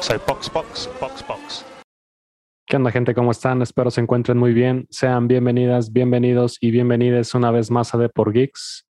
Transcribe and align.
Soy 0.00 0.18
Pox 0.18 0.48
Pox, 0.48 0.88
Pox 0.98 1.22
Pox. 1.22 1.66
¿Qué 2.66 2.76
onda 2.76 2.90
gente? 2.90 3.14
¿Cómo 3.14 3.32
están? 3.32 3.60
Espero 3.60 3.90
se 3.90 4.00
encuentren 4.00 4.38
muy 4.38 4.54
bien. 4.54 4.86
Sean 4.88 5.28
bienvenidas, 5.28 5.92
bienvenidos 5.92 6.56
y 6.58 6.70
bienvenidas 6.70 7.34
una 7.34 7.50
vez 7.50 7.70
más 7.70 7.94
a 7.94 7.98
The 7.98 8.08
por 8.08 8.32
Geeks. 8.32 8.86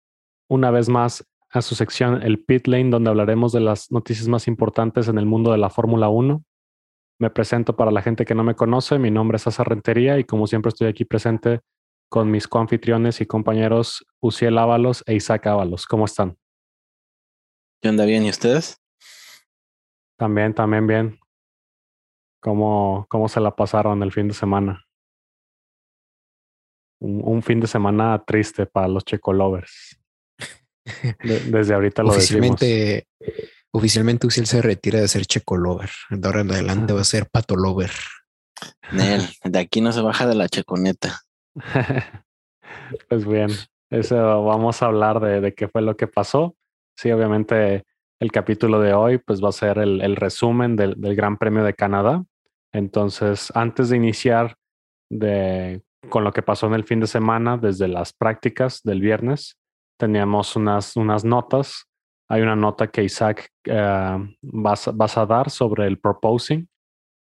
Una 0.49 0.73
vez 0.73 0.89
más 0.89 1.25
a 1.51 1.63
su 1.63 1.77
sección 1.77 2.23
El 2.23 2.45
Pit 2.45 2.67
Lane, 2.67 2.91
donde 2.91 3.11
hablaremos 3.11 3.53
de 3.53 3.61
las 3.61 3.93
noticias 3.93 4.27
más 4.27 4.49
importantes 4.49 5.07
en 5.07 5.17
el 5.17 5.27
mundo 5.27 5.53
de 5.53 5.59
la 5.59 5.71
Fórmula 5.71 6.09
1. 6.09 6.43
Me 7.21 7.31
presento 7.31 7.77
para 7.77 7.93
la 7.93 8.03
gente 8.03 8.25
que 8.25 8.35
no 8.35 8.43
me 8.43 8.57
conoce. 8.57 8.99
Mi 8.99 9.13
nombre 9.13 9.37
es 9.37 9.43
César 9.43 9.69
Rentería 9.69 10.19
y 10.19 10.25
como 10.25 10.49
siempre 10.49 10.71
estoy 10.71 10.89
aquí 10.89 11.05
presente 11.05 11.61
con 12.09 12.33
mis 12.33 12.49
coanfitriones 12.49 13.21
y 13.21 13.27
compañeros 13.27 14.05
Uciel 14.21 14.59
Ábalos 14.59 15.05
e 15.07 15.15
Isaac 15.15 15.47
Ábalos. 15.47 15.87
¿Cómo 15.87 16.05
están? 16.05 16.37
¿Qué 17.81 17.91
onda 17.91 18.05
bien? 18.05 18.25
¿Y 18.25 18.31
ustedes? 18.31 18.81
También, 20.17 20.55
también 20.55 20.87
bien. 20.87 21.19
¿Cómo, 22.41 23.07
cómo 23.09 23.29
se 23.29 23.41
la 23.41 23.55
pasaron 23.55 24.03
el 24.03 24.13
fin 24.13 24.29
de 24.29 24.35
semana? 24.35 24.87
Un, 27.01 27.21
un 27.25 27.43
fin 27.43 27.61
de 27.61 27.67
semana 27.67 28.23
triste 28.25 28.67
para 28.67 28.89
los 28.89 29.05
checolovers. 29.05 30.01
De, 31.23 31.41
desde 31.41 31.75
ahorita 31.75 32.03
lo 32.03 32.11
oficialmente, 32.11 33.07
decimos. 33.19 33.51
Oficialmente 33.73 34.27
Uciel 34.27 34.47
se 34.47 34.63
retira 34.63 35.01
de 35.01 35.09
ser 35.09 35.27
checolover. 35.27 35.91
De 36.11 36.27
ahora 36.27 36.41
en 36.41 36.51
adelante 36.51 36.93
va 36.93 37.01
a 37.01 37.05
ser 37.05 37.29
patolover. 37.29 37.91
Nel, 38.93 39.23
de 39.45 39.59
aquí 39.59 39.81
no 39.81 39.93
se 39.93 40.01
baja 40.01 40.27
de 40.27 40.35
la 40.35 40.49
checoneta. 40.49 41.21
pues 43.09 43.27
bien, 43.27 43.51
eso 43.91 44.45
vamos 44.45 44.83
a 44.83 44.87
hablar 44.87 45.21
de, 45.21 45.41
de 45.41 45.55
qué 45.55 45.69
fue 45.69 45.83
lo 45.83 45.97
que 45.97 46.07
pasó. 46.07 46.57
Sí, 46.97 47.11
obviamente 47.11 47.85
el 48.21 48.33
capítulo 48.33 48.81
de 48.81 48.95
hoy 48.95 49.19
pues 49.19 49.43
va 49.43 49.51
a 49.51 49.53
ser 49.53 49.79
el, 49.79 50.17
resumen 50.17 50.77
del, 50.77 50.95
Gran 51.15 51.37
Premio 51.37 51.65
de 51.65 51.75
Canadá. 51.75 52.25
Entonces, 52.73 53.53
antes 53.55 53.89
de 53.89 53.97
iniciar 53.97 54.57
con 56.09 56.25
lo 56.25 56.33
que 56.33 56.43
pasó 56.43 56.67
en 56.67 56.75
el 56.75 56.85
fin 56.85 57.01
de 57.01 57.07
semana, 57.07 57.57
desde 57.57 57.89
las 57.89 58.13
prácticas 58.13 58.83
del 58.83 59.01
viernes, 59.01 59.59
teníamos 59.99 60.57
unas, 60.57 60.97
unas 60.97 61.25
notas. 61.25 61.87
Hay 62.29 62.43
una 62.43 62.57
nota 62.57 62.89
que 62.89 63.05
Isaac 63.05 63.51
uh, 63.69 64.27
vas, 64.43 64.91
vas, 64.95 65.17
a 65.17 65.27
dar 65.27 65.51
sobre 65.51 65.87
el 65.87 65.99
proposing. 65.99 66.69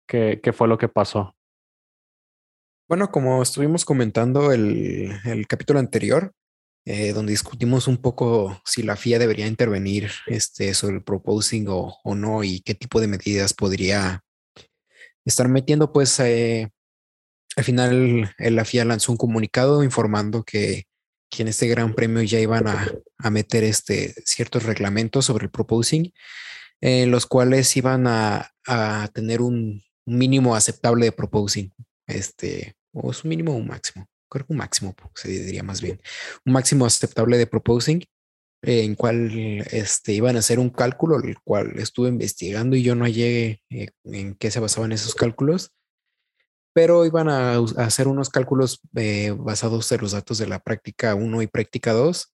¿Qué, 0.07 0.39
¿Qué, 0.41 0.53
fue 0.53 0.67
lo 0.67 0.77
que 0.77 0.87
pasó? 0.87 1.35
Bueno, 2.87 3.09
como 3.09 3.41
estuvimos 3.41 3.85
comentando 3.85 4.51
el, 4.51 5.11
el 5.25 5.47
capítulo 5.47 5.79
anterior, 5.79 6.31
eh, 6.85 7.13
donde 7.13 7.31
discutimos 7.31 7.87
un 7.87 7.97
poco 7.97 8.61
si 8.65 8.83
la 8.83 8.97
FIA 8.97 9.17
debería 9.17 9.47
intervenir 9.47 10.11
este, 10.27 10.73
sobre 10.73 10.97
el 10.97 11.03
proposing 11.03 11.67
o, 11.69 11.97
o, 12.03 12.15
no 12.15 12.43
y 12.43 12.59
qué 12.59 12.75
tipo 12.75 12.99
de 12.99 13.07
medidas 13.07 13.53
podría 13.53 14.23
estar 15.23 15.47
metiendo, 15.47 15.93
pues 15.93 16.19
eh, 16.19 16.69
al 17.55 17.63
final 17.63 18.35
la 18.37 18.65
FIA 18.65 18.83
lanzó 18.83 19.13
un 19.13 19.17
comunicado 19.17 19.83
informando 19.83 20.43
que, 20.43 20.83
que 21.29 21.43
en 21.43 21.47
este 21.47 21.67
gran 21.67 21.93
premio 21.93 22.21
ya 22.23 22.39
iban 22.41 22.67
a, 22.67 22.91
a, 23.17 23.29
meter 23.29 23.63
este, 23.63 24.13
ciertos 24.25 24.63
reglamentos 24.63 25.25
sobre 25.25 25.45
el 25.45 25.51
proposing, 25.51 26.11
eh, 26.81 27.05
los 27.05 27.25
cuales 27.27 27.77
iban 27.77 28.07
a, 28.07 28.51
a 28.67 29.07
tener 29.13 29.41
un 29.41 29.81
mínimo 30.05 30.53
aceptable 30.53 31.05
de 31.05 31.11
proposing, 31.13 31.73
este, 32.07 32.75
o 32.91 33.11
es 33.11 33.23
un 33.23 33.29
mínimo 33.29 33.53
o 33.53 33.55
un 33.55 33.67
máximo 33.67 34.09
creo 34.33 34.45
que 34.45 34.53
un 34.53 34.59
máximo, 34.59 34.95
se 35.15 35.29
diría 35.29 35.63
más 35.63 35.81
bien, 35.81 36.01
un 36.45 36.53
máximo 36.53 36.85
aceptable 36.85 37.37
de 37.37 37.47
proposing, 37.47 38.03
eh, 38.63 38.83
en 38.83 38.95
cual 38.95 39.31
este, 39.71 40.13
iban 40.13 40.35
a 40.35 40.39
hacer 40.39 40.59
un 40.59 40.69
cálculo, 40.69 41.19
el 41.19 41.39
cual 41.41 41.73
estuve 41.77 42.09
investigando 42.09 42.75
y 42.75 42.83
yo 42.83 42.95
no 42.95 43.05
hallé 43.05 43.61
eh, 43.69 43.89
en 44.03 44.35
qué 44.35 44.51
se 44.51 44.59
basaban 44.59 44.91
esos 44.91 45.15
cálculos, 45.15 45.71
pero 46.73 47.05
iban 47.05 47.29
a, 47.29 47.57
hacer 47.77 48.07
unos 48.07 48.29
cálculos 48.29 48.81
eh, 48.95 49.35
basados 49.37 49.91
en 49.91 50.01
los 50.01 50.13
datos 50.13 50.37
de 50.39 50.47
la 50.47 50.59
práctica 50.59 51.15
1 51.15 51.41
y 51.41 51.47
práctica 51.47 51.93
2, 51.93 52.33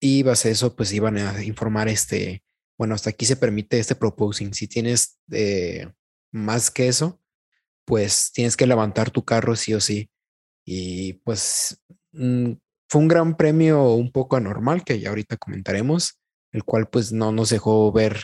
y 0.00 0.22
base 0.22 0.50
eso, 0.50 0.76
pues 0.76 0.92
iban 0.92 1.16
a 1.16 1.42
informar 1.42 1.88
este, 1.88 2.42
bueno, 2.78 2.94
hasta 2.94 3.10
aquí 3.10 3.24
se 3.24 3.36
permite 3.36 3.78
este 3.78 3.94
proposing. 3.94 4.52
Si 4.52 4.68
tienes 4.68 5.18
eh, 5.32 5.90
más 6.32 6.70
que 6.70 6.88
eso, 6.88 7.20
pues 7.84 8.32
tienes 8.32 8.56
que 8.56 8.66
levantar 8.66 9.10
tu 9.10 9.24
carro 9.24 9.56
sí 9.56 9.74
o 9.74 9.80
sí. 9.80 10.10
Y 10.66 11.14
pues 11.24 11.80
mmm, 12.12 12.52
fue 12.88 13.00
un 13.00 13.08
gran 13.08 13.36
premio 13.36 13.92
un 13.92 14.10
poco 14.10 14.36
anormal 14.36 14.84
que 14.84 14.98
ya 15.00 15.10
ahorita 15.10 15.36
comentaremos, 15.36 16.18
el 16.52 16.64
cual 16.64 16.88
pues 16.88 17.12
no 17.12 17.32
nos 17.32 17.50
dejó 17.50 17.90
ver 17.92 18.20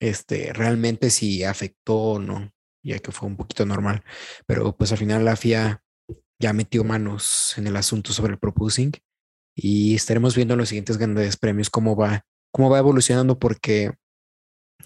este 0.00 0.52
realmente 0.52 1.10
si 1.10 1.44
afectó 1.44 1.96
o 1.96 2.18
no, 2.18 2.52
ya 2.82 2.98
que 2.98 3.12
fue 3.12 3.28
un 3.28 3.36
poquito 3.36 3.64
normal. 3.64 4.02
Pero 4.46 4.76
pues 4.76 4.92
al 4.92 4.98
final 4.98 5.24
la 5.24 5.36
FIA 5.36 5.82
ya 6.40 6.52
metió 6.52 6.84
manos 6.84 7.56
en 7.58 7.66
el 7.66 7.76
asunto 7.76 8.12
sobre 8.12 8.32
el 8.32 8.38
proposing 8.38 8.92
y 9.56 9.94
estaremos 9.94 10.36
viendo 10.36 10.54
en 10.54 10.58
los 10.58 10.68
siguientes 10.68 10.98
grandes 10.98 11.36
premios 11.36 11.70
cómo 11.70 11.96
va, 11.96 12.24
cómo 12.52 12.70
va 12.70 12.78
evolucionando 12.78 13.38
porque 13.38 13.92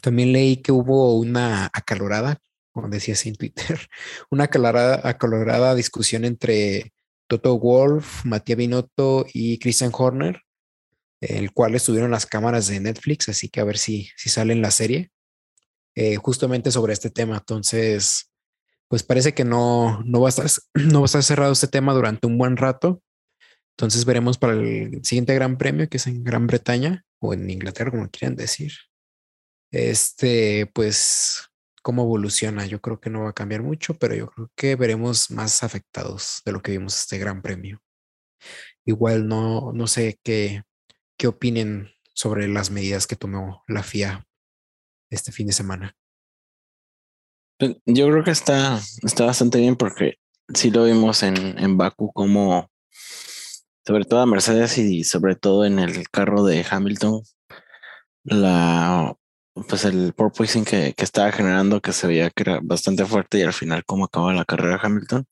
también 0.00 0.32
leí 0.32 0.56
que 0.56 0.72
hubo 0.72 1.18
una 1.18 1.70
acalorada 1.72 2.38
como 2.72 2.88
decía 2.88 3.14
así 3.14 3.28
en 3.28 3.36
Twitter, 3.36 3.78
una 4.30 4.44
acalorada, 4.44 5.00
acalorada 5.08 5.74
discusión 5.74 6.24
entre 6.24 6.92
Toto 7.28 7.58
Wolf, 7.58 8.24
Matías 8.24 8.58
Binotto 8.58 9.26
y 9.32 9.58
Christian 9.58 9.92
Horner, 9.94 10.42
el 11.20 11.52
cual 11.52 11.74
estuvieron 11.74 12.10
las 12.10 12.26
cámaras 12.26 12.66
de 12.66 12.80
Netflix, 12.80 13.28
así 13.28 13.48
que 13.48 13.60
a 13.60 13.64
ver 13.64 13.78
si, 13.78 14.10
si 14.16 14.28
sale 14.28 14.52
en 14.52 14.62
la 14.62 14.70
serie, 14.70 15.10
eh, 15.94 16.16
justamente 16.16 16.70
sobre 16.70 16.92
este 16.92 17.10
tema. 17.10 17.36
Entonces, 17.36 18.30
pues 18.88 19.02
parece 19.02 19.34
que 19.34 19.44
no, 19.44 20.02
no, 20.04 20.20
va 20.20 20.28
a 20.28 20.30
estar, 20.30 20.46
no 20.74 21.00
va 21.00 21.04
a 21.04 21.06
estar 21.06 21.22
cerrado 21.22 21.52
este 21.52 21.68
tema 21.68 21.94
durante 21.94 22.26
un 22.26 22.38
buen 22.38 22.56
rato. 22.56 23.02
Entonces 23.76 24.04
veremos 24.04 24.36
para 24.36 24.54
el 24.54 25.00
siguiente 25.04 25.34
Gran 25.34 25.56
Premio, 25.56 25.88
que 25.88 25.96
es 25.96 26.06
en 26.06 26.24
Gran 26.24 26.46
Bretaña 26.46 27.04
o 27.20 27.32
en 27.32 27.48
Inglaterra, 27.48 27.90
como 27.90 28.08
quieran 28.10 28.36
decir. 28.36 28.72
Este, 29.70 30.70
pues 30.74 31.48
cómo 31.82 32.02
evoluciona. 32.02 32.66
Yo 32.66 32.80
creo 32.80 33.00
que 33.00 33.10
no 33.10 33.24
va 33.24 33.30
a 33.30 33.34
cambiar 33.34 33.62
mucho, 33.62 33.94
pero 33.94 34.14
yo 34.14 34.28
creo 34.28 34.50
que 34.56 34.76
veremos 34.76 35.30
más 35.30 35.62
afectados 35.62 36.42
de 36.44 36.52
lo 36.52 36.62
que 36.62 36.72
vimos 36.72 36.98
este 36.98 37.18
gran 37.18 37.42
premio. 37.42 37.82
Igual 38.84 39.28
no, 39.28 39.72
no 39.72 39.86
sé 39.86 40.18
qué, 40.22 40.62
qué 41.16 41.26
opinen 41.26 41.90
sobre 42.14 42.48
las 42.48 42.70
medidas 42.70 43.06
que 43.06 43.16
tomó 43.16 43.64
la 43.68 43.82
FIA 43.82 44.26
este 45.10 45.32
fin 45.32 45.46
de 45.46 45.52
semana. 45.52 45.96
Pues, 47.58 47.76
yo 47.86 48.08
creo 48.10 48.24
que 48.24 48.30
está, 48.30 48.80
está 49.02 49.26
bastante 49.26 49.58
bien 49.58 49.76
porque 49.76 50.16
sí 50.54 50.70
lo 50.70 50.84
vimos 50.84 51.22
en, 51.22 51.58
en 51.58 51.76
Baku 51.76 52.12
como 52.12 52.70
sobre 53.86 54.04
todo 54.04 54.20
a 54.20 54.26
Mercedes 54.26 54.78
y 54.78 55.04
sobre 55.04 55.36
todo 55.36 55.64
en 55.64 55.78
el 55.78 56.08
carro 56.10 56.44
de 56.44 56.64
Hamilton, 56.68 57.22
la 58.24 59.16
pues 59.54 59.84
el 59.84 60.12
porpoising 60.14 60.64
que, 60.64 60.94
que 60.94 61.04
estaba 61.04 61.32
generando, 61.32 61.80
que 61.80 61.92
se 61.92 62.06
veía 62.06 62.30
que 62.30 62.42
era 62.42 62.60
bastante 62.62 63.04
fuerte 63.04 63.38
y 63.38 63.42
al 63.42 63.52
final 63.52 63.84
cómo 63.84 64.04
acaba 64.06 64.32
la 64.32 64.44
carrera 64.44 64.80
Hamilton. 64.82 65.26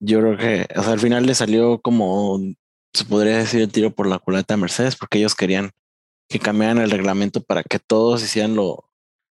Yo 0.00 0.20
creo 0.20 0.36
que, 0.36 0.66
o 0.76 0.82
sea, 0.82 0.92
al 0.92 1.00
final 1.00 1.26
le 1.26 1.34
salió 1.34 1.80
como, 1.80 2.38
se 2.92 3.04
podría 3.04 3.38
decir, 3.38 3.60
el 3.62 3.72
tiro 3.72 3.94
por 3.94 4.06
la 4.06 4.18
culata 4.18 4.54
a 4.54 4.58
Mercedes, 4.58 4.96
porque 4.96 5.18
ellos 5.18 5.34
querían 5.34 5.70
que 6.28 6.38
cambiaran 6.38 6.78
el 6.78 6.90
reglamento 6.90 7.42
para 7.42 7.62
que 7.62 7.78
todos 7.78 8.22
hicieran 8.22 8.54
lo, 8.54 8.90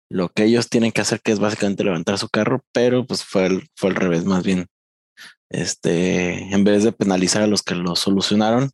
lo 0.09 0.29
que 0.29 0.45
ellos 0.45 0.69
tienen 0.69 0.91
que 0.91 1.01
hacer, 1.01 1.21
que 1.21 1.31
es 1.31 1.39
básicamente 1.39 1.83
levantar 1.83 2.17
su 2.17 2.29
carro, 2.29 2.63
pero 2.71 3.05
pues 3.05 3.23
fue, 3.23 3.45
el, 3.45 3.69
fue 3.75 3.89
al 3.89 3.95
revés, 3.95 4.25
más 4.25 4.43
bien. 4.43 4.67
Este, 5.49 6.53
en 6.53 6.63
vez 6.63 6.83
de 6.83 6.91
penalizar 6.91 7.43
a 7.43 7.47
los 7.47 7.63
que 7.63 7.75
lo 7.75 7.95
solucionaron, 7.95 8.71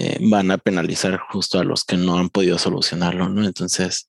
eh, 0.00 0.18
van 0.20 0.52
a 0.52 0.58
penalizar 0.58 1.18
justo 1.18 1.58
a 1.58 1.64
los 1.64 1.84
que 1.84 1.96
no 1.96 2.18
han 2.18 2.28
podido 2.28 2.56
solucionarlo, 2.56 3.28
¿no? 3.28 3.44
Entonces, 3.44 4.08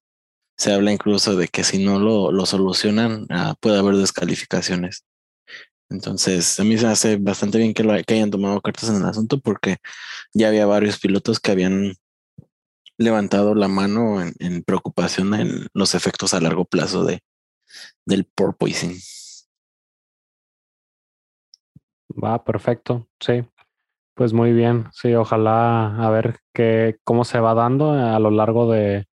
se 0.55 0.71
habla 0.71 0.91
incluso 0.91 1.35
de 1.35 1.47
que 1.47 1.63
si 1.63 1.83
no 1.83 1.99
lo, 1.99 2.31
lo 2.31 2.45
solucionan, 2.45 3.25
ah, 3.31 3.55
puede 3.59 3.79
haber 3.79 3.95
descalificaciones. 3.95 5.03
Entonces, 5.89 6.59
a 6.59 6.63
mí 6.63 6.77
se 6.77 6.85
hace 6.85 7.17
bastante 7.17 7.57
bien 7.57 7.73
que, 7.73 7.83
lo, 7.83 7.93
que 8.03 8.13
hayan 8.13 8.29
tomado 8.29 8.61
cartas 8.61 8.89
en 8.89 8.97
el 8.97 9.05
asunto 9.05 9.39
porque 9.39 9.77
ya 10.31 10.49
había 10.49 10.67
varios 10.67 10.99
pilotos 10.99 11.39
que 11.39 11.51
habían 11.51 11.93
levantado 12.99 13.55
la 13.55 13.67
mano 13.67 14.21
en, 14.21 14.63
preocupación 14.63 15.33
en 15.33 15.67
los 15.73 15.95
efectos 15.95 16.35
a 16.35 16.41
largo 16.41 16.65
plazo 16.65 17.03
de, 17.03 17.23
del 18.05 18.25
porpoising. 18.25 18.95
Va, 22.23 22.43
perfecto. 22.43 23.07
Sí, 23.19 23.43
pues 24.19 24.33
muy 24.33 24.51
bien, 24.51 24.89
sí, 24.91 25.13
ojalá 25.13 25.95
a 25.95 26.09
ver 26.09 26.39
qué, 26.53 26.97
cómo 27.05 27.23
se 27.23 27.39
va 27.39 27.53
dando 27.53 27.91
a 27.91 28.19
lo 28.19 28.31
largo 28.31 28.69
de, 28.69 29.07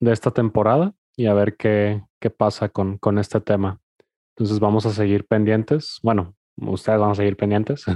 de 0.00 0.12
esta 0.12 0.32
temporada 0.32 0.92
y 1.16 1.28
a 1.28 1.32
ver 1.32 1.56
qué, 1.56 2.04
qué 2.20 2.28
pasa 2.28 2.68
con, 2.68 2.98
con 2.98 3.16
este 3.16 3.40
tema. 3.40 3.80
Entonces 4.36 4.60
vamos 4.60 4.84
a 4.84 4.90
seguir 4.90 5.26
pendientes. 5.26 5.98
Bueno, 6.02 6.34
ustedes 6.58 7.00
van 7.00 7.12
a 7.12 7.14
seguir 7.14 7.38
pendientes. 7.38 7.86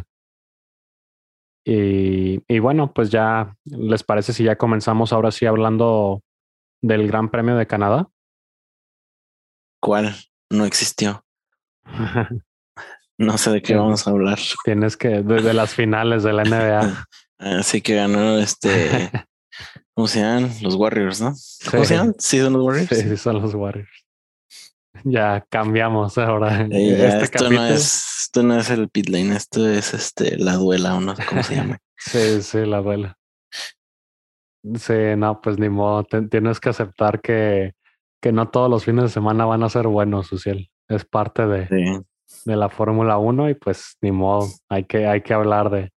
Y, 1.66 2.42
y 2.48 2.58
bueno, 2.60 2.94
pues 2.94 3.10
ya 3.10 3.54
les 3.66 4.02
parece 4.02 4.32
si 4.32 4.44
ya 4.44 4.56
comenzamos 4.56 5.12
ahora 5.12 5.32
sí 5.32 5.44
hablando 5.44 6.22
del 6.80 7.06
Gran 7.06 7.30
Premio 7.30 7.56
de 7.56 7.66
Canadá. 7.66 8.08
cual 9.80 10.14
no 10.48 10.64
existió. 10.64 11.26
No 13.18 13.38
sé 13.38 13.50
de 13.50 13.62
qué 13.62 13.76
vamos 13.76 14.06
a 14.06 14.10
hablar. 14.10 14.38
Tienes 14.64 14.96
que, 14.96 15.22
desde 15.22 15.54
las 15.54 15.74
finales 15.74 16.22
de 16.22 16.32
la 16.32 16.44
NBA. 16.44 17.06
Así 17.38 17.80
que 17.80 17.96
ganó 17.96 18.38
este, 18.38 19.10
¿cómo 19.94 20.08
se 20.08 20.20
llaman? 20.20 20.50
Los 20.62 20.74
Warriors, 20.74 21.20
¿no? 21.20 21.34
¿Cómo 21.70 21.84
se 21.84 21.96
llaman? 21.96 22.14
Sí, 22.18 22.40
son 22.40 22.52
los 22.54 22.62
Warriors. 22.62 22.88
Sí, 22.88 23.08
sí, 23.08 23.16
son 23.16 23.40
los 23.40 23.54
Warriors. 23.54 23.90
Ya 25.04 25.44
cambiamos 25.50 26.16
ahora. 26.18 26.66
Eh, 26.70 26.96
ya, 26.96 27.08
este 27.08 27.24
esto, 27.24 27.38
capítulo. 27.38 27.60
no 27.60 27.66
es, 27.66 28.22
esto 28.22 28.42
no 28.42 28.56
es 28.56 28.70
el 28.70 28.88
pit 28.88 29.08
lane, 29.08 29.36
esto 29.36 29.68
es 29.68 29.92
este, 29.92 30.38
la 30.38 30.54
duela 30.54 30.94
o 30.94 31.00
no 31.00 31.14
sé 31.14 31.24
cómo 31.26 31.42
se 31.42 31.56
llama. 31.56 31.78
Sí, 31.96 32.42
sí, 32.42 32.66
la 32.66 32.82
duela. 32.82 33.16
Sí, 34.74 34.92
no, 35.16 35.40
pues 35.40 35.58
ni 35.58 35.70
modo. 35.70 36.04
tienes 36.04 36.60
que 36.60 36.68
aceptar 36.68 37.22
que, 37.22 37.72
que 38.20 38.30
no 38.30 38.50
todos 38.50 38.68
los 38.68 38.84
fines 38.84 39.04
de 39.04 39.08
semana 39.08 39.46
van 39.46 39.62
a 39.62 39.70
ser 39.70 39.86
buenos, 39.86 40.26
Suciel. 40.26 40.70
Es 40.88 41.06
parte 41.06 41.46
de, 41.46 41.66
Sí. 41.68 42.04
De 42.44 42.56
la 42.56 42.68
Fórmula 42.68 43.18
1 43.18 43.50
y 43.50 43.54
pues 43.54 43.96
ni 44.00 44.12
modo. 44.12 44.48
Hay 44.68 44.84
que, 44.84 45.06
hay 45.06 45.22
que 45.22 45.34
hablar 45.34 45.70
de, 45.70 45.90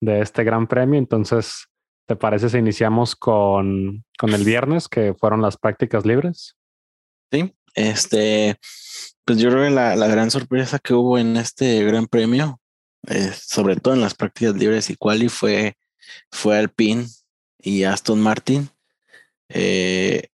de 0.00 0.20
este 0.20 0.44
gran 0.44 0.66
premio. 0.66 0.98
Entonces, 0.98 1.66
¿te 2.06 2.16
parece 2.16 2.48
si 2.48 2.58
iniciamos 2.58 3.16
con, 3.16 4.04
con 4.18 4.30
el 4.32 4.44
viernes, 4.44 4.88
que 4.88 5.14
fueron 5.14 5.42
las 5.42 5.56
prácticas 5.56 6.04
libres? 6.04 6.56
Sí, 7.32 7.54
este, 7.74 8.56
pues 9.24 9.38
yo 9.38 9.50
creo 9.50 9.64
que 9.64 9.70
la, 9.70 9.96
la 9.96 10.06
gran 10.06 10.30
sorpresa 10.30 10.78
que 10.78 10.94
hubo 10.94 11.18
en 11.18 11.36
este 11.36 11.82
gran 11.84 12.06
premio, 12.06 12.60
eh, 13.08 13.30
sobre 13.32 13.76
todo 13.76 13.94
en 13.94 14.00
las 14.00 14.14
prácticas 14.14 14.54
libres 14.54 14.90
y 14.90 14.96
quali, 14.96 15.28
fue, 15.28 15.76
fue 16.30 16.58
Alpine 16.58 17.06
y 17.58 17.84
Aston 17.84 18.20
Martin. 18.20 18.68
Eh, 19.48 20.28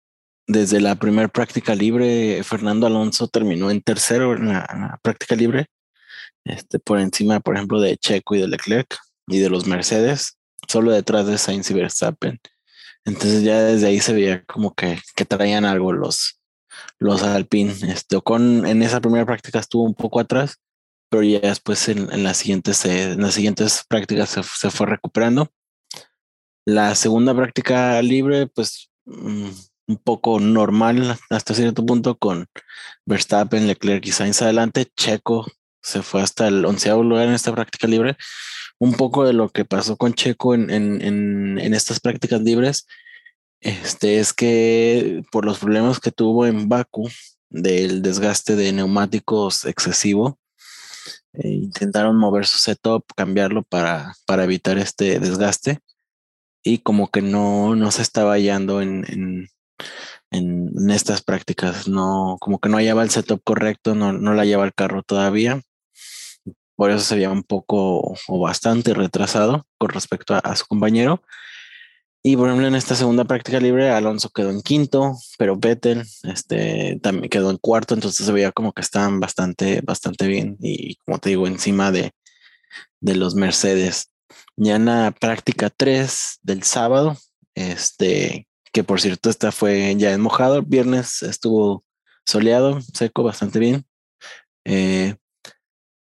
desde 0.48 0.80
la 0.80 0.96
primera 0.96 1.28
práctica 1.28 1.74
libre, 1.74 2.42
Fernando 2.42 2.86
Alonso 2.86 3.28
terminó 3.28 3.70
en 3.70 3.82
tercero 3.82 4.34
en 4.34 4.48
la, 4.48 4.98
práctica 5.02 5.36
libre, 5.36 5.66
este, 6.44 6.78
por 6.78 6.98
encima, 6.98 7.38
por 7.40 7.54
ejemplo, 7.54 7.80
de 7.80 7.98
Checo 7.98 8.34
y 8.34 8.40
de 8.40 8.48
Leclerc 8.48 8.96
y 9.26 9.38
de 9.38 9.50
los 9.50 9.66
Mercedes, 9.66 10.38
solo 10.66 10.90
detrás 10.90 11.26
de 11.26 11.36
Sainz 11.36 11.70
y 11.70 11.74
Verstappen. 11.74 12.40
Entonces 13.04 13.42
ya 13.42 13.60
desde 13.62 13.88
ahí 13.88 14.00
se 14.00 14.14
veía 14.14 14.42
como 14.44 14.74
que, 14.74 14.98
que 15.14 15.26
traían 15.26 15.66
algo 15.66 15.92
los, 15.92 16.40
los 16.98 17.22
Alpine. 17.22 17.74
Este 17.88 18.16
Ocon 18.16 18.66
en 18.66 18.82
esa 18.82 19.02
primera 19.02 19.26
práctica 19.26 19.58
estuvo 19.58 19.84
un 19.84 19.94
poco 19.94 20.18
atrás, 20.18 20.56
pero 21.10 21.22
ya 21.22 21.40
después 21.40 21.88
en, 21.90 22.22
las 22.22 22.38
siguientes, 22.38 22.84
eh, 22.86 23.12
en 23.12 23.20
las 23.20 23.34
siguientes 23.34 23.84
prácticas 23.86 24.30
se, 24.30 24.42
se 24.42 24.70
fue 24.70 24.86
recuperando. 24.86 25.50
La 26.66 26.94
segunda 26.94 27.34
práctica 27.34 28.00
libre, 28.00 28.46
pues 28.46 28.90
mm, 29.04 29.50
un 29.88 29.96
poco 29.96 30.38
normal 30.38 31.18
hasta 31.30 31.54
cierto 31.54 31.84
punto 31.84 32.16
con 32.16 32.46
Verstappen, 33.06 33.66
Leclerc 33.66 34.06
y 34.06 34.12
Sainz 34.12 34.42
adelante. 34.42 34.86
Checo 34.96 35.46
se 35.82 36.02
fue 36.02 36.22
hasta 36.22 36.46
el 36.48 36.64
onceavo 36.64 37.02
lugar 37.02 37.26
en 37.26 37.34
esta 37.34 37.52
práctica 37.52 37.88
libre. 37.88 38.16
Un 38.78 38.94
poco 38.94 39.24
de 39.24 39.32
lo 39.32 39.48
que 39.48 39.64
pasó 39.64 39.96
con 39.96 40.14
Checo 40.14 40.54
en, 40.54 40.70
en, 40.70 41.02
en, 41.02 41.58
en 41.58 41.74
estas 41.74 41.98
prácticas 41.98 42.42
libres 42.42 42.86
este 43.60 44.20
es 44.20 44.32
que 44.32 45.22
por 45.32 45.44
los 45.44 45.58
problemas 45.58 45.98
que 45.98 46.12
tuvo 46.12 46.46
en 46.46 46.68
Baku 46.68 47.08
del 47.50 48.02
desgaste 48.02 48.54
de 48.54 48.72
neumáticos 48.72 49.64
excesivo, 49.64 50.38
eh, 51.32 51.48
intentaron 51.48 52.16
mover 52.16 52.46
su 52.46 52.58
setup, 52.58 53.04
cambiarlo 53.16 53.62
para, 53.64 54.14
para 54.26 54.44
evitar 54.44 54.78
este 54.78 55.18
desgaste 55.18 55.80
y 56.62 56.78
como 56.78 57.10
que 57.10 57.22
no, 57.22 57.74
no 57.74 57.90
se 57.90 58.02
estaba 58.02 58.32
hallando 58.34 58.80
en, 58.80 59.04
en, 59.08 59.48
en, 60.30 60.70
en 60.76 60.90
estas 60.90 61.22
prácticas, 61.22 61.88
no, 61.88 62.36
como 62.40 62.58
que 62.58 62.68
no 62.68 62.76
hallaba 62.76 63.02
el 63.02 63.10
setup 63.10 63.42
correcto, 63.44 63.94
no, 63.94 64.12
no 64.12 64.34
la 64.34 64.44
lleva 64.44 64.64
el 64.64 64.74
carro 64.74 65.02
todavía. 65.02 65.62
Por 66.76 66.90
eso 66.90 67.00
se 67.00 67.16
veía 67.16 67.30
un 67.30 67.42
poco 67.42 68.14
o 68.28 68.40
bastante 68.40 68.94
retrasado 68.94 69.66
con 69.78 69.90
respecto 69.90 70.34
a, 70.34 70.38
a 70.38 70.56
su 70.56 70.66
compañero. 70.66 71.22
Y 72.22 72.36
por 72.36 72.48
ejemplo, 72.48 72.66
en 72.66 72.74
esta 72.74 72.94
segunda 72.94 73.24
práctica 73.24 73.60
libre, 73.60 73.90
Alonso 73.90 74.30
quedó 74.30 74.50
en 74.50 74.60
quinto, 74.60 75.16
pero 75.38 75.56
Vettel 75.56 76.04
este, 76.24 76.98
también 77.00 77.30
quedó 77.30 77.50
en 77.50 77.58
cuarto, 77.58 77.94
entonces 77.94 78.26
se 78.26 78.32
veía 78.32 78.52
como 78.52 78.72
que 78.72 78.82
estaban 78.82 79.20
bastante, 79.20 79.80
bastante 79.82 80.26
bien 80.26 80.56
y 80.60 80.96
como 81.04 81.18
te 81.18 81.30
digo, 81.30 81.46
encima 81.46 81.92
de, 81.92 82.12
de 83.00 83.14
los 83.14 83.34
Mercedes. 83.34 84.10
Ya 84.56 84.76
en 84.76 84.86
la 84.86 85.12
práctica 85.12 85.70
3 85.70 86.40
del 86.42 86.64
sábado, 86.64 87.16
este, 87.54 88.47
que 88.72 88.84
por 88.84 89.00
cierto, 89.00 89.30
esta 89.30 89.52
fue 89.52 89.94
ya 89.96 90.12
en 90.12 90.20
mojado, 90.20 90.62
viernes 90.62 91.22
estuvo 91.22 91.84
soleado, 92.26 92.80
seco, 92.80 93.22
bastante 93.22 93.58
bien. 93.58 93.86
Eh, 94.64 95.16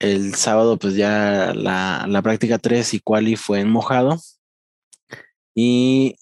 el 0.00 0.34
sábado, 0.34 0.78
pues 0.78 0.94
ya 0.96 1.52
la, 1.54 2.06
la 2.08 2.22
práctica 2.22 2.58
3 2.58 2.94
y 2.94 3.00
quali 3.00 3.36
fue 3.36 3.60
en 3.60 3.70
mojado. 3.70 4.20
Y 5.54 6.16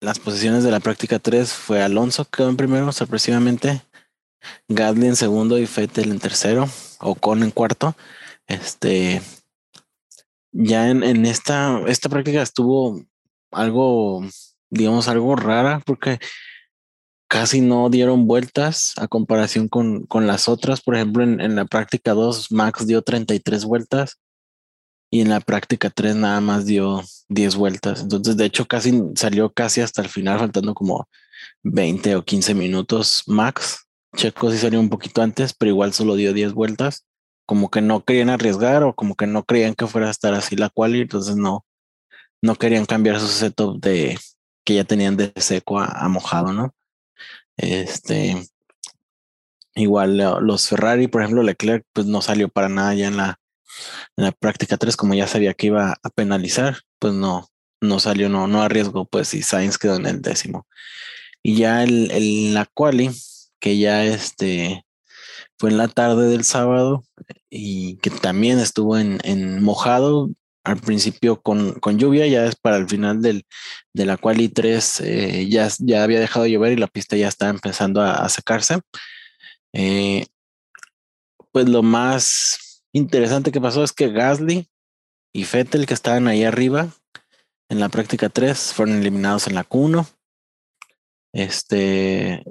las 0.00 0.18
posiciones 0.18 0.64
de 0.64 0.70
la 0.70 0.80
práctica 0.80 1.18
3 1.18 1.52
fue 1.52 1.82
Alonso, 1.82 2.24
quedó 2.24 2.48
en 2.48 2.56
primero, 2.56 2.90
sorpresivamente. 2.92 3.82
Gasly 4.68 5.06
en 5.06 5.16
segundo 5.16 5.58
y 5.58 5.66
Fettel 5.66 6.10
en 6.10 6.18
tercero. 6.18 6.68
Ocon 7.00 7.42
en 7.42 7.50
cuarto. 7.50 7.94
Este. 8.46 9.22
Ya 10.52 10.90
en, 10.90 11.02
en 11.02 11.24
esta, 11.24 11.80
esta 11.86 12.08
práctica 12.08 12.42
estuvo 12.42 13.00
algo, 13.52 14.26
digamos, 14.72 15.06
algo 15.08 15.36
rara, 15.36 15.82
porque 15.84 16.18
casi 17.28 17.60
no 17.60 17.88
dieron 17.90 18.26
vueltas 18.26 18.94
a 18.96 19.06
comparación 19.06 19.68
con, 19.68 20.04
con 20.06 20.26
las 20.26 20.48
otras. 20.48 20.80
Por 20.80 20.96
ejemplo, 20.96 21.22
en, 21.22 21.40
en 21.40 21.54
la 21.56 21.66
práctica 21.66 22.12
2, 22.12 22.50
Max 22.52 22.86
dio 22.86 23.02
33 23.02 23.64
vueltas 23.64 24.18
y 25.10 25.20
en 25.20 25.28
la 25.28 25.40
práctica 25.40 25.90
3 25.90 26.16
nada 26.16 26.40
más 26.40 26.64
dio 26.66 27.02
10 27.28 27.56
vueltas. 27.56 28.00
Entonces, 28.00 28.36
de 28.36 28.46
hecho, 28.46 28.66
casi 28.66 28.98
salió 29.14 29.52
casi 29.52 29.82
hasta 29.82 30.02
el 30.02 30.08
final, 30.08 30.38
faltando 30.38 30.74
como 30.74 31.06
20 31.62 32.16
o 32.16 32.24
15 32.24 32.54
minutos 32.54 33.22
max. 33.26 33.86
Checo 34.16 34.50
sí 34.50 34.58
salió 34.58 34.80
un 34.80 34.88
poquito 34.88 35.22
antes, 35.22 35.54
pero 35.54 35.70
igual 35.70 35.92
solo 35.92 36.16
dio 36.16 36.32
10 36.32 36.54
vueltas. 36.54 37.06
Como 37.46 37.70
que 37.70 37.82
no 37.82 38.04
querían 38.04 38.30
arriesgar 38.30 38.84
o 38.84 38.94
como 38.94 39.14
que 39.14 39.26
no 39.26 39.44
creían 39.44 39.74
que 39.74 39.86
fuera 39.86 40.08
a 40.08 40.10
estar 40.10 40.32
así 40.32 40.56
la 40.56 40.70
quali, 40.70 41.02
entonces 41.02 41.36
no, 41.36 41.66
no 42.42 42.54
querían 42.56 42.86
cambiar 42.86 43.20
su 43.20 43.26
setup 43.26 43.80
de 43.80 44.18
que 44.64 44.74
ya 44.74 44.84
tenían 44.84 45.16
de 45.16 45.32
seco 45.36 45.80
a, 45.80 46.08
mojado, 46.08 46.52
¿no? 46.52 46.74
Este, 47.56 48.42
igual 49.74 50.16
los 50.16 50.68
Ferrari, 50.68 51.08
por 51.08 51.22
ejemplo, 51.22 51.42
Leclerc, 51.42 51.84
pues 51.92 52.06
no 52.06 52.22
salió 52.22 52.48
para 52.48 52.68
nada 52.68 52.94
ya 52.94 53.08
en 53.08 53.16
la, 53.16 53.40
en 54.16 54.24
la 54.24 54.32
práctica 54.32 54.76
3, 54.76 54.96
como 54.96 55.14
ya 55.14 55.26
sabía 55.26 55.54
que 55.54 55.68
iba 55.68 55.96
a 56.02 56.10
penalizar, 56.10 56.78
pues 56.98 57.14
no, 57.14 57.48
no 57.80 57.98
salió, 57.98 58.28
no, 58.28 58.46
no 58.46 58.62
arriesgó, 58.62 59.04
pues 59.04 59.34
y 59.34 59.42
Sainz 59.42 59.78
quedó 59.78 59.96
en 59.96 60.06
el 60.06 60.22
décimo. 60.22 60.66
Y 61.42 61.56
ya 61.56 61.82
el, 61.82 62.10
el, 62.12 62.54
la 62.54 62.66
quali, 62.66 63.10
que 63.58 63.78
ya 63.78 64.04
este 64.04 64.84
fue 65.58 65.70
en 65.70 65.78
la 65.78 65.88
tarde 65.88 66.28
del 66.28 66.44
sábado 66.44 67.04
y 67.50 67.96
que 67.98 68.10
también 68.10 68.58
estuvo 68.58 68.98
en, 68.98 69.20
en 69.24 69.62
mojado, 69.62 70.30
al 70.64 70.78
principio 70.78 71.40
con, 71.42 71.80
con, 71.80 71.98
lluvia, 71.98 72.26
ya 72.26 72.46
es 72.46 72.56
para 72.56 72.76
el 72.76 72.88
final 72.88 73.20
del, 73.20 73.44
de 73.92 74.06
la 74.06 74.16
quali 74.16 74.48
3, 74.48 75.00
eh, 75.00 75.48
ya, 75.48 75.68
ya 75.78 76.04
había 76.04 76.20
dejado 76.20 76.44
de 76.44 76.52
llover 76.52 76.72
y 76.72 76.76
la 76.76 76.86
pista 76.86 77.16
ya 77.16 77.28
estaba 77.28 77.50
empezando 77.50 78.00
a, 78.00 78.24
a 78.24 78.28
secarse. 78.28 78.80
Eh, 79.72 80.26
pues 81.50 81.68
lo 81.68 81.82
más 81.82 82.84
interesante 82.92 83.52
que 83.52 83.60
pasó 83.60 83.82
es 83.84 83.92
que 83.92 84.10
Gasly 84.10 84.68
y 85.34 85.44
Fettel, 85.44 85.86
que 85.86 85.94
estaban 85.94 86.28
ahí 86.28 86.44
arriba 86.44 86.88
en 87.68 87.80
la 87.80 87.88
práctica 87.88 88.28
3, 88.28 88.74
fueron 88.74 88.98
eliminados 88.98 89.46
en 89.46 89.54
la 89.54 89.64
Q1. 89.64 90.06
Este, 91.32 92.44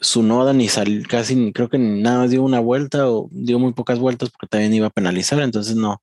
su 0.00 0.22
noda 0.22 0.52
ni 0.52 0.68
salió 0.68 1.02
casi, 1.08 1.52
creo 1.52 1.68
que 1.68 1.78
nada 1.78 2.18
más 2.18 2.30
dio 2.30 2.42
una 2.42 2.60
vuelta 2.60 3.10
o 3.10 3.28
dio 3.32 3.58
muy 3.58 3.72
pocas 3.72 3.98
vueltas 3.98 4.30
porque 4.30 4.46
también 4.46 4.74
iba 4.74 4.86
a 4.86 4.90
penalizar, 4.90 5.40
entonces 5.40 5.76
no, 5.76 6.02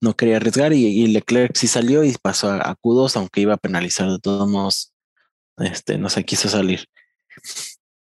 no 0.00 0.14
quería 0.14 0.36
arriesgar 0.36 0.72
y, 0.72 0.86
y 0.86 1.06
Leclerc 1.08 1.56
sí 1.56 1.66
salió 1.66 2.04
y 2.04 2.14
pasó 2.20 2.50
a, 2.50 2.56
a, 2.58 2.76
Q2, 2.76 3.16
aunque 3.16 3.40
iba 3.40 3.54
a 3.54 3.58
penalizar 3.58 4.10
de 4.10 4.18
todos 4.18 4.48
modos, 4.48 4.92
este, 5.58 5.98
no 5.98 6.08
se 6.08 6.24
quiso 6.24 6.48
salir. 6.48 6.86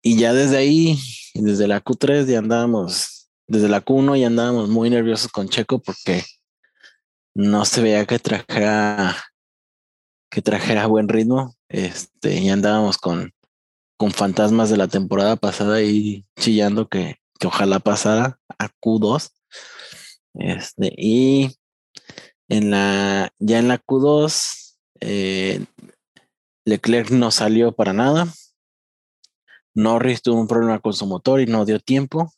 Y 0.03 0.19
ya 0.19 0.33
desde 0.33 0.59
ahí, 0.59 0.99
desde 1.35 1.69
la 1.69 1.83
Q3 1.83 2.27
ya 2.27 2.39
andábamos, 2.39 3.31
desde 3.47 3.69
la 3.69 3.85
Q1 3.85 4.19
ya 4.19 4.27
andábamos 4.29 4.69
muy 4.69 4.91
nerviosos 4.91 5.31
con 5.31 5.49
Checo 5.49 5.81
porque 5.81 6.25
no 7.35 7.65
se 7.65 7.83
veía 7.83 8.07
que 8.07 8.19
trajera, 8.19 9.17
que 10.31 10.43
trajera 10.43 10.87
buen 10.87 11.09
ritmo, 11.09 11.55
este, 11.69 12.43
ya 12.43 12.53
andábamos 12.53 12.99
con, 12.99 13.33
con 14.01 14.13
fantasmas 14.13 14.71
de 14.71 14.79
la 14.79 14.89
temporada 14.89 15.37
pasada 15.37 15.83
y 15.83 16.25
chillando 16.39 16.89
que, 16.89 17.17
que 17.39 17.47
ojalá 17.47 17.81
pasara 17.81 18.41
a 18.59 18.71
Q2. 18.81 19.31
Este, 20.37 20.95
y 20.97 21.55
en 22.49 22.71
la, 22.71 23.31
ya 23.39 23.59
en 23.59 23.69
la 23.69 23.77
Q2, 23.77 24.79
eh, 25.03 25.67
Leclerc 26.65 27.11
no 27.11 27.31
salió 27.31 27.73
para 27.73 27.93
nada. 27.93 28.27
Norris 29.75 30.23
tuvo 30.23 30.41
un 30.41 30.49
problema 30.49 30.79
con 30.79 30.95
su 30.95 31.05
motor 31.05 31.43
y 31.43 31.45
no 31.45 31.67
dio 31.67 31.79
tiempo. 31.79 32.33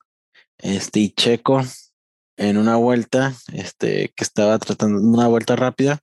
Este, 0.59 0.99
y 0.99 1.11
Checo 1.11 1.61
en 2.38 2.57
una 2.57 2.75
vuelta, 2.75 3.37
este, 3.52 4.12
que 4.16 4.25
estaba 4.25 4.59
tratando 4.59 5.00
una 5.00 5.28
vuelta 5.28 5.54
rápida, 5.54 6.00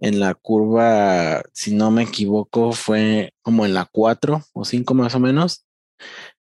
en 0.00 0.20
la 0.20 0.34
curva, 0.34 1.42
si 1.52 1.74
no 1.74 1.90
me 1.90 2.04
equivoco, 2.04 2.72
fue 2.72 3.34
como 3.42 3.66
en 3.66 3.74
la 3.74 3.86
4 3.90 4.42
o 4.52 4.64
5 4.64 4.94
más 4.94 5.14
o 5.14 5.20
menos. 5.20 5.66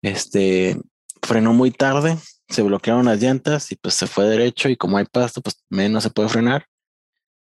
Este 0.02 0.80
frenó 1.22 1.52
muy 1.52 1.70
tarde, 1.70 2.18
se 2.48 2.62
bloquearon 2.62 3.06
las 3.06 3.20
llantas 3.20 3.70
y 3.72 3.76
pues 3.76 3.94
se 3.94 4.06
fue 4.06 4.24
derecho 4.26 4.68
y 4.68 4.76
como 4.76 4.96
hay 4.96 5.04
pasto, 5.04 5.40
pues 5.40 5.62
menos 5.70 6.02
se 6.02 6.10
puede 6.10 6.28
frenar 6.28 6.66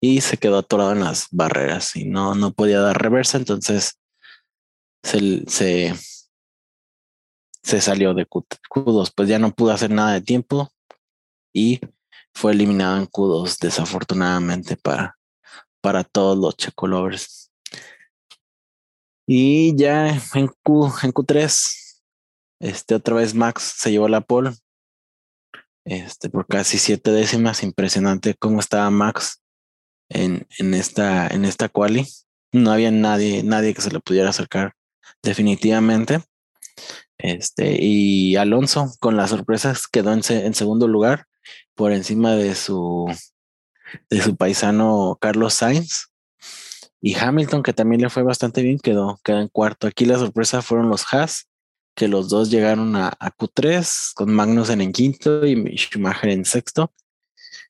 y 0.00 0.20
se 0.20 0.36
quedó 0.36 0.58
atorado 0.58 0.92
en 0.92 1.00
las 1.00 1.28
barreras 1.30 1.96
y 1.96 2.04
no, 2.04 2.34
no 2.34 2.52
podía 2.52 2.80
dar 2.80 3.00
reversa, 3.00 3.38
entonces 3.38 3.98
se, 5.02 5.44
se, 5.48 5.94
se 7.62 7.80
salió 7.80 8.14
de 8.14 8.26
Q2, 8.28 9.12
pues 9.16 9.28
ya 9.28 9.38
no 9.38 9.54
pudo 9.54 9.72
hacer 9.72 9.90
nada 9.90 10.12
de 10.12 10.20
tiempo 10.20 10.70
y 11.54 11.80
fue 12.34 12.52
eliminado 12.52 12.98
en 12.98 13.06
Q2 13.06 13.58
desafortunadamente 13.58 14.76
para, 14.76 15.16
para 15.84 16.02
todos 16.02 16.38
los 16.38 16.56
Checo 16.56 16.86
lovers. 16.86 17.50
Y 19.26 19.76
ya 19.76 20.08
en, 20.08 20.48
Q, 20.62 20.86
en 21.02 21.12
Q3, 21.12 22.02
este, 22.60 22.94
otra 22.94 23.16
vez 23.16 23.34
Max 23.34 23.74
se 23.76 23.90
llevó 23.90 24.08
la 24.08 24.22
pole 24.22 24.52
este, 25.84 26.30
por 26.30 26.46
casi 26.46 26.78
siete 26.78 27.10
décimas. 27.10 27.62
Impresionante 27.62 28.32
cómo 28.32 28.60
estaba 28.60 28.88
Max 28.88 29.42
en, 30.08 30.46
en 30.58 30.72
esta, 30.72 31.26
en 31.26 31.44
esta 31.44 31.68
quali. 31.68 32.06
No 32.50 32.72
había 32.72 32.90
nadie, 32.90 33.42
nadie 33.42 33.74
que 33.74 33.82
se 33.82 33.90
le 33.90 34.00
pudiera 34.00 34.30
acercar 34.30 34.72
definitivamente. 35.22 36.22
Este, 37.18 37.76
y 37.78 38.36
Alonso, 38.36 38.90
con 39.00 39.18
las 39.18 39.28
sorpresas, 39.28 39.86
quedó 39.86 40.14
en 40.14 40.54
segundo 40.54 40.88
lugar 40.88 41.26
por 41.74 41.92
encima 41.92 42.36
de 42.36 42.54
su, 42.54 43.06
de 44.10 44.22
su 44.22 44.36
paisano 44.36 45.18
Carlos 45.20 45.54
Sainz. 45.54 46.08
Y 47.00 47.14
Hamilton, 47.16 47.62
que 47.62 47.74
también 47.74 48.00
le 48.00 48.08
fue 48.08 48.22
bastante 48.22 48.62
bien, 48.62 48.78
quedó, 48.78 49.20
quedó 49.22 49.40
en 49.40 49.48
cuarto. 49.48 49.86
Aquí 49.86 50.06
la 50.06 50.18
sorpresa 50.18 50.62
fueron 50.62 50.88
los 50.88 51.04
Haas, 51.12 51.48
que 51.94 52.08
los 52.08 52.28
dos 52.28 52.50
llegaron 52.50 52.96
a, 52.96 53.10
Q3, 53.38 54.14
con 54.14 54.32
Magnussen 54.32 54.80
en 54.80 54.92
quinto 54.92 55.44
y 55.46 55.76
Schumacher 55.76 56.30
en 56.30 56.44
sexto. 56.44 56.92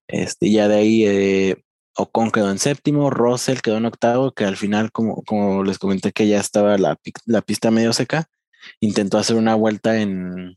Este, 0.06 0.50
ya 0.50 0.68
de 0.68 0.74
ahí 0.76 1.04
eh, 1.04 1.64
Ocon 1.96 2.30
quedó 2.30 2.50
en 2.50 2.58
séptimo, 2.58 3.10
Russell 3.10 3.60
quedó 3.60 3.78
en 3.78 3.86
octavo, 3.86 4.32
que 4.32 4.44
al 4.44 4.56
final, 4.56 4.92
como, 4.92 5.22
como 5.24 5.64
les 5.64 5.78
comenté 5.78 6.12
que 6.12 6.28
ya 6.28 6.40
estaba 6.40 6.78
la, 6.78 6.98
la 7.26 7.42
pista 7.42 7.70
medio 7.70 7.92
seca, 7.92 8.28
intentó 8.80 9.18
hacer 9.18 9.36
una 9.36 9.54
vuelta 9.54 10.00
en, 10.00 10.56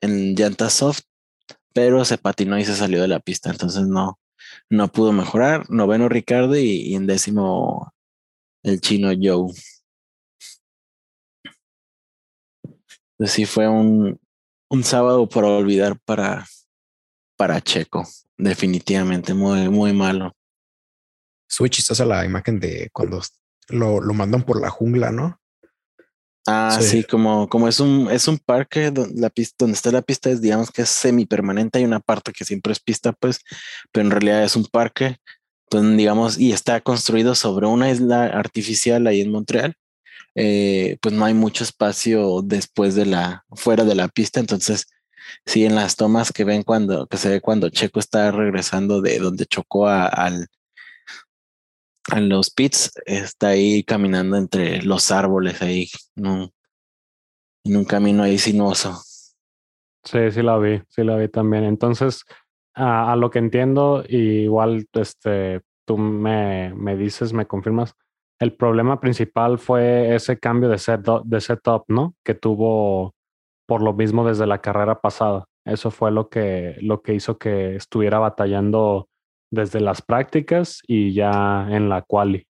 en 0.00 0.34
llanta 0.34 0.70
soft, 0.70 1.02
pero 1.72 2.04
se 2.04 2.18
patinó 2.18 2.58
y 2.58 2.64
se 2.64 2.76
salió 2.76 3.00
de 3.00 3.08
la 3.08 3.20
pista, 3.20 3.50
entonces 3.50 3.86
no, 3.86 4.18
no 4.70 4.88
pudo 4.88 5.12
mejorar. 5.12 5.68
Noveno 5.70 6.08
Ricardo 6.08 6.56
y, 6.56 6.94
en 6.94 7.06
décimo 7.06 7.92
el 8.62 8.80
chino 8.80 9.10
Joe. 9.20 9.52
Pues 13.16 13.30
sí, 13.30 13.46
fue 13.46 13.68
un, 13.68 14.20
un 14.68 14.84
sábado 14.84 15.28
para 15.28 15.48
olvidar 15.48 15.98
para, 16.04 16.46
para 17.36 17.60
Checo. 17.60 18.06
Definitivamente, 18.36 19.32
muy, 19.34 19.68
muy 19.68 19.92
malo. 19.92 20.32
Switch 21.48 21.78
estás 21.78 22.00
a 22.00 22.04
la 22.04 22.24
imagen 22.24 22.60
de 22.60 22.90
cuando 22.92 23.20
lo, 23.68 24.00
lo 24.00 24.14
mandan 24.14 24.42
por 24.42 24.60
la 24.60 24.68
jungla, 24.68 25.10
¿no? 25.10 25.40
Ah, 26.46 26.78
sí. 26.80 27.02
como, 27.04 27.48
como 27.48 27.68
es 27.68 27.80
un, 27.80 28.08
es 28.10 28.28
un 28.28 28.38
parque 28.38 28.90
donde, 28.90 29.20
la 29.20 29.30
pista, 29.30 29.56
donde 29.58 29.74
está 29.74 29.90
la 29.90 30.02
pista 30.02 30.30
es, 30.30 30.40
digamos 30.40 30.70
que 30.70 30.82
es 30.82 30.88
semipermanente, 30.88 31.78
hay 31.78 31.84
una 31.84 32.00
parte 32.00 32.32
que 32.32 32.44
siempre 32.44 32.72
es 32.72 32.80
pista, 32.80 33.12
pues, 33.12 33.40
pero 33.92 34.06
en 34.06 34.10
realidad 34.12 34.44
es 34.44 34.54
un 34.56 34.64
parque, 34.66 35.16
donde, 35.70 35.96
digamos, 35.96 36.38
y 36.38 36.52
está 36.52 36.80
construido 36.80 37.34
sobre 37.34 37.66
una 37.66 37.90
isla 37.90 38.26
artificial 38.26 39.06
ahí 39.06 39.20
en 39.20 39.32
Montreal. 39.32 39.74
Eh, 40.36 40.98
pues 41.00 41.14
no 41.14 41.24
hay 41.24 41.34
mucho 41.34 41.64
espacio 41.64 42.42
después 42.42 42.94
de 42.94 43.06
la, 43.06 43.44
fuera 43.52 43.84
de 43.84 43.94
la 43.94 44.08
pista, 44.08 44.38
entonces 44.38 44.86
sí, 45.46 45.64
en 45.64 45.74
las 45.74 45.96
tomas 45.96 46.32
que 46.32 46.44
ven 46.44 46.62
cuando, 46.62 47.06
que 47.06 47.16
se 47.16 47.28
ve 47.28 47.40
cuando 47.40 47.70
Checo 47.70 48.00
está 48.00 48.30
regresando 48.30 49.00
de 49.00 49.18
donde 49.18 49.46
chocó 49.46 49.88
a, 49.88 50.06
al, 50.06 50.48
en 52.14 52.28
los 52.28 52.50
pits, 52.50 52.92
está 53.04 53.48
ahí 53.48 53.82
caminando 53.82 54.36
entre 54.36 54.82
los 54.82 55.10
árboles 55.10 55.60
ahí, 55.62 55.88
en 56.16 56.50
un, 57.76 57.84
camino 57.84 58.22
ahí 58.22 58.38
sinuoso. 58.38 59.00
Sí, 60.04 60.30
sí 60.30 60.42
la 60.42 60.56
vi, 60.58 60.82
sí 60.88 61.02
la 61.02 61.16
vi 61.16 61.28
también. 61.28 61.64
Entonces, 61.64 62.24
a, 62.74 63.16
lo 63.16 63.30
que 63.30 63.40
entiendo, 63.40 64.04
igual 64.08 64.86
este, 64.92 65.62
tú 65.84 65.98
me, 65.98 66.72
me 66.74 66.96
dices, 66.96 67.32
me 67.32 67.46
confirmas, 67.46 67.94
el 68.38 68.54
problema 68.54 69.00
principal 69.00 69.58
fue 69.58 70.14
ese 70.14 70.38
cambio 70.38 70.68
de, 70.68 70.78
set, 70.78 71.00
de 71.24 71.40
setup, 71.40 71.84
¿no? 71.88 72.14
Que 72.22 72.34
tuvo 72.34 73.14
por 73.66 73.82
lo 73.82 73.94
mismo 73.94 74.26
desde 74.26 74.46
la 74.46 74.60
carrera 74.60 75.00
pasada. 75.00 75.46
Eso 75.64 75.90
fue 75.90 76.12
lo 76.12 76.28
que, 76.28 76.76
lo 76.80 77.02
que 77.02 77.14
hizo 77.14 77.38
que 77.38 77.74
estuviera 77.76 78.18
batallando 78.18 79.08
desde 79.50 79.80
las 79.80 80.02
prácticas 80.02 80.80
y 80.86 81.12
ya 81.12 81.66
en 81.70 81.88
la 81.88 82.02
quali. 82.02 82.46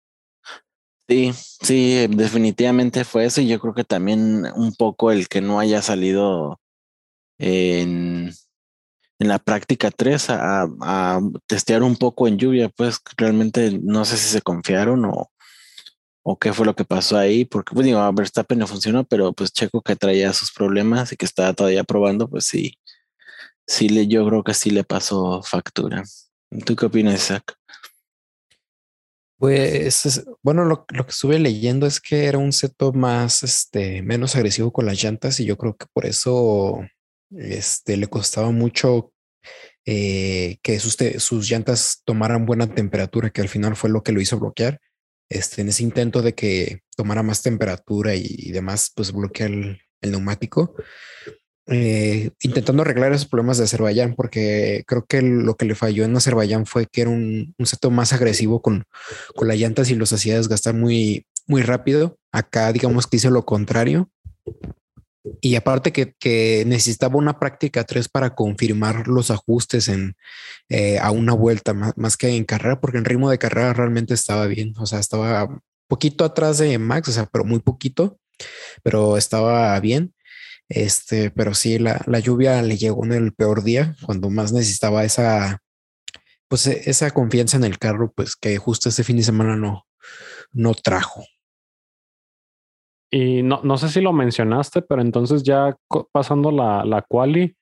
Sí, 1.08 1.32
sí, 1.34 2.06
definitivamente 2.08 3.04
fue 3.04 3.24
eso 3.24 3.40
y 3.40 3.48
yo 3.48 3.58
creo 3.58 3.74
que 3.74 3.84
también 3.84 4.44
un 4.54 4.72
poco 4.74 5.10
el 5.10 5.28
que 5.28 5.40
no 5.40 5.58
haya 5.58 5.82
salido 5.82 6.60
en, 7.38 8.30
en 9.18 9.28
la 9.28 9.40
práctica 9.40 9.90
3 9.90 10.30
a, 10.30 10.68
a, 10.80 11.20
testear 11.48 11.82
un 11.82 11.96
poco 11.96 12.28
en 12.28 12.38
lluvia, 12.38 12.68
pues 12.68 13.00
realmente 13.16 13.78
no 13.82 14.04
sé 14.04 14.16
si 14.16 14.28
se 14.28 14.40
confiaron 14.40 15.04
o, 15.04 15.30
o 16.22 16.38
qué 16.38 16.52
fue 16.52 16.66
lo 16.66 16.76
que 16.76 16.84
pasó 16.84 17.18
ahí, 17.18 17.44
porque 17.44 17.74
pues 17.74 17.86
digo, 17.86 17.98
a 17.98 18.12
Verstappen 18.12 18.58
no 18.58 18.66
funcionó, 18.66 19.04
pero 19.04 19.32
pues 19.32 19.52
Checo 19.52 19.82
que 19.82 19.96
traía 19.96 20.32
sus 20.32 20.52
problemas 20.52 21.12
y 21.12 21.16
que 21.16 21.26
estaba 21.26 21.54
todavía 21.54 21.84
probando, 21.84 22.28
pues 22.28 22.44
sí, 22.44 22.78
sí 23.66 23.88
le, 23.88 24.06
yo 24.06 24.26
creo 24.26 24.44
que 24.44 24.54
sí 24.54 24.70
le 24.70 24.84
pasó 24.84 25.42
factura. 25.42 26.04
¿Tú 26.64 26.74
qué 26.74 26.86
opinas, 26.86 27.28
Zach? 27.28 27.44
Pues 29.38 30.22
bueno, 30.42 30.64
lo, 30.66 30.84
que 30.84 30.96
estuve 31.08 31.38
leyendo 31.38 31.86
es 31.86 32.00
que 32.00 32.26
era 32.26 32.36
un 32.36 32.52
setup 32.52 32.94
más, 32.94 33.42
este, 33.42 34.02
menos 34.02 34.36
agresivo 34.36 34.72
con 34.72 34.84
las 34.84 35.02
llantas 35.02 35.40
y 35.40 35.46
yo 35.46 35.56
creo 35.56 35.76
que 35.76 35.86
por 35.94 36.04
eso, 36.04 36.84
este, 37.30 37.96
le 37.96 38.08
costaba 38.08 38.50
mucho 38.50 39.14
eh, 39.86 40.58
que 40.62 40.78
sus, 40.78 41.48
llantas 41.48 42.02
tomaran 42.04 42.44
buena 42.44 42.66
temperatura, 42.74 43.30
que 43.30 43.40
al 43.40 43.48
final 43.48 43.76
fue 43.76 43.88
lo 43.88 44.02
que 44.02 44.12
lo 44.12 44.20
hizo 44.20 44.38
bloquear. 44.38 44.80
Este, 45.30 45.62
en 45.62 45.68
ese 45.68 45.84
intento 45.84 46.20
de 46.20 46.34
que 46.34 46.82
tomara 46.96 47.22
más 47.22 47.40
temperatura 47.42 48.14
y, 48.14 48.50
demás, 48.50 48.92
pues 48.94 49.12
bloquea 49.12 49.46
el 49.46 49.80
neumático. 50.02 50.74
Eh, 51.72 52.30
intentando 52.40 52.82
arreglar 52.82 53.12
esos 53.12 53.28
problemas 53.28 53.58
de 53.58 53.64
Azerbaiyán, 53.64 54.16
porque 54.16 54.82
creo 54.88 55.06
que 55.06 55.22
lo 55.22 55.54
que 55.54 55.66
le 55.66 55.76
falló 55.76 56.04
en 56.04 56.16
Azerbaiyán 56.16 56.66
fue 56.66 56.86
que 56.86 57.02
era 57.02 57.10
un, 57.10 57.54
un 57.56 57.66
seto 57.66 57.92
más 57.92 58.12
agresivo 58.12 58.60
con, 58.60 58.84
con 59.36 59.46
las 59.46 59.56
llantas 59.56 59.88
y 59.88 59.94
los 59.94 60.12
hacía 60.12 60.36
desgastar 60.36 60.74
muy, 60.74 61.26
muy 61.46 61.62
rápido. 61.62 62.18
Acá, 62.32 62.72
digamos 62.72 63.06
que 63.06 63.18
hizo 63.18 63.30
lo 63.30 63.44
contrario. 63.44 64.10
Y 65.40 65.54
aparte 65.54 65.92
que, 65.92 66.14
que 66.18 66.64
necesitaba 66.66 67.16
una 67.16 67.38
práctica 67.38 67.84
3 67.84 68.08
para 68.08 68.34
confirmar 68.34 69.06
los 69.06 69.30
ajustes 69.30 69.88
en 69.88 70.16
eh, 70.68 70.98
a 70.98 71.12
una 71.12 71.34
vuelta 71.34 71.72
más, 71.72 71.92
más, 71.96 72.16
que 72.16 72.28
en 72.28 72.44
carrera, 72.44 72.80
porque 72.80 72.98
en 72.98 73.04
ritmo 73.04 73.30
de 73.30 73.38
carrera 73.38 73.74
realmente 73.74 74.14
estaba 74.14 74.46
bien. 74.46 74.74
O 74.78 74.86
sea, 74.86 74.98
estaba 74.98 75.60
poquito 75.86 76.24
atrás 76.24 76.58
de 76.58 76.78
Max, 76.78 77.08
o 77.08 77.12
sea, 77.12 77.26
pero 77.26 77.44
muy 77.44 77.60
poquito, 77.60 78.18
pero 78.82 79.16
estaba 79.16 79.78
bien. 79.78 80.14
Este, 80.70 81.32
pero 81.32 81.52
sí, 81.52 81.80
la, 81.80 82.00
la 82.06 82.20
lluvia 82.20 82.62
le 82.62 82.76
llegó 82.76 83.04
en 83.04 83.12
el 83.12 83.32
peor 83.32 83.64
día, 83.64 83.96
cuando 84.06 84.30
más 84.30 84.52
necesitaba 84.52 85.02
esa, 85.02 85.58
pues 86.48 86.68
e, 86.68 86.88
esa 86.88 87.10
confianza 87.10 87.56
en 87.56 87.64
el 87.64 87.76
carro, 87.76 88.12
pues 88.14 88.36
que 88.36 88.56
justo 88.56 88.88
este 88.88 89.02
fin 89.02 89.16
de 89.16 89.24
semana 89.24 89.56
no, 89.56 89.84
no 90.52 90.74
trajo. 90.74 91.24
Y 93.10 93.42
no, 93.42 93.60
no 93.64 93.76
sé 93.78 93.88
si 93.88 94.00
lo 94.00 94.12
mencionaste, 94.12 94.82
pero 94.82 95.02
entonces 95.02 95.42
ya 95.42 95.76
pasando 96.12 96.52
la, 96.52 96.84
la 96.84 97.02
quali, 97.02 97.56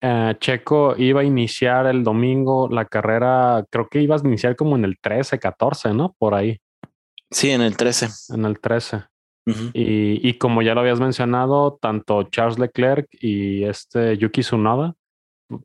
eh, 0.00 0.34
Checo 0.40 0.96
iba 0.96 1.20
a 1.20 1.24
iniciar 1.24 1.86
el 1.86 2.02
domingo 2.02 2.70
la 2.70 2.86
carrera, 2.86 3.66
creo 3.70 3.86
que 3.88 4.00
ibas 4.00 4.24
a 4.24 4.28
iniciar 4.28 4.56
como 4.56 4.76
en 4.76 4.86
el 4.86 4.98
13, 4.98 5.38
14, 5.38 5.92
¿no? 5.92 6.14
Por 6.18 6.34
ahí. 6.34 6.58
Sí, 7.30 7.50
en 7.50 7.60
el 7.60 7.76
13. 7.76 8.08
En 8.34 8.46
el 8.46 8.58
13 8.60 9.04
y, 9.46 10.28
y, 10.28 10.34
como 10.38 10.62
ya 10.62 10.74
lo 10.74 10.80
habías 10.80 10.98
mencionado, 10.98 11.78
tanto 11.80 12.24
Charles 12.24 12.58
Leclerc 12.58 13.06
y 13.12 13.62
este 13.64 14.18
Yuki 14.18 14.40
Tsunoda 14.40 14.94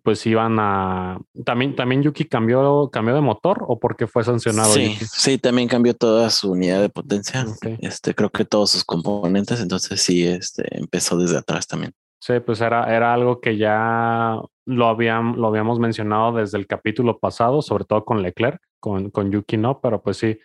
pues 0.04 0.26
iban 0.28 0.58
a 0.60 1.20
también 1.44 1.76
también 1.76 2.04
Yuki 2.04 2.26
cambió 2.26 2.90
cambió 2.92 3.16
de 3.16 3.22
motor 3.22 3.66
o 3.68 3.80
porque 3.80 4.06
fue 4.08 4.24
sancionado 4.24 4.72
Sí, 4.72 4.94
Yuki? 4.94 5.06
sí, 5.06 5.38
también 5.38 5.68
cambió 5.68 5.96
toda 5.96 6.30
su 6.30 6.52
unidad 6.52 6.82
de 6.82 6.90
potencia. 6.90 7.46
Este, 7.80 8.14
creo 8.14 8.30
que 8.30 8.46
todos 8.46 8.70
sus 8.72 8.84
componentes, 8.84 9.60
entonces 9.60 10.02
sí, 10.02 10.28
este, 10.28 10.64
empezó 10.78 11.18
desde 11.18 11.38
atrás 11.38 11.68
también. 11.68 11.94
Sí, 12.20 12.34
pues 12.46 12.62
era, 12.62 12.96
era 12.96 13.14
algo 13.14 13.42
que 13.42 13.58
ya 13.58 14.40
lo, 14.66 14.88
habían, 14.88 15.42
lo 15.42 15.48
habíamos 15.48 15.80
mencionado 15.80 16.34
desde 16.34 16.60
el 16.60 16.68
capítulo 16.68 17.18
pasado, 17.18 17.64
sobre 17.64 17.86
todo 17.86 18.06
con 18.06 18.22
Leclerc, 18.22 18.62
con, 18.80 19.10
con 19.10 19.32
Yuki 19.32 19.58
no, 19.58 19.82
pero 19.82 20.04
pues 20.04 20.18
sí, 20.18 20.38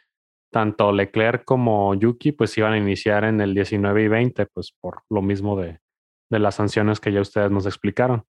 tanto 0.57 0.91
Leclerc 0.91 1.45
como 1.45 1.95
Yuki 1.95 2.33
pues 2.33 2.57
iban 2.57 2.73
a 2.73 2.79
iniciar 2.79 3.25
en 3.25 3.43
el 3.43 3.53
19 3.53 4.05
y 4.05 4.09
20, 4.09 4.47
pues 4.47 4.73
por 4.81 5.03
lo 5.11 5.21
mismo 5.21 5.55
de, 5.55 5.81
de 6.31 6.39
las 6.39 6.55
sanciones 6.55 6.99
que 6.99 7.13
ya 7.13 7.21
ustedes 7.21 7.51
nos 7.51 7.67
explicaron. 7.67 8.25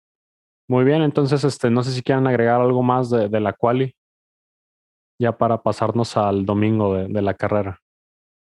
Muy 0.69 0.85
bien, 0.85 1.03
entonces 1.03 1.45
este, 1.45 1.71
no 1.71 1.85
sé 1.85 1.93
si 1.93 2.03
quieren 2.03 2.27
agregar 2.27 2.61
algo 2.61 2.83
más 2.83 3.11
de, 3.11 3.29
de 3.29 3.39
la 3.39 3.53
quali, 3.53 3.95
ya 5.21 5.39
para 5.39 5.63
pasarnos 5.63 6.17
al 6.17 6.45
domingo 6.45 6.95
de, 6.95 7.07
de 7.07 7.23
la 7.23 7.35
carrera. 7.35 7.81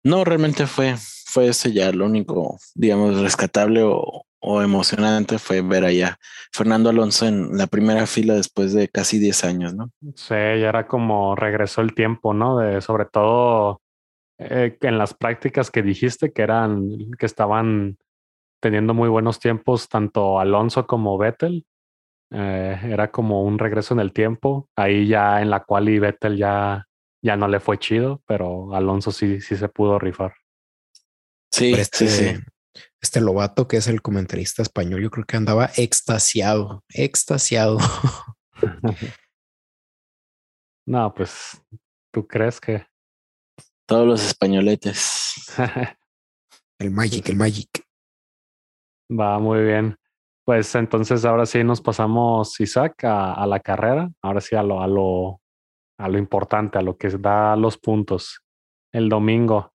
No, 0.06 0.26
realmente 0.26 0.68
fue, 0.68 0.94
fue 1.26 1.48
ese 1.48 1.74
ya 1.74 1.92
lo 1.92 2.06
único, 2.06 2.60
digamos, 2.76 3.20
rescatable 3.20 3.82
o, 3.82 4.28
o 4.42 4.62
emocionante 4.62 5.38
fue 5.38 5.62
ver 5.62 5.86
allá 5.86 6.18
Fernando 6.52 6.90
Alonso 6.90 7.28
en 7.28 7.58
la 7.58 7.68
primera 7.68 8.06
fila 8.08 8.34
después 8.34 8.74
de 8.74 8.90
casi 8.90 9.20
10 9.20 9.44
años, 9.46 9.74
¿no? 9.74 9.92
Sí, 10.16 10.34
ya 10.34 10.70
era 10.70 10.88
como 10.88 11.36
regresó 11.36 11.82
el 11.82 11.94
tiempo, 11.94 12.34
¿no? 12.34 12.58
De 12.58 12.82
sobre 12.82 13.06
todo 13.06 13.82
eh, 14.38 14.78
en 14.82 14.98
las 14.98 15.14
prácticas 15.14 15.70
que 15.70 15.84
dijiste 15.84 16.32
que 16.34 16.42
eran, 16.42 17.12
que 17.18 17.26
estaban 17.26 17.98
teniendo 18.60 18.94
muy 18.94 19.08
buenos 19.08 19.40
tiempos, 19.40 19.88
tanto 19.88 20.40
Alonso 20.40 20.88
como 20.88 21.18
Vettel. 21.18 21.66
Eh, 22.34 22.80
era 22.84 23.12
como 23.12 23.44
un 23.44 23.60
regreso 23.60 23.94
en 23.94 24.00
el 24.00 24.14
tiempo. 24.14 24.68
Ahí 24.76 25.08
ya 25.08 25.42
en 25.42 25.50
la 25.50 25.64
cual 25.64 25.90
y 25.90 26.00
Vettel 26.00 26.38
ya, 26.38 26.88
ya 27.22 27.38
no 27.38 27.48
le 27.48 27.60
fue 27.60 27.78
chido, 27.78 28.22
pero 28.26 28.74
Alonso 28.74 29.12
sí, 29.12 29.42
sí 29.42 29.56
se 29.56 29.70
pudo 29.70 30.00
rifar. 30.00 30.34
Sí, 31.52 31.74
sí, 31.76 31.82
este, 31.82 32.08
sí. 32.08 32.40
Este 33.02 33.22
Lobato, 33.22 33.68
que 33.68 33.78
es 33.78 33.88
el 33.88 34.02
comentarista 34.02 34.62
español, 34.62 35.02
yo 35.02 35.10
creo 35.10 35.26
que 35.26 35.38
andaba 35.38 35.70
extasiado, 35.76 36.84
extasiado. 36.90 37.78
no, 40.86 41.14
pues, 41.14 41.62
¿tú 42.12 42.28
crees 42.28 42.60
que? 42.60 42.86
Todos 43.86 44.08
los 44.08 44.26
españoletes. 44.26 45.54
El 46.80 46.90
Magic, 46.90 47.30
el 47.30 47.36
Magic. 47.36 47.70
Va 49.12 49.38
muy 49.38 49.64
bien. 49.64 49.96
Pues 50.44 50.74
entonces 50.74 51.24
ahora 51.26 51.46
sí 51.46 51.64
nos 51.64 51.80
pasamos, 51.80 52.60
Isaac, 52.60 53.04
a, 53.04 53.36
a 53.36 53.46
la 53.46 53.60
carrera. 53.60 54.10
Ahora 54.24 54.42
sí 54.42 54.56
a 54.56 54.64
lo, 54.64 54.82
a 54.82 54.88
lo, 54.88 55.42
a 56.00 56.10
lo 56.10 56.18
importante, 56.18 56.80
a 56.80 56.82
lo 56.82 56.98
que 56.98 57.10
da 57.10 57.56
los 57.56 57.78
puntos. 57.78 58.42
El 58.92 59.10
domingo, 59.10 59.71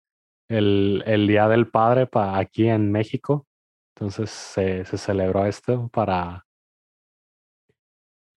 el, 0.48 1.02
el 1.06 1.26
Día 1.26 1.48
del 1.48 1.68
Padre 1.68 2.06
para 2.06 2.38
aquí 2.38 2.68
en 2.68 2.90
México. 2.90 3.46
Entonces 3.94 4.30
se, 4.30 4.84
se 4.84 4.98
celebró 4.98 5.46
esto 5.46 5.88
para 5.88 6.46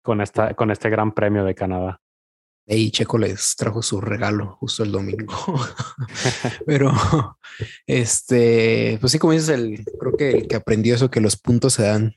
con 0.03 0.21
esta, 0.21 0.55
con 0.55 0.71
este 0.71 0.89
gran 0.89 1.13
premio 1.13 1.45
de 1.45 1.55
Canadá. 1.55 2.01
Y 2.67 2.91
Checo 2.91 3.17
les 3.17 3.57
trajo 3.57 3.83
su 3.83 4.01
regalo 4.01 4.57
justo 4.61 4.83
el 4.83 4.93
domingo. 4.93 5.35
Pero 6.67 6.93
este, 7.87 8.99
pues 9.01 9.13
sí, 9.13 9.19
como 9.19 9.33
dices, 9.33 9.49
el, 9.49 9.85
creo 9.99 10.17
que 10.17 10.31
el 10.31 10.49
que 10.49 10.57
aprendió 10.57 10.95
eso, 10.95 11.11
que 11.11 11.21
los 11.21 11.37
puntos 11.37 11.75
se 11.75 11.85
dan 11.85 12.15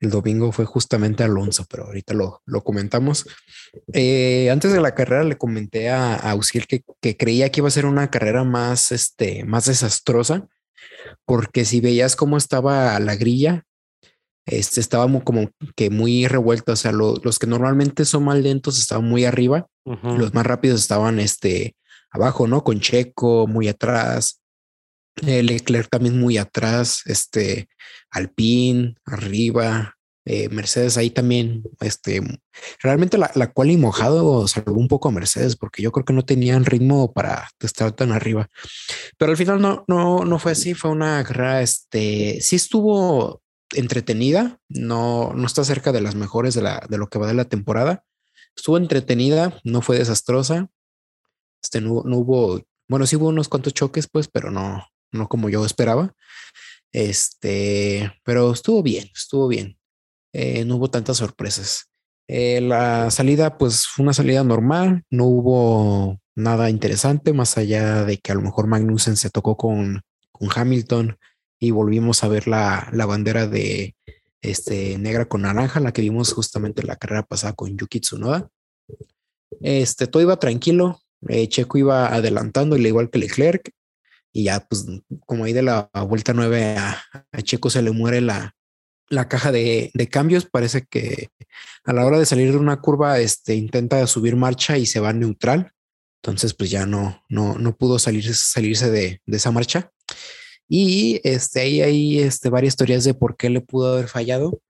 el 0.00 0.10
domingo 0.10 0.52
fue 0.52 0.64
justamente 0.64 1.24
Alonso, 1.24 1.64
pero 1.68 1.84
ahorita 1.86 2.14
lo, 2.14 2.42
lo 2.46 2.62
comentamos. 2.62 3.26
Eh, 3.92 4.50
antes 4.50 4.72
de 4.72 4.80
la 4.80 4.94
carrera 4.94 5.24
le 5.24 5.38
comenté 5.38 5.88
a, 5.90 6.14
a 6.14 6.34
Usiel 6.34 6.66
que, 6.66 6.82
que, 7.00 7.16
creía 7.16 7.50
que 7.50 7.60
iba 7.60 7.68
a 7.68 7.70
ser 7.72 7.86
una 7.86 8.10
carrera 8.10 8.44
más, 8.44 8.92
este, 8.92 9.44
más 9.44 9.66
desastrosa, 9.66 10.46
porque 11.24 11.64
si 11.64 11.80
veías 11.80 12.16
cómo 12.16 12.36
estaba 12.36 12.98
la 13.00 13.16
grilla, 13.16 13.64
este 14.46 14.80
estaba 14.80 15.06
muy, 15.08 15.22
como 15.22 15.50
que 15.74 15.90
muy 15.90 16.26
revuelto. 16.28 16.72
O 16.72 16.76
sea, 16.76 16.92
lo, 16.92 17.16
los 17.22 17.38
que 17.38 17.46
normalmente 17.46 18.04
son 18.04 18.24
más 18.24 18.38
lentos 18.38 18.78
estaban 18.78 19.04
muy 19.08 19.24
arriba, 19.24 19.66
Uh 19.88 19.94
-huh. 19.94 20.18
los 20.18 20.34
más 20.34 20.44
rápidos 20.44 20.80
estaban 20.80 21.20
este, 21.20 21.76
abajo, 22.10 22.48
¿no? 22.48 22.64
Con 22.64 22.80
Checo 22.80 23.46
muy 23.46 23.68
atrás, 23.68 24.40
eh, 25.24 25.44
Leclerc 25.44 25.88
también 25.88 26.18
muy 26.18 26.38
atrás, 26.38 27.02
este 27.06 27.68
Alpine 28.10 28.96
arriba, 29.04 29.96
eh, 30.24 30.48
Mercedes 30.48 30.96
ahí 30.96 31.10
también, 31.10 31.62
este 31.80 32.20
realmente 32.82 33.16
la, 33.16 33.30
la 33.34 33.52
cual 33.52 33.70
y 33.70 33.76
mojado 33.76 34.48
salvó 34.48 34.74
un 34.74 34.88
poco 34.88 35.08
a 35.08 35.12
Mercedes 35.12 35.54
porque 35.56 35.82
yo 35.82 35.92
creo 35.92 36.04
que 36.04 36.12
no 36.12 36.24
tenían 36.24 36.64
ritmo 36.64 37.12
para 37.12 37.48
estar 37.60 37.92
tan 37.92 38.12
arriba, 38.12 38.48
pero 39.18 39.30
al 39.30 39.36
final 39.36 39.60
no, 39.60 39.84
no, 39.86 40.24
no 40.24 40.38
fue 40.38 40.52
así, 40.52 40.74
fue 40.74 40.90
una 40.90 41.22
carrera, 41.22 41.62
este 41.62 42.40
sí 42.40 42.56
estuvo 42.56 43.42
entretenida, 43.74 44.60
no, 44.68 45.32
no 45.34 45.46
está 45.46 45.64
cerca 45.64 45.92
de 45.92 46.00
las 46.00 46.14
mejores 46.14 46.54
de, 46.54 46.62
la, 46.62 46.84
de 46.88 46.98
lo 46.98 47.08
que 47.08 47.18
va 47.18 47.26
de 47.26 47.34
la 47.34 47.46
temporada. 47.46 48.04
Estuvo 48.54 48.76
entretenida, 48.76 49.58
no 49.64 49.82
fue 49.82 49.98
desastrosa. 49.98 50.70
Este 51.62 51.80
no, 51.80 52.02
no, 52.04 52.18
hubo, 52.18 52.62
bueno, 52.88 53.06
sí 53.06 53.16
hubo 53.16 53.28
unos 53.28 53.48
cuantos 53.48 53.74
choques, 53.74 54.08
pues, 54.08 54.28
pero 54.28 54.50
no, 54.50 54.86
no 55.12 55.28
como 55.28 55.48
yo 55.48 55.64
esperaba. 55.64 56.14
Este, 56.92 58.12
pero 58.24 58.52
estuvo 58.52 58.82
bien, 58.82 59.10
estuvo 59.14 59.48
bien. 59.48 59.78
Eh, 60.32 60.64
no 60.64 60.76
hubo 60.76 60.90
tantas 60.90 61.18
sorpresas. 61.18 61.90
Eh, 62.28 62.60
la 62.60 63.10
salida, 63.10 63.58
pues, 63.58 63.86
fue 63.86 64.02
una 64.02 64.12
salida 64.12 64.42
normal, 64.44 65.04
no 65.10 65.26
hubo 65.26 66.20
nada 66.34 66.70
interesante, 66.70 67.32
más 67.32 67.56
allá 67.56 68.04
de 68.04 68.18
que 68.18 68.32
a 68.32 68.34
lo 68.34 68.42
mejor 68.42 68.66
Magnussen 68.66 69.16
se 69.16 69.30
tocó 69.30 69.56
con, 69.56 70.02
Hamilton 70.54 71.16
y 71.58 71.70
volvimos 71.70 72.22
a 72.22 72.28
ver 72.28 72.46
la, 72.46 72.90
la 72.92 73.06
bandera 73.06 73.46
de 73.46 73.96
este, 74.42 74.98
negra 74.98 75.26
con 75.26 75.42
naranja, 75.42 75.80
la 75.80 75.92
que 75.92 76.02
vimos 76.02 76.32
justamente 76.32 76.82
en 76.82 76.88
la 76.88 76.96
carrera 76.96 77.22
pasada 77.22 77.54
con 77.54 77.76
Yuki 77.76 78.00
Tsunoda. 78.00 78.50
Este, 79.60 80.06
todo 80.06 80.22
iba 80.22 80.38
tranquilo, 80.38 81.00
eh, 81.28 81.48
Checo 81.48 81.78
iba 81.78 82.14
adelantando, 82.14 82.76
al 82.76 82.86
igual 82.86 83.10
que 83.10 83.18
Leclerc, 83.18 83.70
y 84.36 84.44
ya, 84.44 84.60
pues, 84.68 84.84
como 85.24 85.44
ahí 85.44 85.54
de 85.54 85.62
la 85.62 85.88
vuelta 86.06 86.34
9 86.34 86.76
a, 86.76 87.02
a 87.32 87.42
Checo 87.42 87.70
se 87.70 87.80
le 87.80 87.90
muere 87.90 88.20
la, 88.20 88.54
la 89.08 89.28
caja 89.28 89.50
de, 89.50 89.90
de, 89.94 90.08
cambios, 90.08 90.44
parece 90.44 90.84
que 90.84 91.28
a 91.84 91.94
la 91.94 92.04
hora 92.04 92.18
de 92.18 92.26
salir 92.26 92.50
de 92.50 92.58
una 92.58 92.82
curva, 92.82 93.18
este, 93.18 93.54
intenta 93.54 94.06
subir 94.06 94.36
marcha 94.36 94.76
y 94.76 94.84
se 94.84 95.00
va 95.00 95.14
neutral, 95.14 95.72
entonces, 96.22 96.52
pues 96.52 96.70
ya 96.70 96.84
no, 96.84 97.22
no, 97.30 97.56
no 97.56 97.76
pudo 97.76 97.98
salir, 97.98 98.34
salirse 98.34 98.90
de, 98.90 99.22
de 99.24 99.36
esa 99.38 99.52
marcha. 99.52 99.90
Y 100.68 101.20
este, 101.24 101.60
ahí 101.60 101.80
hay 101.80 102.18
este, 102.18 102.50
varias 102.50 102.76
teorías 102.76 103.04
de 103.04 103.14
por 103.14 103.38
qué 103.38 103.48
le 103.48 103.62
pudo 103.62 103.94
haber 103.94 104.08
fallado. 104.08 104.60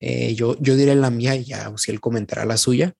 Eh, 0.00 0.34
yo, 0.34 0.54
yo 0.60 0.76
diré 0.76 0.94
la 0.96 1.10
mía 1.10 1.34
y 1.34 1.44
ya 1.44 1.72
si 1.76 1.92
él 1.92 2.00
comentará 2.00 2.44
la 2.44 2.58
suya. 2.58 2.92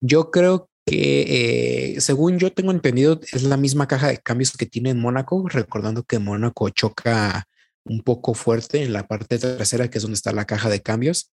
Yo 0.00 0.30
creo 0.30 0.68
que, 0.84 1.94
eh, 1.94 2.00
según 2.00 2.38
yo 2.38 2.52
tengo 2.52 2.72
entendido, 2.72 3.20
es 3.32 3.42
la 3.44 3.56
misma 3.56 3.88
caja 3.88 4.08
de 4.08 4.18
cambios 4.18 4.56
que 4.56 4.66
tiene 4.66 4.90
en 4.90 5.00
Mónaco, 5.00 5.48
recordando 5.48 6.02
que 6.02 6.18
Mónaco 6.18 6.68
choca 6.70 7.46
un 7.84 8.02
poco 8.02 8.34
fuerte 8.34 8.82
en 8.82 8.92
la 8.92 9.06
parte 9.06 9.38
trasera, 9.38 9.88
que 9.88 9.98
es 9.98 10.02
donde 10.02 10.16
está 10.16 10.32
la 10.32 10.46
caja 10.46 10.68
de 10.68 10.82
cambios, 10.82 11.32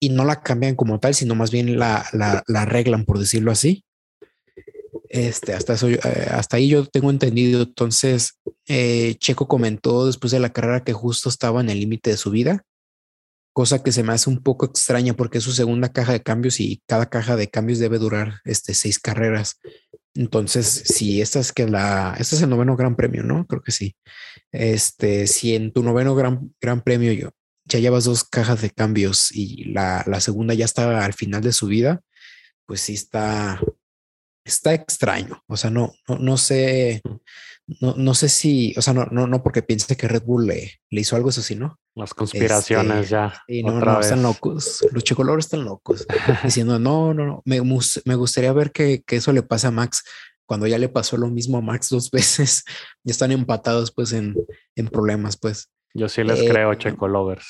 y 0.00 0.10
no 0.10 0.24
la 0.24 0.42
cambian 0.42 0.74
como 0.76 1.00
tal, 1.00 1.14
sino 1.14 1.34
más 1.34 1.50
bien 1.50 1.78
la, 1.78 2.04
la, 2.12 2.42
la 2.46 2.62
arreglan, 2.62 3.04
por 3.04 3.18
decirlo 3.18 3.50
así. 3.50 3.84
Este, 5.08 5.52
hasta, 5.52 5.74
eh, 5.86 6.00
hasta 6.32 6.56
ahí 6.56 6.68
yo 6.68 6.86
tengo 6.86 7.10
entendido. 7.10 7.62
Entonces, 7.62 8.40
eh, 8.66 9.14
Checo 9.18 9.46
comentó 9.46 10.06
después 10.06 10.32
de 10.32 10.40
la 10.40 10.52
carrera 10.52 10.82
que 10.82 10.92
justo 10.92 11.28
estaba 11.28 11.60
en 11.60 11.70
el 11.70 11.78
límite 11.78 12.10
de 12.10 12.16
su 12.16 12.30
vida, 12.30 12.64
cosa 13.54 13.82
que 13.82 13.92
se 13.92 14.02
me 14.02 14.12
hace 14.12 14.28
un 14.28 14.42
poco 14.42 14.66
extraña 14.66 15.14
porque 15.14 15.38
es 15.38 15.44
su 15.44 15.52
segunda 15.52 15.92
caja 15.92 16.12
de 16.12 16.22
cambios 16.22 16.60
y 16.60 16.82
cada 16.86 17.08
caja 17.08 17.36
de 17.36 17.48
cambios 17.48 17.78
debe 17.78 17.98
durar 17.98 18.40
este, 18.44 18.74
seis 18.74 18.98
carreras. 18.98 19.60
Entonces, 20.12 20.66
si 20.66 21.22
esta 21.22 21.38
es 21.38 21.52
que 21.52 21.66
la, 21.66 22.16
este 22.18 22.36
es 22.36 22.42
el 22.42 22.50
noveno 22.50 22.76
gran 22.76 22.96
premio, 22.96 23.22
¿no? 23.22 23.46
Creo 23.46 23.62
que 23.62 23.72
sí. 23.72 23.96
Este, 24.52 25.26
si 25.28 25.54
en 25.54 25.72
tu 25.72 25.82
noveno 25.82 26.14
gran, 26.14 26.52
gran 26.60 26.82
premio 26.82 27.12
yo, 27.12 27.30
ya 27.64 27.78
llevas 27.78 28.04
dos 28.04 28.24
cajas 28.24 28.60
de 28.60 28.70
cambios 28.70 29.30
y 29.32 29.64
la, 29.72 30.04
la 30.06 30.20
segunda 30.20 30.54
ya 30.54 30.64
está 30.64 31.04
al 31.04 31.14
final 31.14 31.42
de 31.42 31.52
su 31.52 31.68
vida, 31.68 32.00
pues 32.66 32.80
sí 32.80 32.94
está, 32.94 33.60
está 34.44 34.74
extraño. 34.74 35.42
O 35.46 35.56
sea, 35.56 35.70
no, 35.70 35.92
no, 36.08 36.18
no 36.18 36.36
sé, 36.36 37.02
no, 37.80 37.94
no, 37.96 38.14
sé 38.14 38.28
si, 38.28 38.74
o 38.76 38.82
sea, 38.82 38.92
no, 38.92 39.06
no, 39.06 39.26
no 39.26 39.42
porque 39.42 39.62
piense 39.62 39.96
que 39.96 40.08
Red 40.08 40.24
Bull 40.24 40.46
le, 40.46 40.80
le 40.90 41.00
hizo 41.00 41.16
algo, 41.16 41.30
eso 41.30 41.40
sí, 41.40 41.54
¿no? 41.54 41.78
Las 41.94 42.12
conspiraciones 42.12 43.04
este, 43.04 43.10
ya. 43.10 43.42
Y 43.48 43.62
no, 43.62 43.80
no, 43.80 44.00
están 44.00 44.22
locos. 44.22 44.86
Los 44.92 45.04
chicolores 45.04 45.46
están 45.46 45.64
locos. 45.64 46.06
diciendo, 46.44 46.78
no, 46.78 47.14
no, 47.14 47.24
no, 47.24 47.42
me, 47.44 47.60
me 48.04 48.14
gustaría 48.16 48.52
ver 48.52 48.70
que, 48.70 49.02
que, 49.06 49.16
eso 49.16 49.32
le 49.32 49.42
pasa 49.42 49.68
a 49.68 49.70
Max 49.70 50.04
cuando 50.46 50.66
ya 50.66 50.76
le 50.76 50.90
pasó 50.90 51.16
lo 51.16 51.28
mismo 51.28 51.58
a 51.58 51.62
Max 51.62 51.88
dos 51.88 52.10
veces. 52.12 52.64
Ya 53.02 53.12
están 53.12 53.32
empatados, 53.32 53.92
pues, 53.92 54.12
en, 54.12 54.34
en 54.76 54.88
problemas, 54.88 55.36
pues. 55.38 55.70
Yo 55.94 56.08
sí 56.08 56.22
les 56.22 56.40
eh, 56.40 56.48
creo, 56.48 56.74
Checo 56.74 57.08
Lovers. 57.08 57.46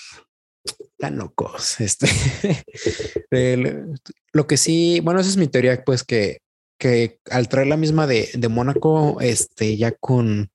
tan 0.99 1.19
locos. 1.19 1.81
Este, 1.81 2.09
lo 4.33 4.47
que 4.47 4.57
sí, 4.57 5.01
bueno, 5.01 5.19
esa 5.19 5.31
es 5.31 5.37
mi 5.37 5.49
teoría, 5.49 5.83
pues 5.83 6.05
que, 6.05 6.39
que 6.79 7.21
al 7.31 7.49
traer 7.49 7.69
la 7.69 7.77
misma 7.77 8.07
de, 8.07 8.31
de 8.35 8.49
Mónaco, 8.49 9.21
este, 9.21 9.77
ya 9.77 9.93
con, 9.93 10.51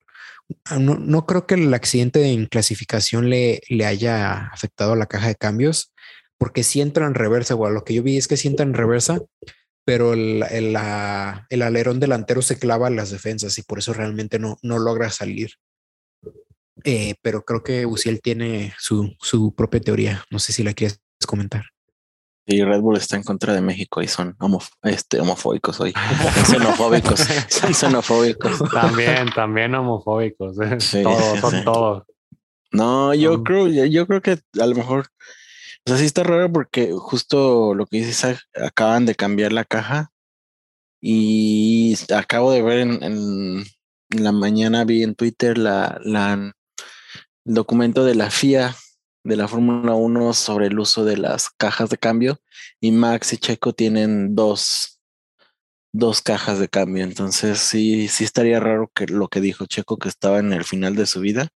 ah, 0.64 0.78
no, 0.78 0.96
no, 0.96 1.26
creo 1.26 1.46
que 1.46 1.54
el 1.54 1.72
accidente 1.74 2.24
en 2.32 2.46
clasificación 2.46 3.30
le, 3.30 3.60
le 3.68 3.86
haya 3.86 4.46
afectado 4.48 4.92
a 4.92 4.96
la 4.96 5.06
caja 5.06 5.28
de 5.28 5.36
cambios, 5.36 5.92
porque 6.38 6.62
si 6.62 6.80
entra 6.80 7.06
en 7.06 7.14
reversa, 7.14 7.54
igual 7.54 7.74
lo 7.74 7.84
que 7.84 7.94
yo 7.94 8.02
vi 8.02 8.16
es 8.16 8.28
que 8.28 8.36
si 8.36 8.48
entra 8.48 8.64
en 8.64 8.74
reversa, 8.74 9.20
pero 9.84 10.12
el, 10.12 10.44
el, 10.50 10.72
la, 10.72 11.46
el, 11.50 11.62
alerón 11.62 12.00
delantero 12.00 12.42
se 12.42 12.58
clava 12.58 12.88
en 12.88 12.96
las 12.96 13.10
defensas 13.10 13.58
y 13.58 13.62
por 13.62 13.78
eso 13.78 13.92
realmente 13.92 14.38
no, 14.38 14.56
no 14.62 14.78
logra 14.78 15.10
salir. 15.10 15.52
Eh, 16.84 17.14
pero 17.22 17.44
creo 17.44 17.62
que 17.62 17.86
Uciel 17.86 18.20
tiene 18.22 18.74
su, 18.78 19.14
su 19.20 19.54
propia 19.54 19.80
teoría. 19.80 20.24
No 20.30 20.38
sé 20.38 20.52
si 20.52 20.62
la 20.62 20.74
quieres 20.74 21.00
comentar. 21.26 21.64
Y 22.46 22.64
Red 22.64 22.80
Bull 22.80 22.96
está 22.96 23.16
en 23.16 23.22
contra 23.22 23.54
de 23.54 23.60
México 23.60 24.02
y 24.02 24.08
son 24.08 24.36
este, 24.82 25.20
homofóbicos 25.20 25.80
hoy. 25.80 25.94
xenofóbicos. 26.46 27.20
son 27.48 27.74
xenofóbicos. 27.74 28.58
También, 28.72 29.30
también 29.34 29.74
homofóbicos. 29.74 30.58
¿eh? 30.60 30.80
Sí, 30.80 31.02
todo, 31.02 31.36
son 31.36 31.64
todo. 31.64 32.06
No, 32.72 33.14
yo 33.14 33.42
creo, 33.42 33.68
yo 33.68 34.06
creo 34.06 34.22
que 34.22 34.38
a 34.60 34.66
lo 34.66 34.74
mejor, 34.74 35.06
o 35.86 35.90
sea, 35.90 35.96
sí 35.96 36.04
está 36.04 36.22
raro 36.22 36.52
porque 36.52 36.92
justo 36.96 37.74
lo 37.74 37.86
que 37.86 37.98
dices, 37.98 38.48
acaban 38.54 39.06
de 39.06 39.14
cambiar 39.14 39.52
la 39.52 39.64
caja 39.64 40.10
y 41.00 41.96
acabo 42.14 42.52
de 42.52 42.62
ver 42.62 42.78
en, 42.78 43.02
en, 43.02 43.64
la 44.10 44.32
mañana 44.32 44.84
vi 44.84 45.02
en 45.02 45.14
Twitter 45.14 45.56
la, 45.56 46.00
la 46.04 46.52
el 47.44 47.54
documento 47.54 48.04
de 48.04 48.14
la 48.14 48.30
FIA 48.30 48.76
de 49.24 49.36
la 49.36 49.48
Fórmula 49.48 49.94
1 49.94 50.32
sobre 50.32 50.66
el 50.66 50.78
uso 50.78 51.04
de 51.04 51.16
las 51.16 51.50
cajas 51.50 51.90
de 51.90 51.98
cambio 51.98 52.40
y 52.80 52.92
Max 52.92 53.32
y 53.32 53.38
Checo 53.38 53.72
tienen 53.72 54.34
dos, 54.34 55.00
dos 55.92 56.22
cajas 56.22 56.58
de 56.58 56.68
cambio. 56.68 57.04
Entonces 57.04 57.58
sí, 57.58 58.08
sí 58.08 58.24
estaría 58.24 58.60
raro 58.60 58.90
que 58.94 59.06
lo 59.06 59.28
que 59.28 59.40
dijo 59.40 59.66
Checo 59.66 59.98
que 59.98 60.08
estaba 60.08 60.38
en 60.38 60.52
el 60.52 60.64
final 60.64 60.96
de 60.96 61.06
su 61.06 61.20
vida. 61.20 61.48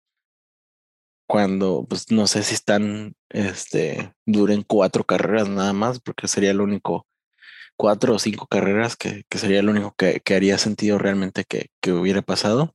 Cuando, 1.26 1.86
pues 1.88 2.10
no 2.10 2.26
sé 2.26 2.42
si 2.42 2.54
están, 2.54 3.14
este, 3.30 4.12
duren 4.26 4.62
cuatro 4.62 5.04
carreras 5.04 5.48
nada 5.48 5.72
más, 5.72 5.98
porque 6.00 6.28
sería 6.28 6.50
el 6.50 6.60
único, 6.60 7.06
cuatro 7.76 8.14
o 8.14 8.18
cinco 8.18 8.46
carreras 8.46 8.96
que, 8.96 9.24
que 9.30 9.38
sería 9.38 9.62
lo 9.62 9.70
único 9.70 9.94
que, 9.96 10.20
que, 10.20 10.34
haría 10.34 10.58
sentido 10.58 10.98
realmente 10.98 11.44
que, 11.44 11.70
que 11.80 11.92
hubiera 11.92 12.20
pasado. 12.20 12.74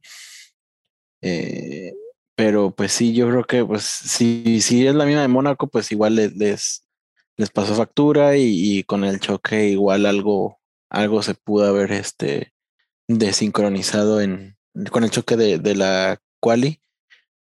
Eh, 1.22 1.94
pero 2.40 2.72
pues 2.72 2.94
sí, 2.94 3.14
yo 3.14 3.28
creo 3.28 3.44
que 3.44 3.66
pues 3.66 3.84
si, 3.84 4.62
si 4.62 4.88
es 4.88 4.96
la 4.96 5.04
misma 5.04 5.24
de 5.24 5.28
Mónaco, 5.28 5.68
pues 5.68 5.92
igual 5.92 6.16
les, 6.16 6.38
les, 6.38 7.50
pasó 7.50 7.76
factura 7.76 8.38
y, 8.38 8.82
con 8.86 9.04
el 9.04 9.20
choque 9.20 9.68
igual 9.68 10.06
algo, 10.06 10.58
algo 10.90 11.22
se 11.22 11.34
pudo 11.36 11.66
haber 11.68 11.92
este 11.92 12.54
desincronizado 13.10 14.22
en, 14.22 14.56
con 14.90 15.04
el 15.04 15.12
choque 15.12 15.36
de, 15.36 15.58
de 15.58 15.76
la 15.76 16.22
quali, 16.40 16.82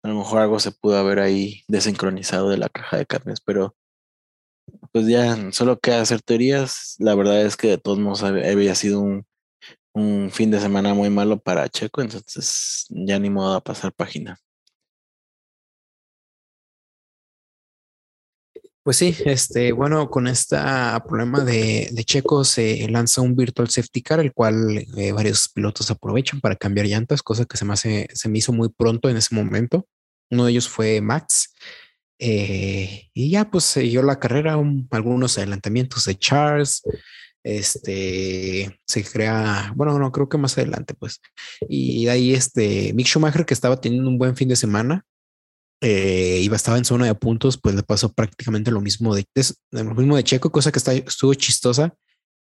a 0.02 0.08
lo 0.08 0.16
mejor 0.16 0.40
algo 0.40 0.58
se 0.58 0.72
pudo 0.72 0.98
haber 0.98 1.20
ahí 1.20 1.62
desincronizado 1.68 2.50
de 2.50 2.58
la 2.58 2.68
caja 2.68 2.96
de 2.96 3.06
carnes, 3.06 3.40
pero 3.40 3.76
pues 4.90 5.06
ya 5.06 5.52
solo 5.52 5.78
queda 5.78 6.00
hacer 6.00 6.22
teorías. 6.22 6.96
La 6.98 7.14
verdad 7.14 7.42
es 7.42 7.56
que 7.56 7.68
de 7.68 7.78
todos 7.78 8.00
modos 8.00 8.24
había 8.24 8.74
sido 8.74 8.98
un, 8.98 9.24
un 9.94 10.32
fin 10.32 10.50
de 10.50 10.58
semana 10.58 10.92
muy 10.92 11.08
malo 11.08 11.38
para 11.38 11.68
Checo, 11.68 12.02
entonces 12.02 12.86
ya 12.90 13.20
ni 13.20 13.30
modo 13.30 13.54
a 13.54 13.60
pasar 13.60 13.92
página. 13.92 14.40
Pues 18.88 18.96
sí, 18.96 19.14
este, 19.26 19.72
bueno, 19.72 20.08
con 20.08 20.26
este 20.26 20.56
problema 21.06 21.44
de, 21.44 21.90
Checo 22.06 22.42
se 22.42 22.88
lanza 22.88 23.20
un 23.20 23.36
Virtual 23.36 23.68
Safety 23.68 24.00
Car, 24.00 24.20
el 24.20 24.32
cual 24.32 24.78
eh, 24.96 25.12
varios 25.12 25.50
pilotos 25.50 25.90
aprovechan 25.90 26.40
para 26.40 26.56
cambiar 26.56 26.86
llantas, 26.86 27.22
cosa 27.22 27.44
que 27.44 27.58
se 27.58 27.66
me, 27.66 27.76
se 27.76 28.08
hizo 28.32 28.54
muy 28.54 28.70
pronto 28.70 29.10
en 29.10 29.18
ese 29.18 29.34
momento. 29.34 29.86
Uno 30.30 30.46
de 30.46 30.52
ellos 30.52 30.70
fue 30.70 31.02
Max. 31.02 31.54
Eh, 32.18 33.10
y 33.12 33.28
ya 33.28 33.50
pues 33.50 33.64
siguió 33.64 34.02
la 34.02 34.18
carrera, 34.18 34.56
algunos 34.90 35.36
adelantamientos 35.36 36.06
de 36.06 36.14
Charles. 36.14 36.80
Este 37.44 38.80
se 38.86 39.04
crea, 39.04 39.70
bueno, 39.76 39.98
no 39.98 40.10
creo 40.12 40.30
que 40.30 40.38
más 40.38 40.56
adelante, 40.56 40.94
pues. 40.94 41.20
Y 41.68 42.06
de 42.06 42.10
ahí 42.10 42.32
este 42.32 42.94
Mick 42.94 43.06
Schumacher, 43.06 43.44
que 43.44 43.52
estaba 43.52 43.82
teniendo 43.82 44.08
un 44.08 44.16
buen 44.16 44.34
fin 44.34 44.48
de 44.48 44.56
semana, 44.56 45.04
eh, 45.80 46.40
iba, 46.42 46.56
estaba 46.56 46.78
en 46.78 46.84
zona 46.84 47.06
de 47.06 47.14
puntos, 47.14 47.58
pues 47.58 47.74
le 47.74 47.82
pasó 47.82 48.12
prácticamente 48.12 48.70
lo 48.70 48.80
mismo 48.80 49.14
de, 49.14 49.26
lo 49.70 49.94
mismo 49.94 50.16
de 50.16 50.24
Checo, 50.24 50.50
cosa 50.50 50.72
que 50.72 50.78
está, 50.78 50.92
estuvo 50.92 51.34
chistosa 51.34 51.94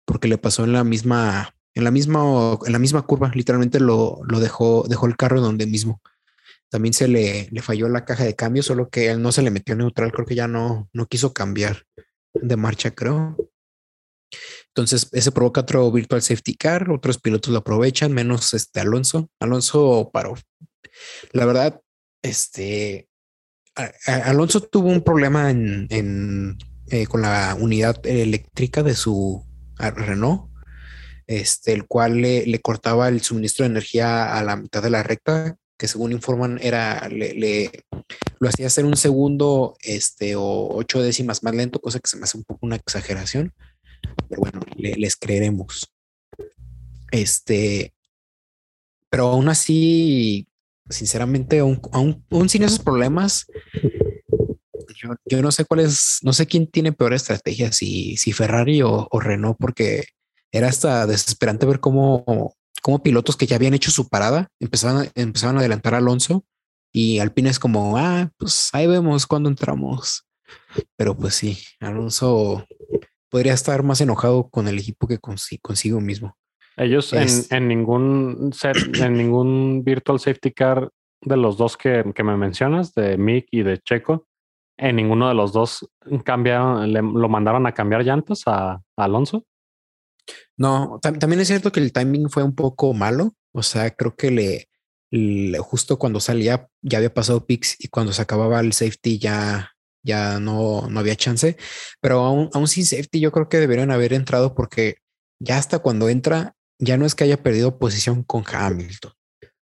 porque 0.06 0.28
le 0.28 0.38
pasó 0.38 0.64
en 0.64 0.74
la 0.74 0.84
misma, 0.84 1.56
en 1.74 1.84
la 1.84 1.92
misma, 1.92 2.58
en 2.66 2.74
la 2.74 2.80
misma 2.80 3.04
curva, 3.04 3.32
literalmente 3.34 3.80
lo, 3.80 4.20
lo 4.28 4.40
dejó, 4.40 4.86
dejó 4.88 5.08
el 5.08 5.16
carro 5.16 5.42
donde 5.42 5.66
mismo. 5.66 6.02
También 6.70 6.94
se 6.94 7.08
le, 7.08 7.50
le 7.52 7.62
falló 7.62 7.90
la 7.90 8.06
caja 8.06 8.24
de 8.24 8.36
cambio, 8.36 8.64
solo 8.64 8.90
que 8.90 9.10
él 9.10 9.22
no 9.22 9.32
se 9.32 9.42
le 9.42 9.52
metió 9.52 9.76
neutral, 9.76 10.12
creo 10.12 10.26
que 10.26 10.36
ya 10.36 10.48
no, 10.48 10.90
no 10.94 11.06
quiso 11.08 11.34
cambiar 11.34 11.84
de 12.34 12.56
marcha, 12.58 12.92
creo. 12.92 13.36
Entonces, 14.68 15.10
ese 15.12 15.32
provoca 15.32 15.62
otro 15.62 15.92
virtual 15.92 16.22
safety 16.22 16.56
car, 16.56 16.90
otros 16.92 17.18
pilotos 17.20 17.52
lo 17.52 17.60
aprovechan, 17.60 18.14
menos 18.14 18.54
este 18.54 18.80
Alonso. 18.80 19.30
Alonso 19.40 20.10
paró. 20.14 20.36
La 21.34 21.46
verdad, 21.46 21.82
este, 22.24 23.10
Alonso 24.06 24.62
tuvo 24.62 24.90
un 24.90 25.02
problema 25.02 25.52
eh, 25.52 27.08
con 27.08 27.22
la 27.22 27.56
unidad 27.60 28.06
eléctrica 28.06 28.84
de 28.84 28.96
su 28.96 29.46
Renault, 29.78 30.50
este, 31.28 31.74
el 31.74 31.88
cual 31.88 32.22
le, 32.22 32.60
cortaba 32.62 33.08
el 33.08 33.22
suministro 33.22 33.64
de 33.64 33.72
energía 33.72 34.38
a 34.38 34.44
la 34.44 34.56
mitad 34.56 34.84
de 34.84 34.90
la 34.90 35.04
recta, 35.04 35.58
que 35.78 35.88
según 35.88 36.12
informan 36.12 36.60
era 36.62 37.10
lo 38.40 38.50
hacía 38.50 38.68
hacer 38.68 38.86
un 38.86 38.98
segundo 38.98 39.78
este, 39.82 40.36
o 40.36 40.70
ocho 40.76 41.02
décimas 41.02 41.44
más 41.44 41.56
lento, 41.56 41.80
cosa 41.80 42.00
que 42.00 42.10
se 42.10 42.18
me 42.18 42.24
hace 42.24 42.38
un 42.38 42.44
poco 42.44 42.66
una 42.66 42.76
exageración, 42.76 43.54
pero 44.28 44.42
bueno, 44.42 44.60
les 44.78 45.16
creeremos. 45.16 45.92
Este, 47.12 47.94
pero 49.10 49.28
aún 49.28 49.50
así 49.50 50.48
sinceramente, 50.92 51.60
aún, 51.60 52.50
sin 52.50 52.64
esos 52.64 52.80
problemas, 52.80 53.48
yo, 55.26 55.42
no 55.42 55.52
sé 55.52 55.66
cuál 55.66 55.82
es, 55.82 56.20
no 56.22 56.34
sé 56.34 56.46
quién 56.46 56.68
tiene 56.68 56.94
peor 56.94 57.14
estrategia, 57.14 57.72
si, 57.72 58.18
si 58.18 58.34
Ferrari 58.34 58.82
o, 58.84 59.08
Renault, 59.12 59.58
porque 59.60 60.06
era 60.52 60.68
hasta 60.68 61.08
desesperante 61.08 61.66
ver 61.66 61.80
cómo, 61.80 62.56
cómo 62.82 63.02
pilotos 63.02 63.38
que 63.38 63.48
ya 63.48 63.56
habían 63.56 63.74
hecho 63.74 63.92
su 63.92 64.10
parada 64.10 64.50
empezaban, 64.60 65.10
empezaban 65.16 65.58
a 65.58 65.60
adelantar 65.60 65.96
a 65.96 65.98
Alonso 65.98 66.46
y 66.92 67.20
Alpine 67.20 67.50
es 67.50 67.60
como, 67.60 67.98
ah, 67.98 68.30
pues 68.38 68.70
ahí 68.74 68.86
vemos 68.86 69.26
cuando 69.26 69.50
entramos. 69.50 70.26
Pero 70.98 71.16
pues 71.16 71.36
sí, 71.36 71.58
Alonso 71.80 72.66
podría 73.30 73.54
estar 73.54 73.82
más 73.84 74.02
enojado 74.02 74.50
con 74.50 74.68
el 74.68 74.78
equipo 74.78 75.08
que 75.08 75.20
consigo 75.20 76.02
mismo. 76.02 76.38
Ellos 76.78 77.14
en, 77.14 77.68
ningún 77.68 78.52
set, 78.54 78.78
en 79.00 79.14
ningún 79.14 79.84
virtual 79.84 80.20
safety 80.20 80.52
car 80.52 80.90
de 81.22 81.38
los 81.38 81.58
dos 81.58 81.78
que, 81.78 82.04
me 82.24 82.38
mencionas, 82.38 82.94
de 82.94 83.18
Mick 83.18 83.48
y 83.52 83.64
de 83.64 83.80
Checo, 83.80 84.28
en 84.78 84.96
ninguno 84.96 85.28
de 85.28 85.36
los 85.36 85.54
dos 85.54 85.88
cambiaron, 86.24 86.92
lo 86.94 87.30
mandaron 87.30 87.68
a 87.68 87.74
cambiar 87.74 88.04
llantas 88.04 88.44
a, 88.48 88.82
Alonso. 88.96 89.46
No, 90.58 91.00
también 91.02 91.42
es 91.42 91.48
cierto 91.48 91.72
que 91.72 91.80
el 91.80 91.92
timing 91.92 92.30
fue 92.30 92.44
un 92.44 92.56
poco 92.56 92.94
malo. 92.94 93.34
O 93.54 93.64
sea, 93.64 93.90
creo 93.92 94.16
que 94.16 94.32
le, 95.12 95.58
justo 95.60 96.00
cuando 96.00 96.20
salía 96.20 96.68
ya 96.82 97.00
había 97.00 97.14
pasado 97.14 97.46
Pix 97.46 97.76
y 97.80 97.90
cuando 97.90 98.14
se 98.14 98.22
acababa 98.22 98.60
el 98.60 98.74
safety 98.74 99.20
ya, 99.20 99.72
ya 100.04 100.40
no, 100.40 100.88
no 100.90 101.00
había 101.00 101.16
chance. 101.16 101.58
Pero 102.00 102.22
aún, 102.22 102.50
aún 102.54 102.68
sin 102.68 102.86
safety, 102.86 103.20
yo 103.20 103.32
creo 103.32 103.50
que 103.50 103.60
deberían 103.60 103.92
haber 103.92 104.14
entrado 104.14 104.56
porque 104.56 104.98
ya 105.40 105.58
hasta 105.58 105.80
cuando 105.80 106.10
entra 106.10 106.56
ya 106.82 106.98
no 106.98 107.06
es 107.06 107.16
que 107.16 107.24
haya 107.24 107.42
perdido 107.42 107.78
posición 107.78 108.24
con 108.24 108.44
Hamilton, 108.52 109.14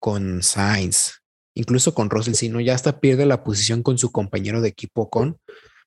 con 0.00 0.42
Sainz, 0.42 1.20
incluso 1.54 1.94
con 1.94 2.08
Russell, 2.08 2.34
sino 2.34 2.60
ya 2.60 2.74
hasta 2.74 2.98
pierde 2.98 3.26
la 3.26 3.44
posición 3.44 3.82
con 3.82 3.98
su 3.98 4.10
compañero 4.10 4.62
de 4.62 4.70
equipo 4.70 5.10
con. 5.10 5.38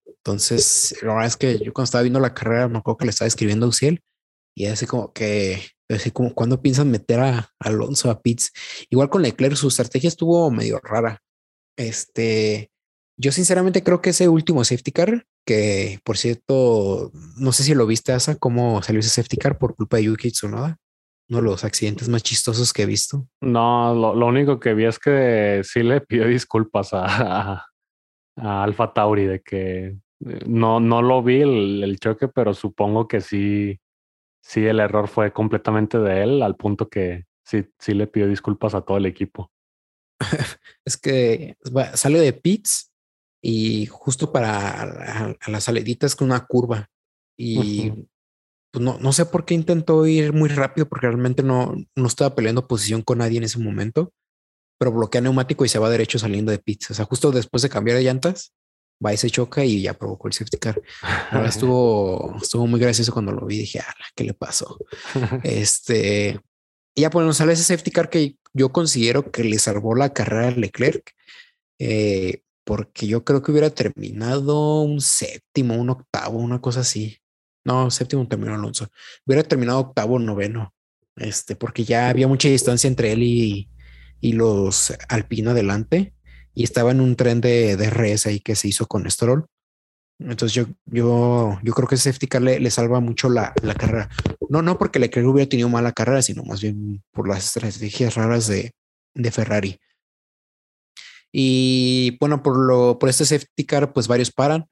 Entonces, 0.05 0.95
la 1.01 1.13
verdad 1.13 1.27
es 1.27 1.35
que 1.35 1.57
yo 1.57 1.73
cuando 1.73 1.85
estaba 1.85 2.03
viendo 2.03 2.19
la 2.19 2.35
carrera, 2.35 2.67
me 2.67 2.77
acuerdo 2.77 2.99
que 2.99 3.05
le 3.05 3.09
estaba 3.09 3.27
escribiendo 3.27 3.65
a 3.65 3.69
Uciel 3.69 4.03
y 4.55 4.67
así 4.67 4.85
como 4.85 5.11
que, 5.11 5.63
así 5.89 6.11
como 6.11 6.33
cuando 6.35 6.61
piensan 6.61 6.91
meter 6.91 7.19
a 7.19 7.51
Alonso 7.59 8.11
a 8.11 8.21
Pitts. 8.21 8.51
Igual 8.91 9.09
con 9.09 9.23
Leclerc, 9.23 9.55
su 9.55 9.69
estrategia 9.69 10.09
estuvo 10.09 10.51
medio 10.51 10.79
rara. 10.83 11.23
Este, 11.77 12.69
yo 13.17 13.31
sinceramente 13.31 13.83
creo 13.83 14.01
que 14.01 14.11
ese 14.11 14.29
último 14.29 14.63
safety 14.63 14.91
car, 14.91 15.25
que 15.47 15.99
por 16.03 16.17
cierto, 16.17 17.11
no 17.37 17.51
sé 17.53 17.63
si 17.63 17.73
lo 17.73 17.87
viste, 17.87 18.11
Asa, 18.11 18.35
cómo 18.35 18.83
salió 18.83 18.99
ese 18.99 19.09
safety 19.09 19.37
car 19.37 19.57
por 19.57 19.75
culpa 19.75 19.97
de 19.97 20.03
Yuki 20.03 20.31
Tsunoda 20.31 20.77
uno 21.29 21.39
de 21.39 21.43
los 21.43 21.63
accidentes 21.63 22.09
más 22.09 22.23
chistosos 22.23 22.73
que 22.73 22.83
he 22.83 22.85
visto. 22.85 23.27
No, 23.41 23.93
lo, 23.93 24.27
único 24.27 24.59
que 24.59 24.73
vi 24.73 24.85
es 24.85 24.99
que 24.99 25.61
sí 25.63 25.83
le 25.83 26.01
pidió 26.01 26.27
disculpas 26.27 26.93
a, 26.93 27.65
a, 28.37 28.63
Alfa 28.63 28.93
Tauri 28.93 29.25
de 29.25 29.41
que 29.41 29.97
Eh, 30.25 30.39
no, 30.47 30.79
no 30.79 31.01
lo 31.01 31.21
vi 31.23 31.41
el, 31.41 31.83
el, 31.83 31.99
choque, 31.99 32.27
pero 32.27 32.53
supongo 32.53 33.07
que 33.07 33.21
sí, 33.21 33.79
sí 34.41 34.65
el 34.65 34.79
error 34.79 35.07
fue 35.07 35.31
completamente 35.31 35.99
de 35.99 36.23
él, 36.23 36.41
al 36.41 36.55
punto 36.55 36.89
que 36.89 37.25
sí, 37.43 37.65
sí 37.79 37.93
le 37.93 38.07
pidió 38.07 38.27
disculpas 38.27 38.73
a 38.73 38.81
todo 38.81 38.97
el 38.97 39.05
equipo. 39.05 39.51
es 40.85 40.97
que 40.97 41.55
sale 41.93 42.19
de 42.19 42.33
pits 42.33 42.91
y 43.41 43.85
justo 43.85 44.31
para 44.31 44.81
a, 44.81 45.35
la 45.47 45.61
salidita 45.61 46.07
es 46.07 46.15
con 46.15 46.27
una 46.27 46.45
curva 46.45 46.89
y 47.37 47.93
pues 48.77 48.85
no, 48.85 48.99
no 48.99 49.11
sé 49.11 49.25
por 49.25 49.43
qué 49.43 49.55
intentó 49.55 50.05
ir 50.05 50.33
muy 50.33 50.49
rápido 50.49 50.87
porque 50.87 51.07
realmente 51.07 51.41
no, 51.41 51.75
no 51.95 52.07
estaba 52.07 52.35
peleando 52.35 52.67
posición 52.67 53.01
con 53.01 53.17
nadie 53.17 53.39
en 53.39 53.43
ese 53.43 53.57
momento, 53.57 54.13
pero 54.77 54.91
bloquea 54.91 55.19
neumático 55.19 55.65
y 55.65 55.67
se 55.67 55.79
va 55.79 55.89
derecho 55.89 56.19
saliendo 56.19 56.51
de 56.51 56.59
pits. 56.59 56.91
O 56.91 56.93
sea, 56.93 57.05
justo 57.05 57.31
después 57.31 57.63
de 57.63 57.69
cambiar 57.69 57.97
de 57.97 58.03
llantas, 58.03 58.53
va 59.03 59.15
y 59.15 59.17
se 59.17 59.31
choca 59.31 59.65
y 59.65 59.81
ya 59.81 59.95
provocó 59.95 60.27
el 60.27 60.35
safety 60.35 60.57
car. 60.59 60.79
Ahora 61.31 61.49
estuvo, 61.49 62.35
estuvo 62.39 62.67
muy 62.67 62.79
gracioso 62.79 63.11
cuando 63.11 63.31
lo 63.31 63.47
vi. 63.47 63.57
Dije, 63.57 63.81
¿qué 64.15 64.23
le 64.23 64.35
pasó? 64.35 64.77
este, 65.43 66.39
y 66.93 67.01
ya 67.01 67.09
pues 67.09 67.25
nos 67.25 67.37
sale 67.37 67.53
ese 67.53 67.63
safety 67.63 67.89
car 67.89 68.11
que 68.11 68.37
yo 68.53 68.71
considero 68.71 69.31
que 69.31 69.43
le 69.43 69.57
salvó 69.57 69.95
la 69.95 70.13
carrera 70.13 70.49
a 70.49 70.51
Leclerc. 70.51 71.15
Eh, 71.79 72.43
porque 72.63 73.07
yo 73.07 73.23
creo 73.23 73.41
que 73.41 73.49
hubiera 73.49 73.71
terminado 73.71 74.81
un 74.81 75.01
séptimo, 75.01 75.75
un 75.75 75.89
octavo, 75.89 76.37
una 76.37 76.61
cosa 76.61 76.81
así. 76.81 77.17
No, 77.67 77.91
séptimo 77.91 78.25
terminó 78.29 78.55
Alonso. 78.55 78.87
Hubiera 79.25 79.43
terminado 79.43 79.79
octavo, 79.79 80.17
noveno. 80.19 80.73
Este, 81.17 81.57
porque 81.57 81.83
ya 81.83 82.07
había 82.07 82.25
mucha 82.25 82.47
distancia 82.47 82.87
entre 82.87 83.11
él 83.11 83.23
y, 83.23 83.69
y 84.21 84.31
los 84.31 84.93
Alpino 85.09 85.51
adelante. 85.51 86.13
Y 86.53 86.63
estaba 86.63 86.91
en 86.91 87.01
un 87.01 87.17
tren 87.17 87.41
de, 87.41 87.75
de 87.75 88.19
ahí 88.23 88.39
que 88.39 88.55
se 88.55 88.69
hizo 88.69 88.87
con 88.87 89.09
Stroll. 89.11 89.47
Entonces 90.17 90.53
yo, 90.53 90.65
yo, 90.85 91.59
yo 91.61 91.73
creo 91.73 91.89
que 91.89 91.95
ese 91.95 92.09
safety 92.09 92.27
car 92.27 92.41
le, 92.41 92.61
le 92.61 92.71
salva 92.71 93.01
mucho 93.01 93.29
la, 93.29 93.53
la, 93.61 93.75
carrera. 93.75 94.09
No, 94.49 94.61
no 94.61 94.77
porque 94.77 94.97
Leclerc 94.97 95.27
hubiera 95.27 95.49
tenido 95.49 95.67
mala 95.67 95.91
carrera, 95.91 96.21
sino 96.21 96.43
más 96.43 96.61
bien 96.61 97.03
por 97.11 97.27
las 97.27 97.43
estrategias 97.45 98.15
raras 98.15 98.47
de, 98.47 98.71
de 99.13 99.31
Ferrari. 99.31 99.77
Y 101.33 102.17
bueno, 102.21 102.41
por 102.41 102.57
lo, 102.57 102.97
por 102.97 103.09
este 103.09 103.25
safety 103.25 103.65
car, 103.65 103.91
pues 103.91 104.07
varios 104.07 104.31
paran. 104.31 104.67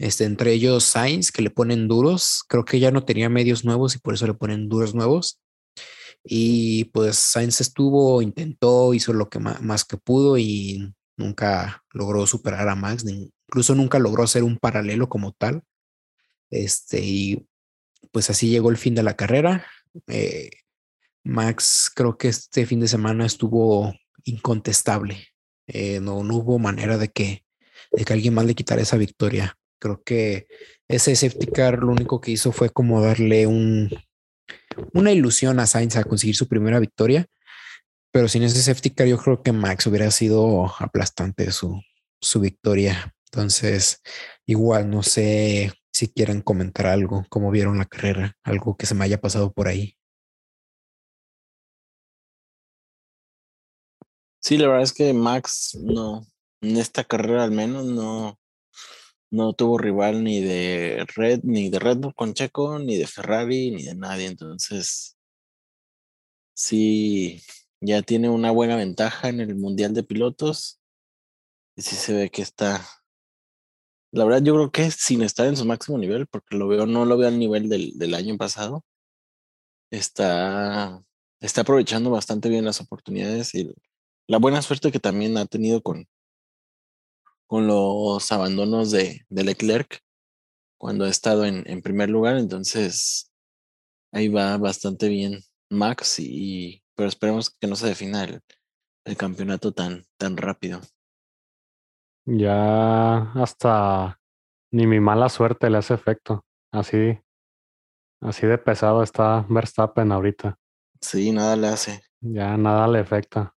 Este, 0.00 0.24
entre 0.24 0.54
ellos 0.54 0.84
Sainz, 0.84 1.30
que 1.30 1.42
le 1.42 1.50
ponen 1.50 1.86
duros. 1.86 2.42
Creo 2.48 2.64
que 2.64 2.80
ya 2.80 2.90
no 2.90 3.04
tenía 3.04 3.28
medios 3.28 3.66
nuevos 3.66 3.94
y 3.94 3.98
por 3.98 4.14
eso 4.14 4.26
le 4.26 4.32
ponen 4.32 4.70
duros 4.70 4.94
nuevos. 4.94 5.42
Y 6.24 6.84
pues 6.86 7.16
Sainz 7.16 7.60
estuvo, 7.60 8.22
intentó, 8.22 8.94
hizo 8.94 9.12
lo 9.12 9.28
que 9.28 9.38
más, 9.38 9.84
que 9.84 9.98
pudo 9.98 10.38
y 10.38 10.94
nunca 11.18 11.84
logró 11.92 12.26
superar 12.26 12.66
a 12.70 12.74
Max, 12.74 13.04
incluso 13.06 13.74
nunca 13.74 13.98
logró 13.98 14.22
hacer 14.22 14.42
un 14.42 14.56
paralelo 14.56 15.10
como 15.10 15.32
tal. 15.32 15.64
Este, 16.48 17.00
y 17.04 17.46
pues 18.10 18.30
así 18.30 18.48
llegó 18.48 18.70
el 18.70 18.78
fin 18.78 18.94
de 18.94 19.02
la 19.02 19.16
carrera. 19.16 19.66
Eh, 20.06 20.50
Max 21.24 21.92
creo 21.94 22.16
que 22.16 22.28
este 22.28 22.64
fin 22.64 22.80
de 22.80 22.88
semana 22.88 23.26
estuvo 23.26 23.94
incontestable. 24.24 25.28
Eh, 25.66 26.00
no, 26.00 26.24
no 26.24 26.36
hubo 26.36 26.58
manera 26.58 26.96
de 26.96 27.08
que, 27.08 27.44
de 27.92 28.04
que 28.06 28.12
alguien 28.14 28.32
más 28.32 28.46
le 28.46 28.54
quitara 28.54 28.80
esa 28.80 28.96
victoria. 28.96 29.58
Creo 29.80 30.02
que 30.04 30.46
ese 30.88 31.16
safety 31.16 31.46
car 31.46 31.78
lo 31.80 31.88
único 31.92 32.20
que 32.20 32.30
hizo 32.30 32.52
fue 32.52 32.70
como 32.70 33.02
darle 33.02 33.46
un, 33.46 33.90
una 34.92 35.12
ilusión 35.12 35.58
a 35.58 35.66
Sainz 35.66 35.96
a 35.96 36.04
conseguir 36.04 36.36
su 36.36 36.46
primera 36.46 36.78
victoria. 36.78 37.26
Pero 38.12 38.28
sin 38.28 38.42
ese 38.42 38.62
safety 38.62 38.90
car, 38.90 39.06
yo 39.06 39.18
creo 39.18 39.42
que 39.42 39.52
Max 39.52 39.86
hubiera 39.86 40.10
sido 40.10 40.66
aplastante 40.78 41.50
su, 41.52 41.80
su 42.20 42.40
victoria. 42.40 43.14
Entonces, 43.32 44.02
igual 44.46 44.90
no 44.90 45.02
sé 45.02 45.72
si 45.92 46.08
quieren 46.08 46.42
comentar 46.42 46.86
algo, 46.86 47.24
cómo 47.28 47.50
vieron 47.50 47.78
la 47.78 47.84
carrera, 47.84 48.36
algo 48.42 48.76
que 48.76 48.86
se 48.86 48.94
me 48.94 49.04
haya 49.04 49.20
pasado 49.20 49.52
por 49.52 49.68
ahí. 49.68 49.96
Sí, 54.40 54.56
la 54.56 54.66
verdad 54.66 54.82
es 54.82 54.92
que 54.92 55.12
Max 55.12 55.78
no, 55.80 56.26
en 56.62 56.78
esta 56.78 57.04
carrera 57.04 57.44
al 57.44 57.52
menos 57.52 57.84
no, 57.84 58.39
no 59.30 59.52
tuvo 59.52 59.78
rival 59.78 60.24
ni 60.24 60.40
de 60.40 61.06
Red, 61.14 61.40
ni 61.44 61.70
de 61.70 61.78
Red 61.78 61.98
Bull 61.98 62.14
con 62.14 62.34
Checo, 62.34 62.78
ni 62.78 62.96
de 62.96 63.06
Ferrari, 63.06 63.70
ni 63.70 63.84
de 63.84 63.94
nadie. 63.94 64.26
Entonces, 64.26 65.16
sí, 66.54 67.42
ya 67.80 68.02
tiene 68.02 68.28
una 68.28 68.50
buena 68.50 68.76
ventaja 68.76 69.28
en 69.28 69.40
el 69.40 69.54
Mundial 69.56 69.94
de 69.94 70.02
Pilotos. 70.02 70.80
Y 71.76 71.82
sí 71.82 71.96
se 71.96 72.14
ve 72.14 72.30
que 72.30 72.42
está. 72.42 72.84
La 74.12 74.24
verdad, 74.24 74.42
yo 74.42 74.54
creo 74.54 74.70
que 74.72 74.90
sin 74.90 75.22
estar 75.22 75.46
en 75.46 75.56
su 75.56 75.64
máximo 75.64 75.96
nivel, 75.98 76.26
porque 76.26 76.56
lo 76.56 76.66
veo, 76.68 76.86
no 76.86 77.04
lo 77.04 77.16
veo 77.16 77.28
al 77.28 77.38
nivel 77.38 77.68
del, 77.68 77.96
del 77.96 78.14
año 78.14 78.36
pasado. 78.36 78.84
Está, 79.92 81.02
está 81.40 81.62
aprovechando 81.62 82.10
bastante 82.10 82.48
bien 82.48 82.64
las 82.64 82.80
oportunidades 82.80 83.54
y 83.54 83.72
la 84.28 84.38
buena 84.38 84.62
suerte 84.62 84.92
que 84.92 85.00
también 85.00 85.36
ha 85.36 85.46
tenido 85.46 85.82
con, 85.82 86.06
con 87.50 87.66
los 87.66 88.30
abandonos 88.30 88.92
de, 88.92 89.26
de 89.28 89.42
Leclerc 89.42 90.04
cuando 90.78 91.04
ha 91.04 91.08
estado 91.08 91.44
en, 91.44 91.68
en, 91.68 91.82
primer 91.82 92.08
lugar. 92.08 92.36
Entonces, 92.36 93.32
ahí 94.12 94.28
va 94.28 94.56
bastante 94.56 95.08
bien 95.08 95.40
Max, 95.68 96.20
y, 96.20 96.84
pero 96.94 97.08
esperemos 97.08 97.50
que 97.50 97.66
no 97.66 97.74
se 97.74 97.88
defina 97.88 98.22
el, 98.22 98.40
el 99.04 99.16
campeonato 99.16 99.72
tan, 99.72 100.06
tan 100.16 100.36
rápido. 100.36 100.80
Ya 102.24 103.32
hasta 103.32 104.20
ni 104.70 104.86
mi 104.86 105.00
mala 105.00 105.28
suerte 105.28 105.70
le 105.70 105.78
hace 105.78 105.94
efecto. 105.94 106.44
Así, 106.70 107.18
así 108.22 108.46
de 108.46 108.58
pesado 108.58 109.02
está 109.02 109.44
Verstappen 109.48 110.12
ahorita. 110.12 110.56
Sí, 111.00 111.32
nada 111.32 111.56
le 111.56 111.66
hace. 111.66 112.00
Ya 112.20 112.56
nada 112.56 112.86
le 112.86 113.00
afecta. 113.00 113.56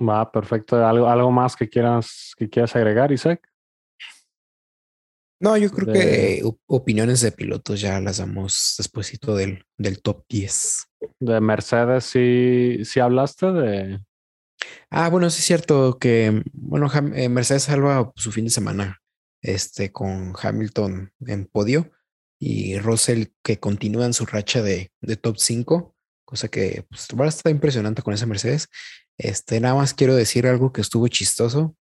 Va, 0.00 0.30
perfecto. 0.30 0.84
¿Algo, 0.86 1.08
algo 1.08 1.30
más 1.30 1.56
que 1.56 1.68
quieras, 1.68 2.32
que 2.36 2.48
quieras 2.48 2.74
agregar, 2.76 3.12
Isaac? 3.12 3.48
No, 5.40 5.56
yo 5.56 5.70
creo 5.70 5.92
que 5.92 6.42
opiniones 6.66 7.20
de 7.20 7.30
pilotos 7.30 7.80
ya 7.80 8.00
las 8.00 8.18
damos 8.18 8.74
despuesito 8.76 9.36
del, 9.36 9.64
del 9.76 10.02
top 10.02 10.24
10. 10.28 10.88
De 11.20 11.40
Mercedes, 11.40 12.04
sí, 12.04 12.80
sí 12.84 12.98
hablaste 12.98 13.52
de. 13.52 14.00
Ah, 14.90 15.08
bueno, 15.08 15.30
sí 15.30 15.38
es 15.38 15.44
cierto 15.44 15.98
que, 16.00 16.42
bueno, 16.52 16.90
eh, 17.14 17.28
Mercedes 17.28 17.64
salva 17.64 18.10
su 18.16 18.32
fin 18.32 18.46
de 18.46 18.50
semana 18.50 19.00
este, 19.40 19.92
con 19.92 20.34
Hamilton 20.40 21.12
en 21.26 21.46
podio 21.46 21.92
y 22.40 22.78
Russell 22.78 23.26
que 23.44 23.60
continúa 23.60 24.06
en 24.06 24.14
su 24.14 24.26
racha 24.26 24.60
de, 24.60 24.90
de 25.00 25.16
top 25.16 25.36
5, 25.38 25.94
cosa 26.24 26.48
que 26.48 26.84
pues, 26.88 27.08
está 27.28 27.50
impresionante 27.50 28.02
con 28.02 28.12
esa 28.12 28.26
Mercedes. 28.26 28.68
Este, 29.18 29.60
nada 29.60 29.74
más 29.74 29.94
quiero 29.94 30.14
decir 30.14 30.46
algo 30.46 30.72
que 30.72 30.80
estuvo 30.80 31.08
chistoso. 31.08 31.76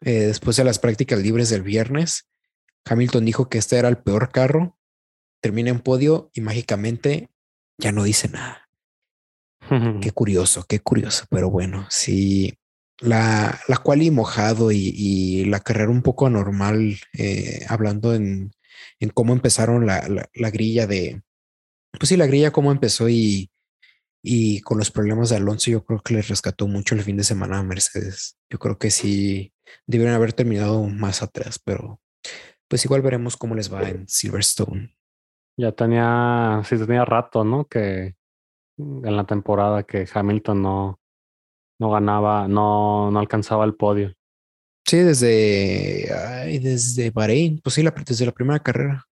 Eh, 0.00 0.26
después 0.26 0.56
de 0.56 0.64
las 0.64 0.78
prácticas 0.78 1.18
libres 1.18 1.50
del 1.50 1.62
viernes, 1.62 2.28
Hamilton 2.84 3.24
dijo 3.24 3.48
que 3.48 3.58
este 3.58 3.76
era 3.76 3.88
el 3.88 3.98
peor 3.98 4.30
carro, 4.30 4.78
termina 5.42 5.70
en 5.70 5.80
podio 5.80 6.30
y 6.32 6.40
mágicamente 6.40 7.30
ya 7.78 7.90
no 7.90 8.04
dice 8.04 8.28
nada. 8.28 8.68
qué 10.00 10.12
curioso, 10.12 10.64
qué 10.68 10.78
curioso, 10.78 11.26
pero 11.28 11.50
bueno, 11.50 11.86
sí, 11.90 12.54
la, 13.00 13.60
la 13.66 13.96
y 13.96 14.10
mojado 14.10 14.70
y, 14.72 15.44
la 15.46 15.60
carrera 15.60 15.90
un 15.90 16.02
poco 16.02 16.26
anormal, 16.26 16.98
eh, 17.12 17.64
hablando 17.68 18.14
en, 18.14 18.52
en, 19.00 19.10
cómo 19.10 19.32
empezaron 19.32 19.84
la, 19.86 20.08
la, 20.08 20.28
la, 20.32 20.50
grilla 20.50 20.86
de, 20.86 21.22
pues 21.98 22.08
sí, 22.08 22.16
la 22.16 22.26
grilla, 22.26 22.52
cómo 22.52 22.72
empezó 22.72 23.08
y, 23.08 23.50
y 24.22 24.60
con 24.62 24.78
los 24.78 24.90
problemas 24.90 25.30
de 25.30 25.36
Alonso, 25.36 25.70
yo 25.70 25.84
creo 25.84 26.00
que 26.00 26.14
les 26.14 26.28
rescató 26.28 26.66
mucho 26.66 26.94
el 26.94 27.02
fin 27.02 27.16
de 27.16 27.24
semana 27.24 27.58
a 27.58 27.62
Mercedes. 27.62 28.36
Yo 28.50 28.58
creo 28.58 28.78
que 28.78 28.90
sí 28.90 29.52
debieron 29.86 30.14
haber 30.14 30.32
terminado 30.32 30.84
más 30.84 31.22
atrás, 31.22 31.58
pero 31.58 32.00
pues 32.68 32.84
igual 32.84 33.02
veremos 33.02 33.36
cómo 33.36 33.54
les 33.54 33.72
va 33.72 33.88
en 33.88 34.08
Silverstone. 34.08 34.94
Ya 35.56 35.72
tenía, 35.72 36.62
sí 36.64 36.76
tenía 36.76 37.04
rato, 37.04 37.44
¿no? 37.44 37.66
Que 37.66 38.14
en 38.76 39.16
la 39.16 39.24
temporada 39.24 39.82
que 39.82 40.06
Hamilton 40.12 40.62
no, 40.62 41.00
no 41.80 41.90
ganaba, 41.90 42.46
no, 42.48 43.10
no 43.10 43.18
alcanzaba 43.18 43.64
el 43.64 43.74
podio. 43.74 44.14
Sí, 44.84 44.98
desde, 44.98 46.08
ay, 46.14 46.58
desde 46.58 47.10
Bahrein, 47.10 47.60
pues 47.60 47.74
sí, 47.74 47.82
la, 47.82 47.90
desde 47.90 48.26
la 48.26 48.32
primera 48.32 48.60
carrera 48.60 49.07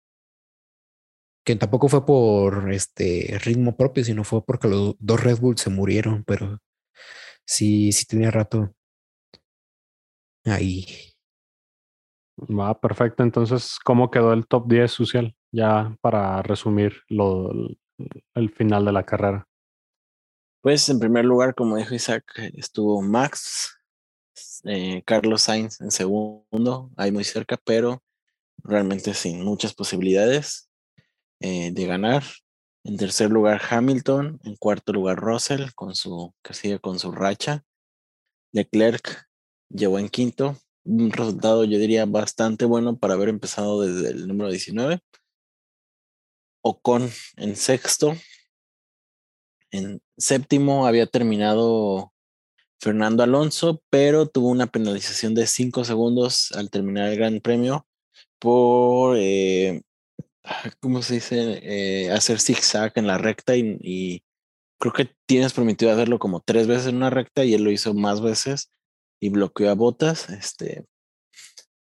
que 1.45 1.55
tampoco 1.55 1.87
fue 1.87 2.05
por 2.05 2.73
este 2.73 3.37
ritmo 3.43 3.77
propio, 3.77 4.03
sino 4.03 4.23
fue 4.23 4.43
porque 4.43 4.67
los 4.67 4.95
dos 4.99 5.23
Red 5.23 5.39
Bull 5.39 5.57
se 5.57 5.69
murieron, 5.69 6.23
pero 6.23 6.59
sí, 7.45 7.91
sí 7.91 8.05
tenía 8.07 8.31
rato 8.31 8.73
ahí. 10.43 10.85
Va, 12.37 12.79
perfecto. 12.79 13.21
Entonces, 13.21 13.77
¿cómo 13.83 14.09
quedó 14.09 14.33
el 14.33 14.47
top 14.47 14.67
10 14.67 14.91
social? 14.91 15.35
Ya 15.51 15.95
para 16.01 16.41
resumir 16.41 17.03
lo, 17.07 17.51
el 18.33 18.49
final 18.49 18.83
de 18.83 18.91
la 18.91 19.03
carrera. 19.05 19.47
Pues 20.61 20.89
en 20.89 20.99
primer 20.99 21.25
lugar, 21.25 21.53
como 21.53 21.77
dijo 21.77 21.93
Isaac, 21.93 22.25
estuvo 22.55 23.03
Max, 23.03 23.77
eh, 24.63 25.03
Carlos 25.05 25.43
Sainz 25.43 25.79
en 25.79 25.91
segundo, 25.91 26.89
ahí 26.97 27.11
muy 27.11 27.23
cerca, 27.23 27.55
pero 27.63 28.03
realmente 28.63 29.13
sin 29.13 29.45
muchas 29.45 29.75
posibilidades 29.75 30.69
eh, 31.45 31.71
de 31.71 31.85
ganar. 31.85 32.23
En 32.83 32.97
tercer 32.97 33.29
lugar 33.29 33.61
Hamilton, 33.69 34.39
en 34.43 34.55
cuarto 34.55 34.93
lugar 34.93 35.17
Russell 35.17 35.71
con 35.75 35.95
su 35.95 36.33
que 36.43 36.55
sigue 36.55 36.79
con 36.79 36.97
su 36.97 37.11
racha. 37.11 37.63
Leclerc 38.51 39.27
llegó 39.69 39.99
en 39.99 40.09
quinto, 40.09 40.57
un 40.85 41.11
resultado 41.11 41.63
yo 41.65 41.77
diría 41.77 42.05
bastante 42.07 42.65
bueno 42.65 42.97
para 42.97 43.13
haber 43.13 43.29
empezado 43.29 43.81
desde 43.81 44.09
el 44.09 44.27
número 44.27 44.49
19. 44.49 44.99
Ocon 46.63 47.11
en 47.37 47.55
sexto. 47.55 48.15
En 49.69 50.01
séptimo 50.17 50.87
había 50.87 51.05
terminado 51.05 52.11
Fernando 52.79 53.21
Alonso, 53.21 53.83
pero 53.91 54.27
tuvo 54.27 54.49
una 54.49 54.65
penalización 54.65 55.35
de 55.35 55.45
cinco 55.45 55.83
segundos 55.85 56.51
al 56.53 56.71
terminar 56.71 57.09
el 57.09 57.17
Gran 57.17 57.39
Premio 57.39 57.85
por, 58.39 59.17
eh, 59.19 59.83
¿cómo 60.79 61.01
se 61.01 61.15
dice? 61.15 61.59
Eh, 61.63 62.11
hacer 62.11 62.39
zigzag 62.39 62.93
en 62.95 63.07
la 63.07 63.17
recta 63.17 63.55
y, 63.55 64.23
creo 64.79 64.93
que 64.93 65.15
tienes 65.25 65.53
permitido 65.53 65.91
hacerlo 65.91 66.19
como 66.19 66.41
tres 66.41 66.67
veces 66.67 66.87
en 66.87 66.97
una 66.97 67.09
recta 67.09 67.45
y 67.45 67.53
él 67.53 67.63
lo 67.63 67.71
hizo 67.71 67.93
más 67.93 68.21
veces 68.21 68.71
y 69.21 69.29
bloqueó 69.29 69.71
a 69.71 69.73
Botas, 69.73 70.29
este, 70.29 70.85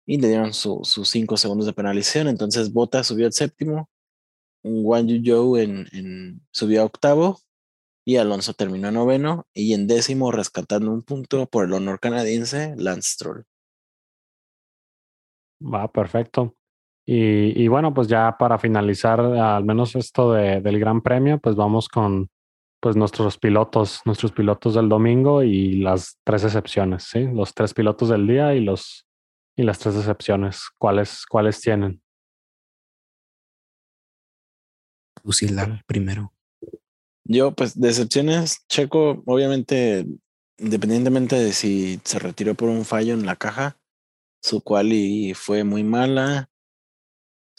y 0.05 0.17
le 0.19 0.27
dieron 0.27 0.53
sus 0.53 1.09
cinco 1.09 1.37
segundos 1.37 1.65
de 1.65 1.73
penalización. 1.73 2.27
Entonces 2.27 2.73
Botas 2.73 3.07
subió 3.07 3.25
al 3.25 3.33
séptimo, 3.33 3.89
Wang 4.63 5.07
Yu 5.07 5.57
en, 5.57 5.87
en, 5.93 6.45
subió 6.51 6.81
a 6.81 6.85
octavo 6.85 7.39
y 8.05 8.17
Alonso 8.17 8.53
terminó 8.53 8.91
noveno 8.91 9.47
y 9.53 9.73
en 9.73 9.87
décimo 9.87 10.31
rescatando 10.31 10.91
un 10.91 11.03
punto 11.03 11.47
por 11.47 11.65
el 11.65 11.73
honor 11.73 11.99
canadiense 11.99 12.75
Lance 12.77 13.13
Stroll. 13.13 13.45
Va, 15.61 15.91
perfecto. 15.91 16.55
Y, 17.13 17.61
y, 17.61 17.67
bueno, 17.67 17.93
pues 17.93 18.07
ya 18.07 18.37
para 18.39 18.57
finalizar 18.57 19.19
al 19.19 19.65
menos 19.65 19.97
esto 19.97 20.31
de, 20.31 20.61
del 20.61 20.79
Gran 20.79 21.01
Premio, 21.01 21.39
pues 21.39 21.57
vamos 21.57 21.89
con 21.89 22.29
pues 22.79 22.95
nuestros 22.95 23.37
pilotos, 23.37 23.99
nuestros 24.05 24.31
pilotos 24.31 24.75
del 24.75 24.87
domingo 24.87 25.43
y 25.43 25.73
las 25.73 26.17
tres 26.23 26.45
excepciones, 26.45 27.03
¿sí? 27.03 27.27
Los 27.27 27.53
tres 27.53 27.73
pilotos 27.73 28.07
del 28.07 28.25
día 28.25 28.55
y 28.55 28.61
los 28.61 29.05
y 29.57 29.63
las 29.63 29.77
tres 29.79 29.97
excepciones. 29.97 30.69
¿Cuáles, 30.77 31.25
cuáles 31.25 31.59
tienen? 31.59 32.01
Lucila 35.21 35.83
primero. 35.85 36.31
Yo, 37.25 37.51
pues, 37.51 37.77
de 37.77 37.89
excepciones, 37.89 38.65
Checo, 38.69 39.21
obviamente, 39.25 40.05
independientemente 40.57 41.35
de 41.35 41.51
si 41.51 41.99
se 42.05 42.19
retiró 42.19 42.55
por 42.55 42.69
un 42.69 42.85
fallo 42.85 43.13
en 43.13 43.25
la 43.25 43.35
caja, 43.35 43.77
su 44.41 44.61
quali 44.61 45.33
fue 45.33 45.65
muy 45.65 45.83
mala. 45.83 46.50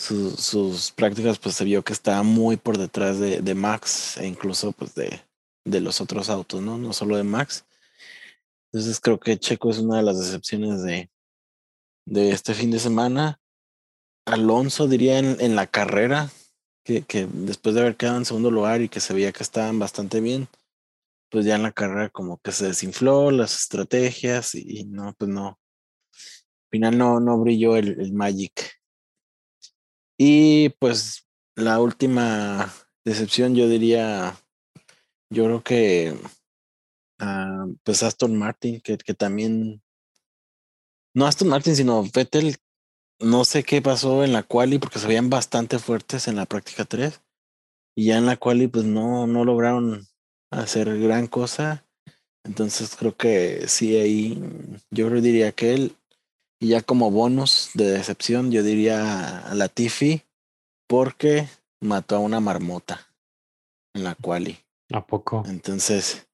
Sus 0.03 0.93
prácticas, 0.93 1.39
pues 1.39 1.55
se 1.55 1.65
vio 1.65 1.83
que 1.83 1.93
estaba 1.93 2.23
muy 2.23 2.57
por 2.57 2.79
detrás 2.79 3.19
de, 3.19 3.55
Max 3.55 4.17
e 4.19 4.27
incluso 4.27 4.73
pues 4.73 4.95
de, 4.95 5.21
de, 5.65 5.81
los 5.81 6.01
otros 6.01 6.29
autos, 6.29 6.61
¿no? 6.63 6.79
No 6.79 6.93
solo 6.93 7.17
de 7.17 7.25
Max. 7.25 7.65
Entonces 8.73 9.01
creo 9.01 9.21
que 9.21 9.39
Checo 9.39 9.71
es 9.71 9.79
una 9.79 9.99
de 9.99 10.03
las 10.03 10.19
decepciones 10.19 10.83
de, 10.83 11.11
de 12.07 12.31
este 12.31 12.55
fin 12.55 12.71
de 12.71 12.79
semana. 12.79 13.41
Alonso 14.27 14.89
diría 14.89 15.19
en, 15.19 15.41
en 15.41 15.57
la 15.57 15.67
carrera, 15.67 16.31
que, 16.85 17.03
que, 17.03 17.27
después 17.33 17.75
de 17.75 17.83
haber 17.83 17.97
quedado 17.97 18.19
en 18.19 18.25
segundo 18.25 18.51
lugar 18.51 18.81
y 18.81 18.89
que 18.89 19.01
se 19.01 19.15
veía 19.15 19.33
que 19.33 19.43
estaban 19.43 19.79
bastante 19.79 20.21
bien, 20.21 20.49
pues 21.31 21.47
ya 21.47 21.57
en 21.57 21.63
la 21.63 21.73
carrera 21.73 22.11
como 22.11 22.39
que 22.39 22.53
se 22.53 22.67
desinfló 22.67 23.31
las 23.31 23.55
estrategias 23.55 24.55
y, 24.55 24.85
no, 24.85 25.15
pues 25.17 25.31
no, 25.31 25.59
final 26.73 26.97
no, 26.97 27.21
no 27.21 27.39
brilló 27.39 27.77
el, 27.77 28.13
Magic. 28.13 28.82
Y 30.25 30.69
pues 30.79 31.27
la 31.57 31.81
última 31.81 32.73
decepción, 33.05 33.57
yo 33.57 33.69
diría, 33.69 34.37
yo 35.31 35.47
creo 35.47 35.65
que 35.65 36.17
uh, 37.21 37.75
pues 37.83 38.05
Aston 38.05 38.39
Martin, 38.39 38.81
que, 38.81 38.99
que, 38.99 39.15
también, 39.15 39.83
no 41.13 41.27
Aston 41.27 41.49
Martin, 41.49 41.75
sino 41.75 42.05
Vettel, 42.05 42.55
no 43.19 43.45
sé 43.45 43.65
qué 43.65 43.83
pasó 43.83 44.23
en 44.23 44.33
la 44.33 44.45
quali, 44.45 44.79
porque 44.79 45.01
se 45.01 45.09
veían 45.09 45.29
bastante 45.29 45.81
fuertes 45.81 46.29
en 46.29 46.37
la 46.37 46.47
práctica 46.47 46.85
3. 46.85 47.21
Y 47.97 48.05
ya 48.05 48.19
en 48.19 48.27
la 48.27 48.37
quali, 48.37 48.69
pues 48.69 48.85
no, 48.85 49.27
no 49.27 49.45
lograron 49.45 50.07
hacer 50.53 51.01
gran 51.01 51.27
cosa. 51.27 51.85
Entonces 52.45 52.95
creo 52.95 53.17
que 53.17 53.67
sí, 53.67 53.97
ahí 53.97 54.41
yo 54.93 55.11
diría 55.11 55.51
que 55.51 55.75
él 55.75 55.97
y 56.63 56.69
ya 56.69 56.81
como 56.81 57.11
bonus 57.11 57.71
de 57.75 57.91
decepción, 57.91 58.53
yo 58.53 58.63
diría 58.63 59.41
a 59.41 59.55
la 59.57 59.67
Tiffy, 59.69 60.23
porque 60.87 61.49
mató 61.81 62.15
a 62.15 62.21
una 62.21 62.39
marmota 62.39 63.09
en 63.95 64.05
la 64.05 64.15
quali. 64.15 64.59
¿A 64.93 65.05
poco? 65.05 65.43
Entonces, 65.49 66.29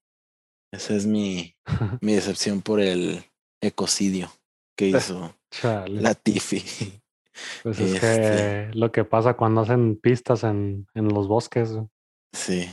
esa 0.71 0.93
es 0.93 1.07
mi, 1.07 1.55
mi 2.01 2.13
decepción 2.13 2.61
por 2.61 2.79
el 2.79 3.25
ecocidio 3.59 4.31
que 4.77 4.89
hizo 4.89 5.35
Chale. 5.49 5.99
la 5.99 6.13
Tiffy. 6.13 7.01
Pues 7.63 7.79
es 7.79 7.93
este... 7.95 7.99
que 7.99 8.69
lo 8.73 8.91
que 8.91 9.05
pasa 9.05 9.33
cuando 9.33 9.61
hacen 9.61 9.95
pistas 9.95 10.43
en, 10.43 10.85
en 10.93 11.07
los 11.07 11.27
bosques. 11.27 11.71
Sí. 12.33 12.69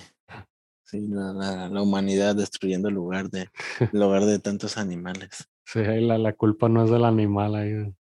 Sí, 0.85 1.09
la, 1.09 1.33
la, 1.33 1.69
la, 1.71 1.83
humanidad 1.83 2.37
destruyendo 2.37 2.89
el 2.89 2.95
lugar 2.95 3.31
de, 3.31 3.49
el 3.81 3.99
lugar 3.99 4.27
de 4.27 4.41
tantos 4.41 4.77
animales. 4.77 5.49
Sí, 5.67 5.81
la, 5.83 6.17
la 6.17 6.33
culpa 6.33 6.69
no 6.69 6.85
es 6.85 6.91
del 6.91 7.05
animal 7.05 7.55
ahí. 7.57 7.93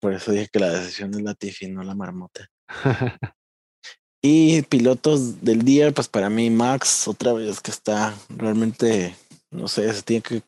Por 0.00 0.12
eso 0.14 0.32
dije 0.32 0.48
que 0.52 0.58
la 0.60 0.70
decisión 0.70 1.10
es 1.14 1.22
la 1.22 1.34
Tiffy, 1.34 1.68
no 1.68 1.82
la 1.82 1.94
marmota. 1.94 2.46
y 4.22 4.62
pilotos 4.62 5.42
del 5.42 5.62
día, 5.62 5.90
pues 5.92 6.08
para 6.08 6.28
mí 6.30 6.50
Max, 6.50 7.08
otra 7.08 7.32
vez 7.32 7.60
que 7.60 7.70
está 7.70 8.14
realmente, 8.28 9.14
no 9.50 9.66
sé, 9.68 9.92
se 9.92 10.02
tiene 10.02 10.22
que 10.22 10.42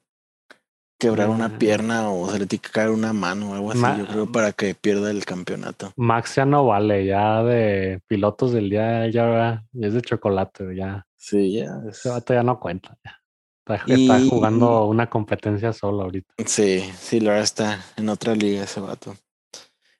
quebrar 1.00 1.30
una 1.30 1.48
Mm. 1.48 1.58
pierna 1.58 2.10
o 2.10 2.30
se 2.30 2.38
le 2.38 2.46
tiene 2.46 2.62
que 2.62 2.70
caer 2.70 2.90
una 2.90 3.12
mano 3.12 3.50
o 3.50 3.54
algo 3.54 3.70
así, 3.72 3.80
Ma- 3.80 3.98
yo 3.98 4.06
creo, 4.06 4.30
para 4.30 4.52
que 4.52 4.74
pierda 4.74 5.10
el 5.10 5.24
campeonato. 5.24 5.92
Max 5.96 6.36
ya 6.36 6.44
no 6.46 6.64
vale, 6.66 7.04
ya 7.06 7.42
de 7.42 8.00
pilotos 8.06 8.52
del 8.52 8.70
día 8.70 9.08
ya, 9.10 9.64
ya 9.72 9.86
es 9.88 9.94
de 9.94 10.02
chocolate, 10.02 10.76
ya. 10.76 11.04
Sí, 11.16 11.54
ya. 11.54 11.80
es- 11.88 11.98
Ese 11.98 12.08
vato 12.10 12.34
ya 12.34 12.42
no 12.42 12.60
cuenta. 12.60 12.96
ya. 13.04 13.18
Está, 13.66 13.84
Y- 13.86 14.08
está 14.08 14.28
jugando 14.28 14.86
una 14.86 15.08
competencia 15.08 15.72
solo 15.72 16.02
ahorita. 16.02 16.34
Sí, 16.46 16.82
sí, 17.00 17.20
la 17.20 17.30
verdad 17.30 17.44
está 17.44 17.84
en 17.96 18.08
otra 18.08 18.34
liga 18.34 18.64
ese 18.64 18.80
vato. 18.80 19.16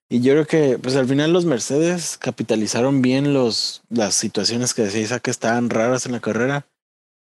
Y 0.09 0.21
yo 0.21 0.33
creo 0.35 0.47
que, 0.47 0.79
pues 0.79 0.95
al 0.97 1.07
final 1.07 1.33
los 1.33 1.47
Mercedes 1.47 2.19
capitalizaron 2.19 3.01
bien 3.01 3.33
los, 3.33 3.83
las 3.89 4.15
situaciones 4.15 4.75
que 4.75 4.83
decía 4.83 5.21
que 5.21 5.31
estaban 5.31 5.71
raras 5.71 6.05
en 6.05 6.13
la 6.13 6.21
carrera, 6.21 6.67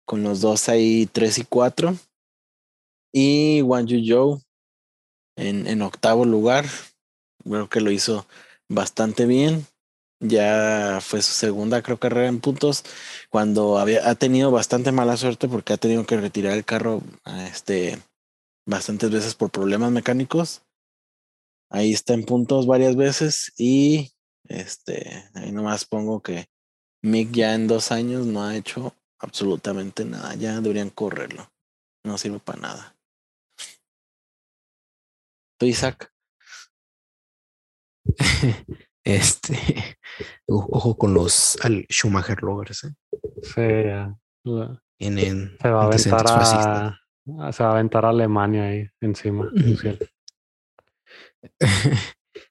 con 0.04 0.24
los 0.24 0.40
dos 0.40 0.68
ahí, 0.68 1.06
tres 1.06 1.38
y 1.38 1.44
cuatro. 1.44 1.94
Y 3.12 3.62
Wang 3.62 3.86
Yu 3.86 4.00
Zhou 4.04 4.42
en, 5.36 5.66
en 5.66 5.82
octavo 5.82 6.24
lugar, 6.24 6.64
creo 7.44 7.68
que 7.68 7.80
lo 7.80 7.90
hizo 7.90 8.26
bastante 8.68 9.26
bien. 9.26 9.66
Ya 10.24 11.00
fue 11.00 11.20
su 11.20 11.32
segunda, 11.32 11.82
creo, 11.82 11.98
carrera 11.98 12.28
en 12.28 12.38
puntos, 12.38 12.84
cuando 13.28 13.78
había, 13.78 14.08
ha 14.08 14.14
tenido 14.14 14.52
bastante 14.52 14.92
mala 14.92 15.16
suerte 15.16 15.48
porque 15.48 15.72
ha 15.72 15.78
tenido 15.78 16.06
que 16.06 16.16
retirar 16.16 16.52
el 16.56 16.64
carro 16.64 17.02
este, 17.50 17.98
bastantes 18.64 19.10
veces 19.10 19.34
por 19.34 19.50
problemas 19.50 19.90
mecánicos. 19.90 20.62
Ahí 21.70 21.92
está 21.92 22.14
en 22.14 22.24
puntos 22.24 22.66
varias 22.68 22.94
veces 22.94 23.52
y 23.58 24.12
este, 24.44 25.24
ahí 25.34 25.50
nomás 25.50 25.86
pongo 25.86 26.20
que 26.20 26.46
Mick 27.02 27.32
ya 27.32 27.54
en 27.54 27.66
dos 27.66 27.90
años 27.90 28.24
no 28.26 28.44
ha 28.44 28.56
hecho 28.56 28.94
absolutamente 29.18 30.04
nada. 30.04 30.36
Ya 30.36 30.60
deberían 30.60 30.90
correrlo. 30.90 31.50
No 32.04 32.16
sirve 32.16 32.38
para 32.38 32.60
nada. 32.60 32.96
¿Tú, 35.58 35.66
Isaac? 35.66 36.12
Este, 39.04 39.56
ojo 40.46 40.96
con 40.96 41.14
los 41.14 41.58
al 41.64 41.86
Schumacher 41.90 42.42
lovers, 42.42 42.84
¿eh? 42.84 42.94
Sí, 43.42 43.60
ya. 43.86 44.14
La- 44.44 44.82
Tienen 44.98 45.56
Se 45.60 45.68
va 45.68 45.82
a 45.82 45.86
aventar 45.86 46.26
a, 46.28 46.86
a- 47.40 47.52
se 47.52 47.62
va 47.62 47.70
a 47.70 47.72
aventar 47.72 48.04
a 48.04 48.10
Alemania 48.10 48.64
ahí 48.64 48.86
encima. 49.00 49.50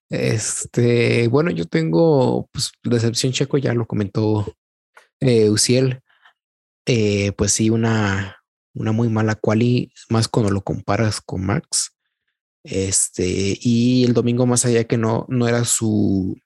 Este, 0.10 1.30
bueno, 1.30 1.52
yo 1.52 1.66
tengo 1.66 2.50
pues 2.52 2.72
decepción 2.84 3.32
checo, 3.32 3.58
ya 3.58 3.74
lo 3.74 3.86
comentó 3.88 4.54
eh, 5.22 5.50
Uciel. 5.50 6.02
Eh, 6.86 7.32
pues 7.34 7.54
sí, 7.54 7.70
una, 7.70 8.38
una 8.76 8.92
muy 8.92 9.08
mala 9.08 9.36
quali, 9.36 9.94
más 10.10 10.28
cuando 10.28 10.52
lo 10.52 10.62
comparas 10.62 11.22
con 11.22 11.46
Max. 11.46 11.96
Este, 12.66 13.58
y 13.62 14.04
el 14.04 14.14
domingo, 14.14 14.46
más 14.46 14.66
allá 14.66 14.84
que 14.84 14.98
no, 14.98 15.26
no 15.30 15.48
era 15.48 15.64
su, 15.64 16.38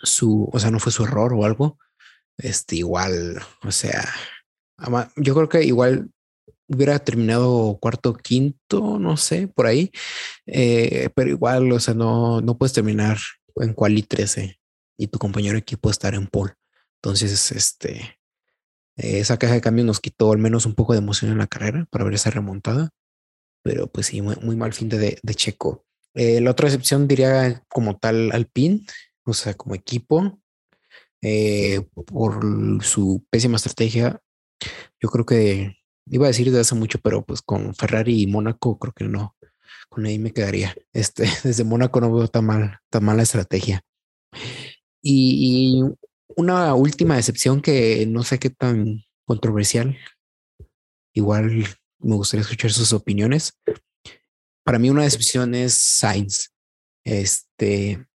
su, 0.00 0.48
o 0.52 0.58
sea, 0.58 0.70
no 0.70 0.80
fue 0.80 0.92
su 0.92 1.04
error 1.04 1.34
o 1.34 1.44
algo. 1.44 1.78
Este, 2.38 2.76
igual, 2.76 3.42
o 3.64 3.72
sea, 3.72 4.08
yo 5.16 5.34
creo 5.34 5.48
que 5.48 5.64
igual 5.64 6.10
hubiera 6.68 6.98
terminado 6.98 7.78
cuarto, 7.80 8.14
quinto, 8.14 8.98
no 8.98 9.16
sé, 9.16 9.48
por 9.48 9.66
ahí. 9.66 9.90
Eh, 10.46 11.10
pero 11.14 11.30
igual, 11.30 11.72
o 11.72 11.80
sea, 11.80 11.94
no, 11.94 12.40
no 12.40 12.56
puedes 12.58 12.72
terminar 12.72 13.18
en 13.56 13.74
quali 13.74 14.02
13 14.02 14.60
y 14.98 15.06
tu 15.08 15.18
compañero 15.18 15.58
equipo 15.58 15.90
estar 15.90 16.14
en 16.14 16.26
pole. 16.26 16.54
Entonces, 17.02 17.52
este, 17.52 18.18
esa 18.96 19.38
caja 19.38 19.54
de 19.54 19.60
cambio 19.60 19.84
nos 19.84 20.00
quitó 20.00 20.32
al 20.32 20.38
menos 20.38 20.66
un 20.66 20.74
poco 20.74 20.92
de 20.92 20.98
emoción 20.98 21.30
en 21.30 21.38
la 21.38 21.46
carrera 21.46 21.86
para 21.90 22.04
ver 22.04 22.14
esa 22.14 22.30
remontada. 22.30 22.90
Pero 23.62 23.86
pues 23.90 24.06
sí, 24.06 24.22
muy, 24.22 24.56
mal 24.56 24.72
fin 24.72 24.88
de, 24.88 25.18
de 25.22 25.34
Checo. 25.34 25.84
Eh, 26.14 26.40
la 26.40 26.50
otra 26.50 26.68
excepción 26.68 27.06
diría 27.06 27.62
como 27.68 27.98
tal 27.98 28.32
Alpine, 28.32 28.84
o 29.28 29.34
sea, 29.34 29.54
como 29.54 29.74
equipo, 29.74 30.40
eh, 31.22 31.80
por 32.06 32.82
su 32.82 33.24
pésima 33.30 33.56
estrategia. 33.56 34.20
Yo 35.00 35.08
creo 35.08 35.26
que 35.26 35.76
iba 36.06 36.26
a 36.26 36.28
decir 36.28 36.46
desde 36.46 36.60
hace 36.60 36.74
mucho, 36.74 36.98
pero 37.00 37.24
pues 37.24 37.42
con 37.42 37.74
Ferrari 37.74 38.22
y 38.22 38.26
Mónaco 38.26 38.78
creo 38.78 38.92
que 38.92 39.04
no. 39.04 39.36
Con 39.88 40.06
ahí 40.06 40.18
me 40.18 40.32
quedaría. 40.32 40.74
Este, 40.92 41.28
desde 41.44 41.64
Mónaco 41.64 42.00
no 42.00 42.12
veo 42.12 42.28
tan 42.28 42.44
mal, 42.46 42.78
tan 42.90 43.04
mala 43.04 43.22
estrategia. 43.22 43.82
Y, 45.02 45.82
una 46.36 46.74
última 46.74 47.18
excepción 47.18 47.60
que 47.60 48.06
no 48.06 48.22
sé 48.22 48.38
qué 48.38 48.50
tan 48.50 49.02
controversial. 49.24 49.96
Igual 51.12 51.66
me 51.98 52.14
gustaría 52.14 52.42
escuchar 52.42 52.70
sus 52.70 52.92
opiniones. 52.92 53.58
Para 54.64 54.78
mí 54.78 54.88
una 54.88 55.04
excepción 55.04 55.54
es 55.54 55.74
Sainz. 55.74 56.50
Este, 57.04 58.06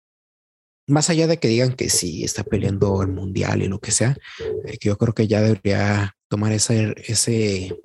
más 0.88 1.09
allá 1.09 1.27
de 1.27 1.38
que 1.38 1.47
digan 1.47 1.73
que 1.73 1.89
sí 1.89 2.23
está 2.23 2.43
peleando 2.43 3.01
el 3.01 3.09
mundial 3.09 3.61
y 3.61 3.67
lo 3.67 3.79
que 3.79 3.91
sea, 3.91 4.17
eh, 4.65 4.77
que 4.77 4.89
yo 4.89 4.97
creo 4.97 5.13
que 5.13 5.27
ya 5.27 5.41
debería 5.41 6.15
tomar 6.27 6.51
ese, 6.51 6.95
ese, 7.05 7.75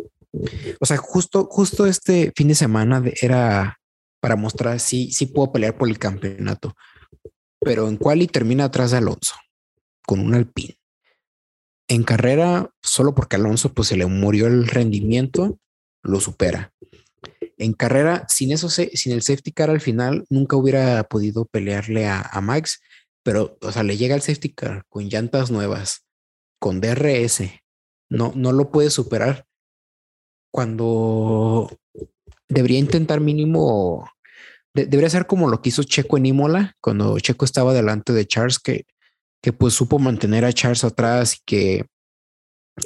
o 0.80 0.86
sea, 0.86 0.96
justo, 0.96 1.46
justo 1.50 1.86
este 1.86 2.32
fin 2.34 2.48
de 2.48 2.54
semana 2.54 3.02
era 3.20 3.78
para 4.20 4.36
mostrar 4.36 4.80
si 4.80 5.12
sí 5.12 5.26
puedo 5.26 5.52
pelear 5.52 5.76
por 5.76 5.88
el 5.88 5.98
campeonato, 5.98 6.74
pero 7.60 7.88
en 7.88 7.96
quali 7.96 8.26
termina 8.26 8.64
atrás 8.64 8.90
de 8.90 8.98
Alonso 8.98 9.34
con 10.06 10.20
un 10.20 10.34
Alpine. 10.34 10.76
En 11.86 12.02
carrera, 12.02 12.70
solo 12.82 13.14
porque 13.14 13.36
Alonso 13.36 13.72
pues 13.72 13.88
se 13.88 13.96
le 13.96 14.06
murió 14.06 14.46
el 14.46 14.66
rendimiento, 14.66 15.58
lo 16.02 16.20
supera. 16.20 16.72
En 17.56 17.72
carrera, 17.72 18.26
sin 18.28 18.52
eso, 18.52 18.68
sin 18.68 19.12
el 19.12 19.22
safety 19.22 19.52
car 19.52 19.70
al 19.70 19.80
final, 19.80 20.24
nunca 20.28 20.56
hubiera 20.56 21.02
podido 21.04 21.44
pelearle 21.46 22.06
a 22.06 22.40
Max 22.40 22.80
pero, 23.28 23.58
o 23.60 23.72
sea, 23.72 23.82
le 23.82 23.98
llega 23.98 24.14
el 24.14 24.22
safety 24.22 24.54
car 24.54 24.86
con 24.88 25.10
llantas 25.10 25.50
nuevas, 25.50 26.06
con 26.58 26.80
DRS, 26.80 27.42
no, 28.08 28.32
no 28.34 28.52
lo 28.52 28.70
puede 28.70 28.88
superar 28.88 29.44
cuando 30.50 31.70
debería 32.48 32.78
intentar 32.78 33.20
mínimo, 33.20 34.10
debería 34.72 35.10
ser 35.10 35.26
como 35.26 35.50
lo 35.50 35.60
que 35.60 35.68
hizo 35.68 35.82
Checo 35.82 36.16
en 36.16 36.24
Imola, 36.24 36.74
cuando 36.80 37.18
Checo 37.18 37.44
estaba 37.44 37.74
delante 37.74 38.14
de 38.14 38.26
Charles, 38.26 38.58
que, 38.58 38.86
que 39.42 39.52
pues 39.52 39.74
supo 39.74 39.98
mantener 39.98 40.46
a 40.46 40.52
Charles 40.54 40.84
atrás 40.84 41.34
y 41.34 41.38
que 41.44 41.84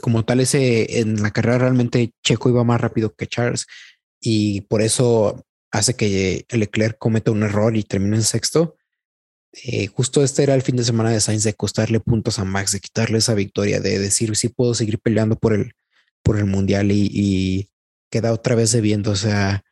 como 0.01 0.25
tal 0.25 0.41
ese 0.41 0.99
en 0.99 1.23
la 1.23 1.31
carrera 1.31 1.59
realmente 1.59 2.15
Checo 2.25 2.49
iba 2.49 2.65
más 2.65 2.81
rápido 2.81 3.15
que 3.15 3.29
Charles 3.29 3.69
y 4.21 4.63
por 4.63 4.83
eso 4.83 5.47
hace 5.71 5.95
que 5.95 6.47
Leclerc 6.51 6.99
cometa 6.99 7.31
un 7.31 7.45
error 7.45 7.77
y 7.77 7.85
termine 7.85 8.17
en 8.17 8.25
sexto. 8.25 8.75
Eh, 9.53 9.87
justo 9.89 10.25
este 10.25 10.43
era 10.43 10.55
el 10.55 10.63
fin 10.63 10.77
de 10.77 10.85
semana 10.85 11.11
de 11.11 11.21
Sainz 11.21 11.45
de 11.45 11.55
costarle 11.55 12.01
puntos 12.01 12.39
a 12.39 12.45
Max, 12.45 12.73
de 12.73 12.81
quitarle 12.81 13.19
esa 13.19 13.35
victoria, 13.35 13.81
de 13.81 13.99
decir 13.99 14.35
si 14.35 14.49
puedo 14.49 14.75
seguir 14.75 14.99
peleando 14.99 15.37
por 15.37 15.53
el, 15.53 15.75
por 16.23 16.39
el 16.39 16.47
mundial 16.47 16.91
y, 16.91 17.69
queda 18.11 18.33
otra 18.33 18.55
vez 18.55 18.73
debiendo. 18.73 19.11
O 19.11 19.17
sea, 19.17 19.65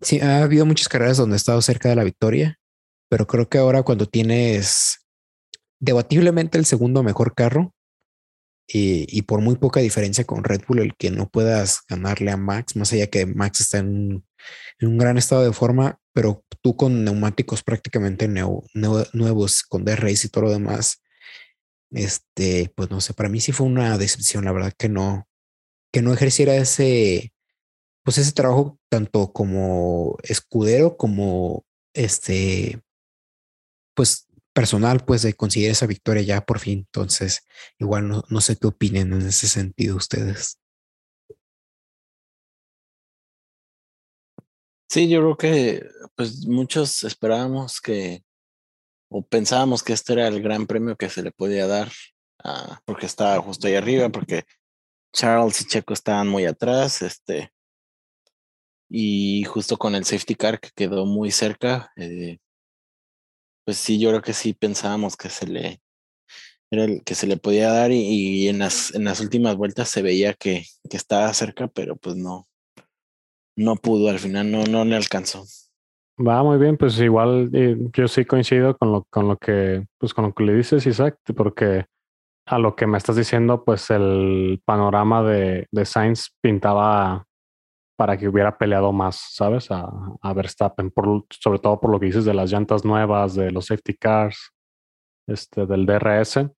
sí, 0.00 0.20
ha 0.20 0.42
habido 0.42 0.64
muchas 0.64 0.88
carreras 0.88 1.18
donde 1.18 1.34
he 1.34 1.36
estado 1.36 1.60
cerca 1.60 1.90
de 1.90 1.96
la 1.96 2.04
victoria, 2.04 2.58
pero 3.10 3.26
creo 3.26 3.48
que 3.48 3.58
ahora 3.58 3.82
cuando 3.82 4.06
tienes 4.06 5.06
debatiblemente 5.80 6.56
el 6.56 6.64
segundo 6.64 7.02
mejor 7.02 7.34
carro 7.34 7.74
y, 8.66 9.06
y, 9.14 9.22
por 9.22 9.42
muy 9.42 9.56
poca 9.56 9.80
diferencia 9.80 10.24
con 10.24 10.44
Red 10.44 10.62
Bull, 10.66 10.80
el 10.80 10.96
que 10.96 11.10
no 11.10 11.28
puedas 11.28 11.82
ganarle 11.88 12.30
a 12.30 12.38
Max, 12.38 12.76
más 12.76 12.92
allá 12.94 13.08
que 13.08 13.26
Max 13.26 13.60
está 13.60 13.78
en 13.78 14.24
en 14.78 14.88
un 14.88 14.98
gran 14.98 15.18
estado 15.18 15.44
de 15.44 15.52
forma, 15.52 16.00
pero 16.12 16.44
tú 16.62 16.76
con 16.76 17.04
neumáticos 17.04 17.62
prácticamente 17.62 18.28
nuevos, 18.28 19.62
con 19.64 19.84
DRS 19.84 20.24
y 20.26 20.28
todo 20.28 20.44
lo 20.44 20.50
demás, 20.50 21.02
este, 21.90 22.72
pues 22.76 22.90
no 22.90 23.00
sé, 23.00 23.14
para 23.14 23.28
mí 23.28 23.40
sí 23.40 23.52
fue 23.52 23.66
una 23.66 23.98
decepción, 23.98 24.44
la 24.44 24.52
verdad 24.52 24.72
que 24.76 24.88
no, 24.88 25.28
que 25.92 26.02
no 26.02 26.12
ejerciera 26.12 26.56
ese, 26.56 27.32
pues 28.04 28.18
ese 28.18 28.32
trabajo 28.32 28.78
tanto 28.88 29.32
como 29.32 30.16
escudero 30.22 30.96
como 30.96 31.64
este, 31.94 32.80
pues 33.94 34.26
personal, 34.52 35.04
pues 35.04 35.22
de 35.22 35.34
conseguir 35.34 35.70
esa 35.70 35.86
victoria 35.86 36.22
ya 36.22 36.40
por 36.42 36.58
fin. 36.58 36.80
Entonces, 36.80 37.46
igual 37.78 38.08
no, 38.08 38.24
no 38.28 38.40
sé 38.40 38.56
qué 38.56 38.66
opinen 38.66 39.12
en 39.12 39.22
ese 39.22 39.48
sentido 39.48 39.96
ustedes. 39.96 40.59
Sí, 44.90 45.08
yo 45.08 45.20
creo 45.20 45.36
que 45.36 45.88
pues 46.16 46.46
muchos 46.48 47.04
esperábamos 47.04 47.80
que 47.80 48.24
o 49.10 49.22
pensábamos 49.22 49.82
que 49.84 49.92
este 49.92 50.14
era 50.14 50.28
el 50.28 50.42
gran 50.42 50.66
premio 50.66 50.96
que 50.96 51.08
se 51.10 51.22
le 51.22 51.32
podía 51.32 51.66
dar 51.68 51.92
ah, 52.44 52.80
porque 52.86 53.06
estaba 53.06 53.40
justo 53.42 53.68
ahí 53.68 53.76
arriba, 53.76 54.08
porque 54.10 54.44
Charles 55.12 55.60
y 55.62 55.66
Checo 55.66 55.94
estaban 55.94 56.28
muy 56.28 56.46
atrás, 56.46 57.02
este 57.02 57.52
y 58.90 59.44
justo 59.44 59.78
con 59.78 59.94
el 59.94 60.04
safety 60.04 60.34
car 60.34 60.60
que 60.60 60.70
quedó 60.74 61.06
muy 61.06 61.30
cerca, 61.30 61.92
eh, 61.96 62.38
pues 63.64 63.78
sí, 63.78 64.00
yo 64.00 64.10
creo 64.10 64.22
que 64.22 64.32
sí 64.34 64.54
pensábamos 64.54 65.16
que 65.16 65.30
se 65.30 65.46
le 65.46 65.82
era 66.70 66.84
el 66.84 67.04
que 67.04 67.14
se 67.14 67.26
le 67.28 67.36
podía 67.36 67.70
dar 67.72 67.92
y, 67.92 68.48
en 68.48 68.58
las 68.60 68.94
en 68.94 69.04
las 69.04 69.20
últimas 69.20 69.56
vueltas 69.56 69.88
se 69.90 70.02
veía 70.02 70.34
que, 70.34 70.66
que 70.90 70.96
estaba 70.96 71.32
cerca, 71.34 71.68
pero 71.68 71.96
pues 71.96 72.16
no, 72.16 72.49
no 73.56 73.76
pudo 73.76 74.10
al 74.10 74.18
final, 74.18 74.50
no, 74.50 74.64
no 74.64 74.84
le 74.84 74.96
alcanzó. 74.96 75.44
Va 76.18 76.42
muy 76.42 76.58
bien, 76.58 76.76
pues 76.76 76.98
igual 77.00 77.50
eh, 77.54 77.76
yo 77.94 78.06
sí 78.06 78.24
coincido 78.24 78.76
con 78.76 78.92
lo, 78.92 79.04
con 79.10 79.28
lo 79.28 79.36
que, 79.38 79.86
pues 79.98 80.12
con 80.12 80.26
lo 80.26 80.34
que 80.34 80.44
le 80.44 80.54
dices, 80.54 80.86
Isaac, 80.86 81.18
porque 81.34 81.86
a 82.46 82.58
lo 82.58 82.74
que 82.76 82.86
me 82.86 82.98
estás 82.98 83.16
diciendo, 83.16 83.64
pues 83.64 83.90
el 83.90 84.60
panorama 84.64 85.22
de, 85.22 85.66
de 85.70 85.84
Sainz 85.84 86.36
pintaba 86.42 87.24
para 87.96 88.16
que 88.16 88.28
hubiera 88.28 88.56
peleado 88.56 88.92
más, 88.92 89.34
¿sabes? 89.34 89.70
A, 89.70 89.90
a 90.20 90.32
Verstappen, 90.32 90.90
por, 90.90 91.26
sobre 91.30 91.58
todo 91.58 91.80
por 91.80 91.90
lo 91.90 92.00
que 92.00 92.06
dices 92.06 92.24
de 92.24 92.34
las 92.34 92.50
llantas 92.50 92.84
nuevas, 92.84 93.34
de 93.34 93.50
los 93.50 93.66
safety 93.66 93.94
cars, 93.94 94.52
este, 95.26 95.66
del 95.66 95.86
DRS. 95.86 96.50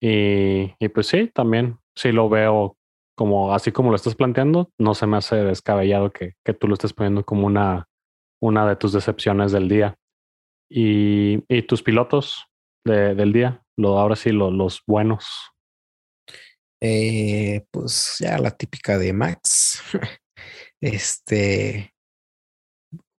Y, 0.00 0.74
y 0.78 0.88
pues 0.88 1.06
sí, 1.06 1.30
también 1.34 1.78
sí 1.94 2.12
lo 2.12 2.28
veo 2.28 2.76
como 3.22 3.54
así 3.54 3.70
como 3.70 3.90
lo 3.90 3.94
estás 3.94 4.16
planteando, 4.16 4.72
no 4.78 4.96
se 4.96 5.06
me 5.06 5.16
hace 5.16 5.36
descabellado 5.36 6.10
que, 6.10 6.34
que 6.44 6.54
tú 6.54 6.66
lo 6.66 6.74
estés 6.74 6.92
poniendo 6.92 7.24
como 7.24 7.46
una, 7.46 7.88
una 8.42 8.68
de 8.68 8.74
tus 8.74 8.92
decepciones 8.92 9.52
del 9.52 9.68
día. 9.68 9.96
Y, 10.68 11.44
y 11.48 11.62
tus 11.62 11.84
pilotos 11.84 12.46
de, 12.84 13.14
del 13.14 13.32
día, 13.32 13.62
lo, 13.78 14.00
ahora 14.00 14.16
sí, 14.16 14.32
lo, 14.32 14.50
los 14.50 14.82
buenos. 14.88 15.52
Eh, 16.80 17.64
pues 17.70 18.16
ya 18.18 18.38
la 18.38 18.50
típica 18.50 18.98
de 18.98 19.12
Max. 19.12 19.80
este, 20.80 21.94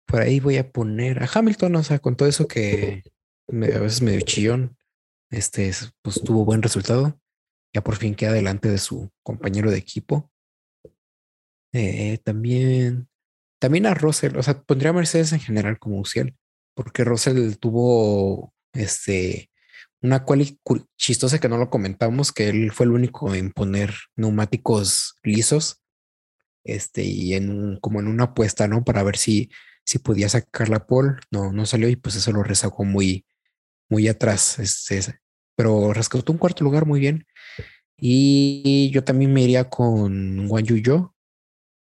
por 0.05 0.23
ahí 0.23 0.41
voy 0.41 0.57
a 0.57 0.69
poner 0.69 1.23
a 1.23 1.29
Hamilton, 1.33 1.77
o 1.77 1.83
sea, 1.85 2.01
con 2.01 2.17
todo 2.17 2.29
eso 2.29 2.49
que 2.49 3.05
me, 3.47 3.69
a 3.69 3.79
veces 3.79 4.03
medio 4.03 4.23
chillón, 4.23 4.77
este, 5.31 5.71
pues 6.03 6.21
tuvo 6.25 6.45
buen 6.45 6.61
resultado 6.61 7.17
ya 7.73 7.83
por 7.83 7.97
fin 7.97 8.15
queda 8.15 8.33
delante 8.33 8.69
de 8.69 8.79
su 8.79 9.11
compañero 9.23 9.71
de 9.71 9.79
equipo. 9.79 10.31
Eh, 11.73 12.19
también, 12.25 13.09
también 13.59 13.87
a 13.87 13.95
Russell, 13.95 14.37
o 14.37 14.43
sea, 14.43 14.63
pondría 14.63 14.91
a 14.91 14.95
Mercedes 14.95 15.33
en 15.33 15.41
general 15.41 15.79
como 15.79 16.01
Uciel, 16.01 16.37
porque 16.75 17.05
Russell 17.05 17.57
tuvo 17.57 18.55
este 18.73 19.51
una 20.03 20.25
cual 20.25 20.59
chistosa 20.97 21.39
que 21.39 21.49
no 21.49 21.59
lo 21.59 21.71
comentamos, 21.71 22.33
que 22.33 22.49
él 22.49 22.73
fue 22.73 22.87
el 22.87 22.93
único 22.93 23.35
en 23.35 23.53
poner 23.53 23.95
neumáticos 24.17 25.17
lisos, 25.23 25.81
este, 26.65 27.05
y 27.05 27.35
en 27.35 27.79
como 27.81 28.01
en 28.01 28.09
una 28.09 28.25
apuesta, 28.25 28.67
¿no? 28.69 28.85
Para 28.85 29.03
ver 29.05 29.17
si, 29.17 29.51
si 29.85 29.99
podía 29.99 30.29
sacar 30.29 30.69
la 30.69 30.87
pole, 30.87 31.15
no, 31.31 31.53
no 31.53 31.67
salió 31.67 31.89
y 31.89 31.97
pues 31.97 32.17
eso 32.17 32.33
lo 32.33 32.43
rezagó 32.43 32.85
muy, 32.85 33.27
muy 33.89 34.09
atrás, 34.09 34.59
este, 34.59 35.01
pero 35.57 35.93
rescató 35.93 36.33
un 36.33 36.39
cuarto 36.39 36.65
lugar 36.65 36.87
muy 36.87 37.01
bien. 37.01 37.27
Y 37.97 38.91
yo 38.91 39.05
también 39.05 39.33
me 39.33 39.43
iría 39.43 39.69
con 39.69 40.51
Wang 40.51 40.65
Yu 40.65 41.13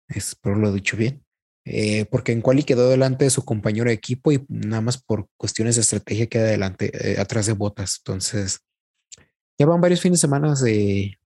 espero 0.09 0.57
lo 0.57 0.71
he 0.71 0.73
dicho 0.73 0.97
bien, 0.97 1.25
eh, 1.65 2.05
porque 2.07 2.33
en 2.33 2.41
Quali 2.41 2.63
quedó 2.63 2.89
delante 2.89 3.25
de 3.25 3.31
su 3.31 3.45
compañero 3.45 3.89
de 3.89 3.95
equipo 3.95 4.33
y 4.33 4.45
nada 4.49 4.81
más 4.81 5.03
por 5.03 5.29
cuestiones 5.37 5.75
de 5.77 5.83
estrategia 5.83 6.27
queda 6.27 6.45
delante, 6.45 6.91
eh, 6.95 7.21
atrás 7.21 7.47
de 7.47 7.53
botas. 7.53 7.97
Entonces, 7.99 8.61
ya 9.59 9.67
van 9.67 9.81
varios 9.81 10.01
fines 10.01 10.21
de 10.21 10.27
semana 10.27 10.55
de, 10.55 11.19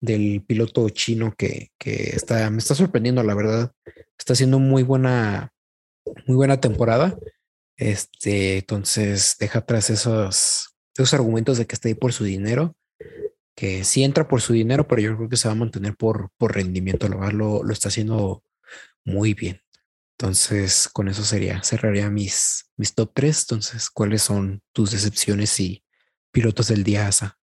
del 0.00 0.44
piloto 0.46 0.88
chino 0.90 1.34
que, 1.36 1.70
que 1.78 2.10
está, 2.14 2.48
me 2.50 2.58
está 2.58 2.74
sorprendiendo, 2.74 3.22
la 3.22 3.34
verdad. 3.34 3.72
Está 4.18 4.34
haciendo 4.34 4.58
muy 4.58 4.82
buena, 4.82 5.52
muy 6.26 6.36
buena 6.36 6.60
temporada. 6.60 7.18
Este, 7.76 8.58
entonces 8.58 9.36
deja 9.38 9.58
atrás 9.60 9.90
esos, 9.90 10.75
esos 11.02 11.14
argumentos 11.14 11.58
de 11.58 11.66
que 11.66 11.74
está 11.74 11.88
ahí 11.88 11.94
por 11.94 12.12
su 12.12 12.24
dinero, 12.24 12.74
que 13.54 13.84
sí 13.84 14.04
entra 14.04 14.28
por 14.28 14.40
su 14.40 14.52
dinero, 14.52 14.86
pero 14.86 15.00
yo 15.02 15.16
creo 15.16 15.28
que 15.28 15.36
se 15.36 15.48
va 15.48 15.52
a 15.52 15.56
mantener 15.56 15.96
por, 15.96 16.30
por 16.36 16.54
rendimiento. 16.54 17.08
Lo, 17.08 17.30
lo, 17.30 17.62
lo 17.62 17.72
está 17.72 17.88
haciendo 17.88 18.42
muy 19.04 19.34
bien. 19.34 19.60
Entonces, 20.18 20.88
con 20.88 21.08
eso 21.08 21.22
sería, 21.22 21.62
cerraría 21.62 22.10
mis, 22.10 22.70
mis 22.76 22.94
top 22.94 23.10
3. 23.14 23.42
Entonces, 23.42 23.90
¿cuáles 23.90 24.22
son 24.22 24.62
tus 24.72 24.92
decepciones 24.92 25.58
y 25.60 25.84
pilotos 26.32 26.68
del 26.68 26.84
día, 26.84 27.06
Asa? 27.06 27.38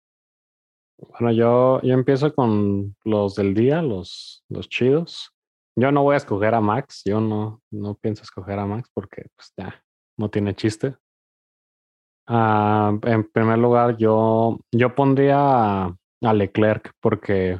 Bueno, 0.97 1.31
yo, 1.31 1.81
yo 1.81 1.93
empiezo 1.93 2.33
con 2.33 2.95
los 3.03 3.35
del 3.35 3.53
día, 3.53 3.81
los, 3.81 4.45
los 4.49 4.69
chidos. 4.69 5.33
Yo 5.75 5.91
no 5.91 6.03
voy 6.03 6.13
a 6.13 6.17
escoger 6.17 6.53
a 6.53 6.61
Max, 6.61 7.01
yo 7.05 7.19
no, 7.19 7.61
no 7.71 7.95
pienso 7.95 8.23
escoger 8.23 8.59
a 8.59 8.65
Max 8.65 8.89
porque 8.93 9.25
pues 9.35 9.51
ya 9.57 9.83
no 10.17 10.29
tiene 10.29 10.55
chiste. 10.55 10.95
Uh, 12.31 12.97
en 13.07 13.29
primer 13.29 13.57
lugar, 13.57 13.97
yo, 13.97 14.57
yo 14.71 14.95
pondría 14.95 15.83
a, 15.83 16.33
Leclerc 16.33 16.93
porque 17.01 17.59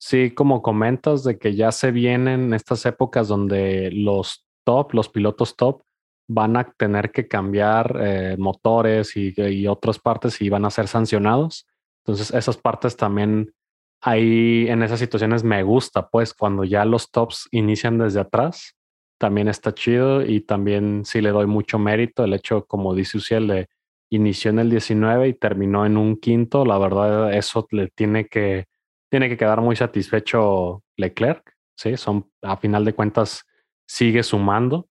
sí, 0.00 0.30
como 0.30 0.62
comentas, 0.62 1.22
de 1.22 1.38
que 1.38 1.54
ya 1.54 1.70
se 1.70 1.90
vienen 1.90 2.54
estas 2.54 2.86
épocas 2.86 3.28
donde 3.28 3.90
los 3.92 4.46
top, 4.64 4.94
los 4.94 5.10
pilotos 5.10 5.54
top, 5.54 5.82
van 6.28 6.56
a 6.56 6.64
tener 6.64 7.12
que 7.12 7.28
cambiar 7.28 7.94
eh, 8.00 8.36
motores 8.38 9.18
y, 9.18 9.34
y, 9.36 9.66
otras 9.66 9.98
partes 9.98 10.40
y 10.40 10.48
van 10.48 10.64
a 10.64 10.70
ser 10.70 10.88
sancionados. 10.88 11.66
Entonces, 12.02 12.32
esas 12.32 12.56
partes 12.56 12.96
también 12.96 13.52
ahí 14.00 14.66
en 14.66 14.82
esas 14.82 14.98
situaciones 14.98 15.44
me 15.44 15.62
gusta, 15.62 16.08
pues 16.08 16.32
cuando 16.32 16.64
ya 16.64 16.86
los 16.86 17.10
tops 17.10 17.48
inician 17.50 17.98
desde 17.98 18.20
atrás, 18.20 18.76
también 19.18 19.48
está 19.48 19.74
chido 19.74 20.24
y 20.24 20.40
también 20.40 21.04
sí 21.04 21.20
le 21.20 21.32
doy 21.32 21.46
mucho 21.46 21.78
mérito 21.78 22.24
el 22.24 22.32
hecho, 22.32 22.64
como 22.64 22.94
dice 22.94 23.18
Uciel, 23.18 23.48
de 23.48 23.68
inició 24.10 24.50
en 24.50 24.60
el 24.60 24.70
19 24.70 25.28
y 25.28 25.34
terminó 25.34 25.86
en 25.86 25.96
un 25.96 26.16
quinto. 26.16 26.64
La 26.64 26.78
verdad, 26.78 27.34
eso 27.34 27.66
le 27.70 27.88
tiene 27.88 28.26
que, 28.26 28.66
tiene 29.10 29.28
que 29.28 29.36
quedar 29.36 29.60
muy 29.60 29.76
satisfecho 29.76 30.82
Leclerc. 30.96 31.54
Sí, 31.76 31.96
son 31.96 32.30
a 32.42 32.56
final 32.56 32.84
de 32.84 32.94
cuentas 32.94 33.44
sigue 33.86 34.22
sumando. 34.22 34.88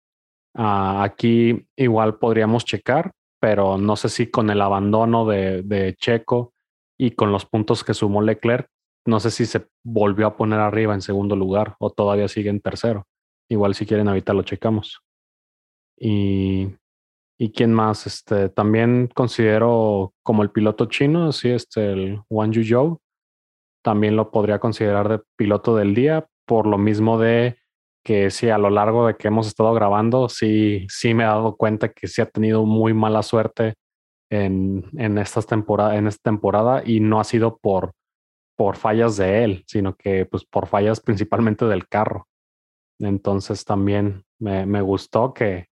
Uh, 0.54 1.02
aquí 1.02 1.68
igual 1.76 2.18
podríamos 2.18 2.64
checar, 2.64 3.12
pero 3.40 3.78
no 3.78 3.96
sé 3.96 4.10
si 4.10 4.28
con 4.32 4.50
el 4.50 4.62
abandono 4.62 5.26
de, 5.26 5.64
de, 5.64 5.96
Checo 5.96 6.54
y 6.98 7.12
con 7.12 7.32
los 7.32 7.46
puntos 7.46 7.84
que 7.84 7.94
sumó 7.94 8.22
Leclerc, 8.22 8.70
no 9.06 9.20
sé 9.20 9.32
si 9.32 9.46
se 9.46 9.68
volvió 9.84 10.28
a 10.28 10.38
poner 10.38 10.60
arriba 10.60 10.94
en 10.94 11.02
segundo 11.02 11.36
lugar 11.36 11.76
o 11.80 11.90
todavía 11.90 12.28
sigue 12.30 12.50
en 12.50 12.62
tercero. 12.62 13.06
Igual 13.50 13.76
si 13.76 13.86
quieren 13.86 14.08
ahorita 14.08 14.34
lo 14.34 14.44
checamos. 14.44 15.02
Y, 15.98 16.70
y 17.38 17.52
quién 17.52 17.74
más, 17.74 18.08
este, 18.08 18.50
también 18.50 19.10
considero 19.14 20.14
como 20.24 20.44
el 20.44 20.52
piloto 20.52 20.86
chino, 20.86 21.32
sí, 21.32 21.50
este, 21.50 21.92
el 21.92 22.22
Wang 22.30 22.52
Yuzhou, 22.52 23.00
también 23.84 24.16
lo 24.16 24.32
podría 24.32 24.60
considerar 24.60 25.10
de 25.10 25.22
piloto 25.36 25.76
del 25.76 25.94
día 25.94 26.28
por 26.46 26.66
lo 26.66 26.78
mismo 26.78 27.20
de 27.20 27.58
que 28.04 28.30
sí, 28.30 28.50
a 28.50 28.58
lo 28.58 28.70
largo 28.70 29.08
de 29.08 29.16
que 29.16 29.28
hemos 29.28 29.48
estado 29.48 29.74
grabando, 29.74 30.30
sí, 30.30 30.86
sí 30.90 31.14
me 31.14 31.24
he 31.24 31.28
dado 31.28 31.56
cuenta 31.56 31.90
que 31.90 32.08
sí 32.08 32.22
ha 32.22 32.28
tenido 32.28 32.64
muy 32.64 32.94
mala 32.94 33.24
suerte 33.24 33.74
en, 34.30 34.86
en, 34.98 35.18
estas 35.18 35.48
temporada, 35.48 35.98
en 35.98 36.08
esta 36.08 36.30
temporada 36.30 36.84
y 36.86 37.00
no 37.00 37.20
ha 37.20 37.24
sido 37.24 37.58
por, 37.58 37.94
por 38.56 38.76
fallas 38.76 39.18
de 39.18 39.44
él, 39.44 39.64
sino 39.68 39.96
que 39.96 40.26
pues 40.26 40.46
por 40.46 40.68
fallas 40.68 41.00
principalmente 41.00 41.66
del 41.66 41.88
carro. 41.88 42.28
Entonces 43.00 43.66
también 43.66 44.24
me, 44.40 44.68
me 44.68 44.82
gustó 44.82 45.34
que, 45.34 45.68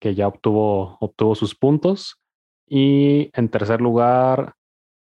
que 0.00 0.14
ya 0.14 0.28
obtuvo, 0.28 0.96
obtuvo 1.00 1.34
sus 1.34 1.54
puntos. 1.54 2.20
Y 2.68 3.30
en 3.34 3.48
tercer 3.48 3.80
lugar, 3.80 4.54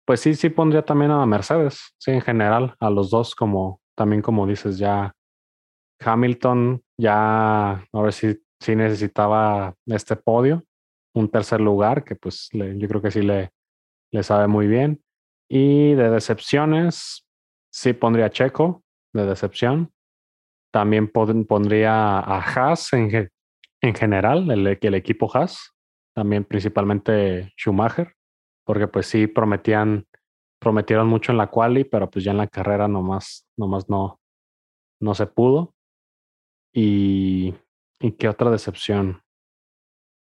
pues 0.06 0.20
sí, 0.20 0.34
sí 0.34 0.48
pondría 0.48 0.84
también 0.84 1.10
a 1.10 1.26
Mercedes, 1.26 1.94
sí, 1.98 2.12
en 2.12 2.20
general, 2.20 2.74
a 2.80 2.90
los 2.90 3.10
dos, 3.10 3.34
como 3.34 3.80
también 3.96 4.22
como 4.22 4.46
dices, 4.46 4.78
ya 4.78 5.12
Hamilton 6.00 6.82
ya 6.96 7.84
ahora 7.92 8.12
sí, 8.12 8.40
sí 8.60 8.76
necesitaba 8.76 9.74
este 9.86 10.16
podio, 10.16 10.64
un 11.14 11.28
tercer 11.28 11.60
lugar 11.60 12.04
que 12.04 12.14
pues 12.14 12.48
yo 12.52 12.88
creo 12.88 13.02
que 13.02 13.10
sí 13.10 13.22
le, 13.22 13.50
le 14.12 14.22
sabe 14.22 14.46
muy 14.46 14.66
bien. 14.66 15.02
Y 15.50 15.94
de 15.94 16.10
decepciones, 16.10 17.26
sí 17.72 17.92
pondría 17.92 18.30
Checo 18.30 18.82
de 19.12 19.26
decepción. 19.26 19.92
También 20.72 21.08
pondría 21.08 22.18
a 22.18 22.40
Haas 22.40 22.92
en, 22.92 23.30
en 23.80 23.94
general, 23.94 24.50
el, 24.50 24.66
el 24.80 24.94
equipo 24.94 25.30
Haas. 25.34 25.74
También 26.14 26.44
principalmente 26.44 27.52
Schumacher, 27.56 28.14
porque 28.64 28.88
pues 28.88 29.06
sí 29.06 29.28
prometían, 29.28 30.06
prometieron 30.60 31.06
mucho 31.06 31.30
en 31.30 31.38
la 31.38 31.46
quali, 31.46 31.84
pero 31.84 32.10
pues 32.10 32.24
ya 32.24 32.32
en 32.32 32.38
la 32.38 32.48
carrera 32.48 32.88
nomás, 32.88 33.46
nomás 33.56 33.88
no, 33.88 34.18
no 35.00 35.14
se 35.14 35.26
pudo. 35.26 35.74
Y, 36.74 37.54
y 38.00 38.12
qué 38.12 38.28
otra 38.28 38.50
decepción. 38.50 39.22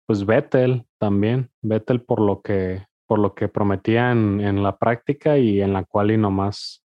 Pues 0.05 0.25
Vettel 0.25 0.85
también, 0.99 1.49
Vettel 1.61 2.01
por 2.01 2.19
lo 2.19 2.41
que, 2.41 2.85
por 3.07 3.19
lo 3.19 3.33
que 3.33 3.47
prometía 3.47 4.11
en, 4.11 4.41
en 4.41 4.63
la 4.63 4.77
práctica 4.77 5.37
y 5.37 5.61
en 5.61 5.71
la 5.71 5.85
cual 5.85 6.11
y 6.11 6.17
nomás, 6.17 6.83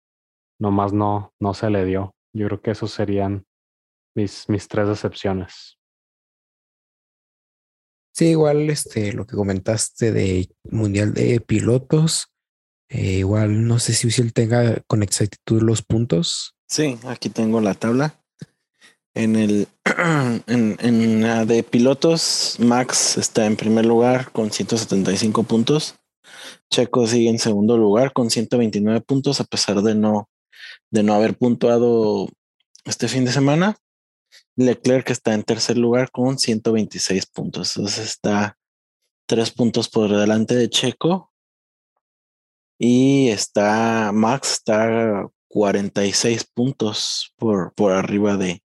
nomás 0.59 0.93
no, 0.93 1.33
no 1.39 1.53
se 1.53 1.69
le 1.69 1.85
dio. 1.85 2.15
Yo 2.33 2.47
creo 2.47 2.61
que 2.61 2.71
esos 2.71 2.91
serían 2.91 3.45
mis, 4.15 4.49
mis 4.49 4.67
tres 4.67 4.87
decepciones. 4.87 5.78
Sí, 8.14 8.28
igual 8.28 8.70
este, 8.70 9.14
lo 9.14 9.26
que 9.26 9.36
comentaste 9.36 10.12
de 10.12 10.49
Mundial 10.64 11.14
de 11.14 11.39
Pilotos, 11.39 12.28
eh, 12.89 13.20
igual 13.20 13.68
no 13.68 13.80
sé 13.80 13.93
si 13.93 14.22
él 14.22 14.34
tenga 14.34 14.82
con 14.88 15.03
exactitud 15.03 15.62
los 15.62 15.82
puntos. 15.84 16.55
Sí, 16.68 16.97
aquí 17.05 17.30
tengo 17.30 17.62
la 17.62 17.76
tabla. 17.76 18.16
En 19.14 19.36
el 19.36 19.68
en, 20.47 20.78
en 20.80 21.22
la 21.22 21.45
de 21.45 21.64
pilotos, 21.64 22.55
Max 22.60 23.18
está 23.18 23.45
en 23.45 23.55
primer 23.55 23.86
lugar 23.86 24.32
con 24.32 24.51
175 24.51 25.43
puntos. 25.43 25.95
Checo 26.72 27.07
sigue 27.07 27.30
en 27.30 27.39
segundo 27.39 27.78
lugar 27.78 28.14
con 28.14 28.30
129 28.30 29.01
puntos, 29.01 29.41
a 29.41 29.45
pesar 29.45 29.82
de 29.82 29.95
no, 29.95 30.30
de 30.91 31.03
no 31.03 31.14
haber 31.14 31.36
puntuado 31.36 32.30
este 32.86 33.07
fin 33.07 33.26
de 33.26 33.32
semana. 33.32 33.78
Leclerc 34.60 35.10
está 35.10 35.34
en 35.34 35.43
tercer 35.43 35.78
lugar 35.78 36.12
con 36.12 36.38
126 36.38 37.28
puntos. 37.28 37.78
Entonces 37.78 38.05
está 38.05 38.57
tres 39.26 39.51
puntos 39.51 39.88
por 39.88 40.10
delante 40.10 40.55
de 40.55 40.70
Checo. 40.70 41.32
Y 42.78 43.30
está 43.30 44.12
Max 44.14 44.53
está 44.53 45.30
46 45.47 46.43
puntos 46.53 47.34
por, 47.38 47.74
por 47.74 47.93
arriba 47.93 48.36
de, 48.36 48.62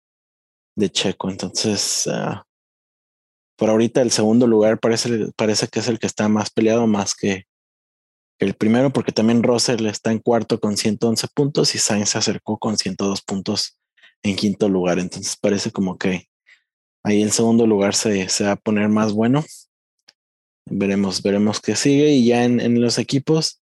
de 0.76 0.90
Checo. 0.90 1.30
Entonces, 1.30 2.08
uh, 2.08 2.42
por 3.56 3.70
ahorita 3.70 4.02
el 4.02 4.10
segundo 4.10 4.48
lugar 4.48 4.80
parece, 4.80 5.32
parece 5.36 5.68
que 5.68 5.78
es 5.78 5.86
el 5.86 6.00
que 6.00 6.08
está 6.08 6.28
más 6.28 6.50
peleado, 6.50 6.88
más 6.88 7.14
que 7.14 7.46
el 8.40 8.54
primero, 8.54 8.92
porque 8.92 9.12
también 9.12 9.44
Russell 9.44 9.86
está 9.86 10.10
en 10.10 10.18
cuarto 10.18 10.58
con 10.58 10.76
111 10.76 11.28
puntos 11.34 11.74
y 11.76 11.78
Sainz 11.78 12.10
se 12.10 12.18
acercó 12.18 12.58
con 12.58 12.76
102 12.76 13.22
puntos 13.22 13.78
en 14.24 14.34
quinto 14.34 14.68
lugar. 14.68 14.98
Entonces 14.98 15.36
parece 15.36 15.70
como 15.70 15.96
que 15.96 16.28
ahí 17.04 17.22
el 17.22 17.30
segundo 17.30 17.66
lugar 17.66 17.94
se, 17.94 18.28
se 18.28 18.44
va 18.44 18.52
a 18.52 18.56
poner 18.56 18.88
más 18.88 19.12
bueno. 19.12 19.44
Veremos, 20.66 21.22
veremos 21.22 21.60
qué 21.60 21.76
sigue. 21.76 22.10
Y 22.10 22.26
ya 22.26 22.42
en, 22.42 22.58
en 22.58 22.80
los 22.80 22.98
equipos, 22.98 23.62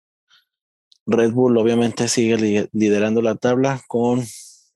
Red 1.07 1.32
Bull 1.32 1.59
obviamente 1.59 2.09
sigue 2.09 2.68
liderando 2.72 3.20
la 3.20 3.34
tabla 3.34 3.82
con 3.88 4.24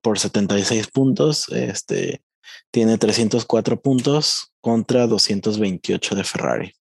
por 0.02 0.18
76 0.18 0.88
puntos. 0.88 1.48
Este 1.48 2.22
tiene 2.70 2.98
304 2.98 3.80
puntos 3.80 4.52
contra 4.60 5.06
228 5.06 6.14
de 6.14 6.24
Ferrari. 6.24 6.72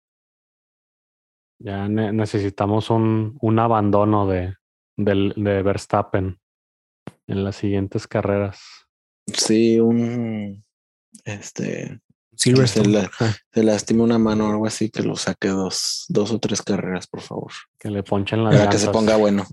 Ya 1.59 1.89
ne 1.89 2.13
necesitamos 2.13 2.91
un, 2.91 3.39
un 3.41 3.59
abandono 3.59 4.27
de, 4.27 4.57
de, 4.97 5.33
de, 5.37 5.63
Verstappen 5.63 6.39
en 7.27 7.45
las 7.45 7.57
siguientes 7.57 8.07
carreras. 8.07 8.86
Sí, 9.27 9.81
un 9.81 10.63
este 11.25 12.01
se, 12.37 12.85
la, 12.87 13.11
se 13.53 13.63
lastima 13.63 14.05
una 14.05 14.19
mano 14.19 14.47
o 14.47 14.51
algo 14.51 14.67
así 14.67 14.91
que 14.91 15.03
lo 15.03 15.17
saque 15.17 15.49
dos, 15.49 16.05
dos 16.09 16.31
o 16.31 16.39
tres 16.39 16.63
carreras, 16.63 17.07
por 17.07 17.23
favor. 17.23 17.53
Que 17.79 17.91
le 17.91 18.03
ponchen 18.03 18.45
la 18.45 18.51
Para 18.51 18.69
que 18.69 18.79
se 18.79 18.91
ponga 18.91 19.17
bueno. 19.17 19.47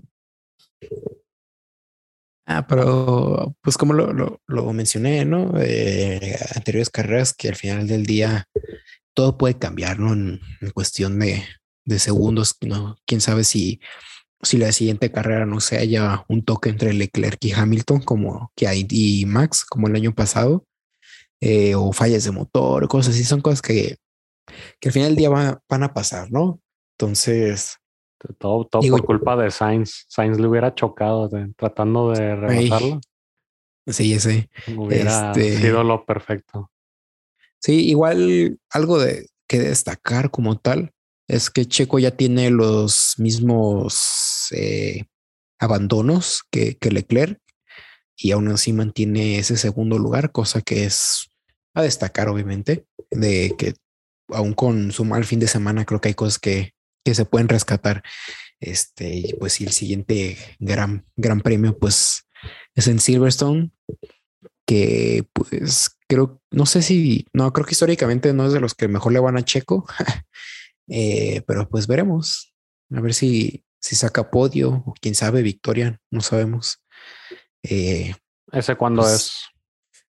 Ah, 2.46 2.66
pero 2.66 3.56
pues 3.62 3.78
como 3.78 3.94
lo, 3.94 4.12
lo, 4.12 4.42
lo 4.46 4.72
mencioné, 4.72 5.24
¿no? 5.24 5.54
Eh, 5.58 6.38
anteriores 6.54 6.90
carreras 6.90 7.32
que 7.32 7.48
al 7.48 7.56
final 7.56 7.86
del 7.86 8.04
día 8.04 8.48
todo 9.14 9.38
puede 9.38 9.58
cambiar, 9.58 9.98
¿no? 9.98 10.12
En, 10.12 10.40
en 10.60 10.70
cuestión 10.70 11.18
de, 11.18 11.42
de, 11.86 11.98
segundos, 11.98 12.56
¿no? 12.60 12.98
Quién 13.06 13.22
sabe 13.22 13.44
si 13.44 13.80
si 14.44 14.58
la 14.58 14.72
siguiente 14.72 15.10
carrera 15.10 15.46
no 15.46 15.60
se 15.60 15.78
haya 15.78 16.24
un 16.28 16.44
toque 16.44 16.70
entre 16.70 16.92
Leclerc 16.92 17.42
y 17.44 17.52
Hamilton, 17.52 18.00
como 18.00 18.52
que 18.54 18.68
hay 18.68 18.86
y 18.90 19.26
Max, 19.26 19.64
como 19.64 19.88
el 19.88 19.96
año 19.96 20.14
pasado, 20.14 20.64
eh, 21.40 21.74
o 21.74 21.92
fallas 21.92 22.24
de 22.24 22.30
motor, 22.30 22.86
cosas 22.88 23.14
así, 23.14 23.24
son 23.24 23.40
cosas 23.40 23.62
que, 23.62 23.96
que 24.80 24.88
al 24.88 24.92
final 24.92 25.08
del 25.10 25.16
día 25.16 25.30
van 25.30 25.82
a 25.82 25.94
pasar, 25.94 26.30
¿no? 26.30 26.60
Entonces. 26.98 27.78
Todo, 28.38 28.64
todo 28.64 28.80
por 28.88 29.04
culpa 29.04 29.36
de 29.36 29.50
Sainz. 29.50 30.06
Sainz 30.08 30.38
le 30.38 30.46
hubiera 30.46 30.74
chocado 30.74 31.28
tratando 31.56 32.12
de 32.12 32.34
rebasarlo. 32.34 33.00
Sí, 33.86 34.18
sí. 34.18 34.48
Hubiera 34.74 35.32
este 35.32 35.58
sido 35.58 35.84
lo 35.84 36.06
perfecto. 36.06 36.70
Sí, 37.60 37.86
igual 37.86 38.58
algo 38.70 38.98
de 38.98 39.28
que 39.46 39.58
destacar 39.58 40.30
como 40.30 40.58
tal 40.58 40.93
es 41.28 41.50
que 41.50 41.66
Checo 41.66 41.98
ya 41.98 42.10
tiene 42.12 42.50
los 42.50 43.14
mismos 43.18 44.48
eh, 44.52 45.04
abandonos 45.58 46.42
que, 46.50 46.76
que, 46.76 46.90
Leclerc 46.90 47.40
y 48.16 48.32
aún 48.32 48.48
así 48.48 48.72
mantiene 48.72 49.38
ese 49.38 49.56
segundo 49.56 49.98
lugar, 49.98 50.32
cosa 50.32 50.60
que 50.60 50.84
es 50.84 51.30
a 51.74 51.82
destacar, 51.82 52.28
obviamente, 52.28 52.86
de 53.10 53.54
que 53.58 53.74
aún 54.28 54.54
con 54.54 54.92
su 54.92 55.04
mal 55.04 55.24
fin 55.24 55.40
de 55.40 55.48
semana 55.48 55.84
creo 55.84 56.00
que 56.00 56.08
hay 56.08 56.14
cosas 56.14 56.38
que, 56.38 56.74
que 57.04 57.14
se 57.14 57.24
pueden 57.24 57.48
rescatar. 57.48 58.02
Este, 58.60 59.14
y 59.14 59.34
pues 59.34 59.54
si 59.54 59.64
el 59.64 59.72
siguiente 59.72 60.38
gran, 60.58 61.06
gran 61.16 61.40
premio, 61.40 61.76
pues 61.78 62.26
es 62.74 62.88
en 62.88 63.00
Silverstone, 63.00 63.72
que 64.66 65.26
pues 65.32 65.96
creo, 66.08 66.40
no 66.50 66.66
sé 66.66 66.82
si, 66.82 67.26
no, 67.32 67.52
creo 67.52 67.66
que 67.66 67.72
históricamente 67.72 68.32
no 68.32 68.46
es 68.46 68.52
de 68.52 68.60
los 68.60 68.74
que 68.74 68.88
mejor 68.88 69.12
le 69.12 69.20
van 69.20 69.36
a 69.36 69.44
Checo, 69.44 69.86
eh, 70.88 71.42
pero 71.46 71.68
pues 71.68 71.86
veremos, 71.86 72.54
a 72.94 73.00
ver 73.00 73.14
si, 73.14 73.64
si 73.80 73.96
saca 73.96 74.30
podio 74.30 74.82
o 74.86 74.94
quién 75.00 75.14
sabe, 75.14 75.42
victoria, 75.42 76.00
no 76.10 76.20
sabemos. 76.20 76.82
Eh, 77.62 78.14
¿Ese 78.52 78.76
cuándo 78.76 79.02
pues, 79.02 79.14
es? 79.14 79.44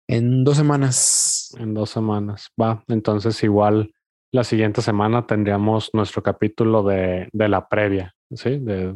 En 0.07 0.43
dos 0.43 0.57
semanas. 0.57 1.55
En 1.57 1.73
dos 1.73 1.89
semanas, 1.89 2.49
va, 2.61 2.83
entonces 2.87 3.41
igual 3.43 3.93
la 4.31 4.43
siguiente 4.43 4.81
semana 4.81 5.25
tendríamos 5.25 5.89
nuestro 5.93 6.21
capítulo 6.21 6.83
de, 6.83 7.29
de 7.31 7.47
la 7.47 7.69
previa, 7.69 8.13
¿sí? 8.31 8.59
De, 8.59 8.93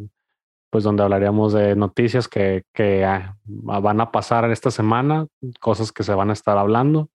pues 0.70 0.84
donde 0.84 1.02
hablaríamos 1.04 1.54
de 1.54 1.76
noticias 1.76 2.28
que, 2.28 2.64
que 2.74 3.04
ah, 3.06 3.38
van 3.46 4.02
a 4.02 4.12
pasar 4.12 4.52
esta 4.52 4.70
semana, 4.70 5.28
cosas 5.60 5.92
que 5.92 6.04
se 6.04 6.14
van 6.14 6.30
a 6.30 6.34
estar 6.34 6.58
hablando 6.58 7.10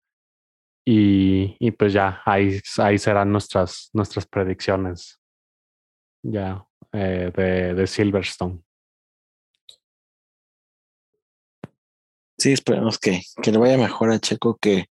y, 0.85 1.57
y 1.59 1.70
pues 1.70 1.93
ya 1.93 2.22
ahí, 2.24 2.61
ahí 2.78 2.99
serán 2.99 3.32
nuestras, 3.32 3.91
nuestras 3.93 4.26
predicciones 4.26 5.20
ya 6.22 6.66
eh, 6.93 7.30
de, 7.35 7.74
de 7.74 7.87
Silverstone. 7.87 8.62
Sí, 12.39 12.53
esperemos 12.53 12.99
que, 12.99 13.22
que 13.43 13.53
le 13.53 13.59
vaya 13.59 13.78
mejor 13.78 14.11
a 14.11 14.18
Checo 14.18 14.57
que, 14.57 14.87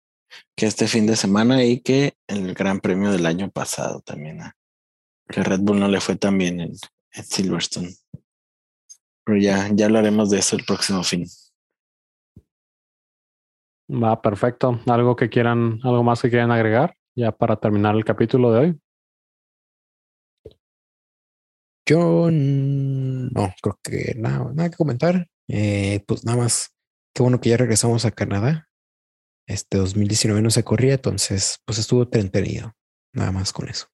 que 0.56 0.66
este 0.66 0.86
fin 0.86 1.06
de 1.06 1.16
semana 1.16 1.64
y 1.64 1.80
que 1.80 2.14
el 2.26 2.54
Gran 2.54 2.80
Premio 2.80 3.10
del 3.10 3.26
año 3.26 3.50
pasado 3.50 4.00
también. 4.00 4.42
A, 4.42 4.56
que 5.28 5.42
Red 5.42 5.60
Bull 5.60 5.80
no 5.80 5.88
le 5.88 6.00
fue 6.00 6.16
tan 6.16 6.36
bien 6.36 6.60
en, 6.60 6.72
en 7.12 7.24
Silverstone. 7.24 7.94
Pero 9.24 9.38
ya, 9.38 9.68
ya 9.72 9.86
hablaremos 9.86 10.30
de 10.30 10.38
eso 10.38 10.56
el 10.56 10.64
próximo 10.64 11.02
fin. 11.04 11.26
Va, 13.92 14.22
perfecto. 14.22 14.78
¿Algo 14.86 15.16
que 15.16 15.28
quieran, 15.28 15.80
algo 15.82 16.04
más 16.04 16.22
que 16.22 16.30
quieran 16.30 16.52
agregar 16.52 16.94
ya 17.16 17.32
para 17.32 17.56
terminar 17.56 17.96
el 17.96 18.04
capítulo 18.04 18.52
de 18.52 18.58
hoy? 18.60 18.80
Yo 21.88 22.28
no, 22.30 23.52
creo 23.60 23.80
que 23.82 24.14
nada, 24.16 24.52
nada 24.54 24.70
que 24.70 24.76
comentar. 24.76 25.26
Eh, 25.48 26.04
pues 26.06 26.24
nada 26.24 26.38
más, 26.38 26.72
qué 27.12 27.22
bueno 27.22 27.40
que 27.40 27.48
ya 27.48 27.56
regresamos 27.56 28.04
a 28.04 28.12
Canadá. 28.12 28.68
Este 29.48 29.78
2019 29.78 30.40
no 30.40 30.50
se 30.50 30.62
corría, 30.62 30.94
entonces 30.94 31.58
pues 31.64 31.78
estuvo 31.78 32.04
entretenido. 32.04 32.72
Nada 33.12 33.32
más 33.32 33.52
con 33.52 33.68
eso. 33.68 33.88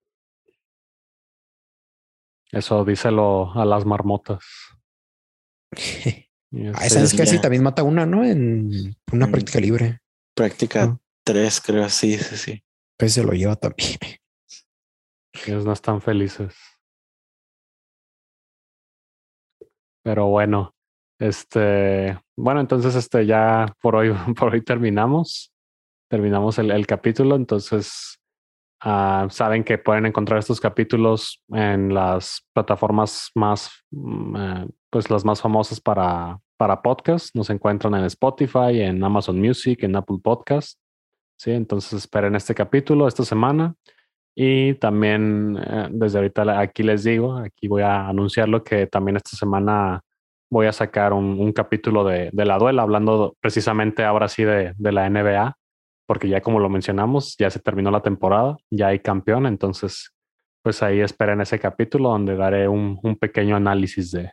Eso 2.52 2.84
díselo 2.84 3.50
a 3.54 3.64
las 3.64 3.86
marmotas. 3.86 4.44
Ah, 6.74 6.86
esa 6.86 7.02
es 7.02 7.14
que 7.14 7.22
así 7.22 7.40
también 7.40 7.62
mata 7.62 7.82
una, 7.82 8.06
¿no? 8.06 8.24
En 8.24 8.96
una 9.12 9.28
práctica 9.28 9.60
libre. 9.60 10.00
Práctica 10.34 10.98
tres, 11.24 11.60
creo, 11.60 11.88
sí, 11.88 12.16
sí, 12.18 12.36
sí. 12.36 12.64
Pues 12.96 13.12
se 13.14 13.22
lo 13.22 13.32
lleva 13.32 13.56
también. 13.56 13.98
Ellos 15.46 15.64
no 15.64 15.72
están 15.72 16.00
felices. 16.00 16.54
Pero 20.02 20.28
bueno, 20.28 20.74
este, 21.18 22.18
bueno, 22.36 22.60
entonces 22.60 22.94
este 22.94 23.26
ya 23.26 23.74
por 23.80 23.96
hoy, 23.96 24.12
por 24.38 24.54
hoy 24.54 24.62
terminamos. 24.62 25.52
Terminamos 26.08 26.58
el, 26.58 26.70
el 26.70 26.86
capítulo. 26.86 27.34
Entonces, 27.34 28.20
uh, 28.84 29.28
saben 29.30 29.64
que 29.64 29.78
pueden 29.78 30.06
encontrar 30.06 30.38
estos 30.38 30.60
capítulos 30.60 31.42
en 31.48 31.94
las 31.94 32.46
plataformas 32.52 33.30
más, 33.34 33.70
uh, 33.92 34.68
pues 34.90 35.10
las 35.10 35.24
más 35.24 35.40
famosas 35.40 35.80
para, 35.80 36.38
para 36.56 36.82
podcast. 36.82 37.34
Nos 37.34 37.50
encuentran 37.50 37.94
en 37.94 38.04
Spotify, 38.04 38.80
en 38.82 39.02
Amazon 39.02 39.40
Music, 39.40 39.82
en 39.82 39.96
Apple 39.96 40.18
Podcast. 40.22 40.78
Sí, 41.38 41.52
entonces 41.52 41.92
esperen 41.92 42.34
este 42.34 42.54
capítulo 42.54 43.06
esta 43.06 43.24
semana. 43.24 43.74
Y 44.38 44.74
también 44.74 45.58
eh, 45.58 45.88
desde 45.90 46.18
ahorita 46.18 46.60
aquí 46.60 46.82
les 46.82 47.04
digo, 47.04 47.38
aquí 47.38 47.68
voy 47.68 47.82
a 47.82 48.06
anunciarlo 48.06 48.62
que 48.62 48.86
también 48.86 49.16
esta 49.16 49.34
semana 49.34 50.02
voy 50.50 50.66
a 50.66 50.72
sacar 50.72 51.14
un, 51.14 51.40
un 51.40 51.52
capítulo 51.52 52.04
de, 52.04 52.30
de, 52.32 52.44
la 52.44 52.58
duela, 52.58 52.82
hablando 52.82 53.34
precisamente 53.40 54.04
ahora 54.04 54.28
sí 54.28 54.44
de, 54.44 54.74
de, 54.76 54.92
la 54.92 55.08
NBA, 55.08 55.56
porque 56.06 56.28
ya 56.28 56.40
como 56.40 56.60
lo 56.60 56.68
mencionamos, 56.68 57.36
ya 57.36 57.50
se 57.50 57.58
terminó 57.58 57.90
la 57.90 58.02
temporada, 58.02 58.56
ya 58.70 58.88
hay 58.88 59.00
campeón, 59.00 59.46
entonces 59.46 60.12
pues 60.62 60.82
ahí 60.82 61.00
esperen 61.00 61.40
ese 61.40 61.58
capítulo 61.60 62.08
donde 62.08 62.36
daré 62.36 62.66
un, 62.66 62.98
un 63.02 63.16
pequeño 63.16 63.54
análisis 63.54 64.10
de, 64.10 64.32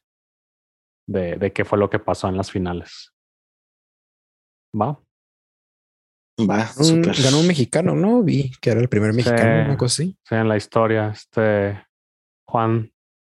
de, 1.08 1.36
de 1.36 1.54
qué 1.54 1.66
fue 1.66 1.78
lo 1.78 1.90
que 1.90 2.00
pasó 2.00 2.28
en 2.28 2.38
las 2.38 2.52
finales. 2.52 3.14
¿Va? 4.76 5.00
Va, 6.50 6.66
super. 6.66 7.16
Ganó 7.22 7.40
un 7.42 7.48
mexicano, 7.48 7.94
¿no? 7.94 8.24
Vi 8.24 8.52
que 8.60 8.72
era 8.72 8.80
el 8.80 8.90
primer 8.90 9.14
mexicano, 9.14 9.64
sí, 9.64 9.66
una 9.68 9.78
cosa 9.78 10.04
así. 10.04 10.18
Sí, 10.28 10.36
en 10.36 10.50
la 10.50 10.58
historia, 10.58 11.10
este 11.10 11.86
Juan, 12.48 12.92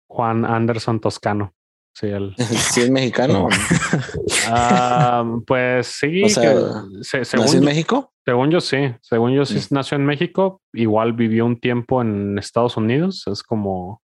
Juan 0.08 0.46
Anderson 0.46 1.02
Toscano. 1.02 1.54
Sí, 1.96 2.08
el... 2.08 2.36
¿Sí 2.38 2.82
es 2.82 2.92
mexicano? 2.92 3.48
uh, 3.48 5.44
pues 5.46 5.88
sí. 5.88 6.24
O 6.24 6.30
sea, 6.30 6.84
se, 7.02 7.24
según 7.24 7.46
¿nació 7.46 7.60
en 7.60 7.66
México? 7.66 8.14
Según 8.26 8.52
yo 8.52 8.60
sí. 8.60 8.78
Según 9.02 9.34
yo 9.34 9.46
sí, 9.46 9.60
sí 9.60 9.74
nació 9.74 9.96
en 9.96 10.06
México. 10.06 10.62
Igual 10.74 11.14
vivió 11.14 11.46
un 11.46 11.60
tiempo 11.60 12.02
en 12.02 12.38
Estados 12.38 12.76
Unidos. 12.76 13.24
Es 13.28 13.44
como 13.44 14.02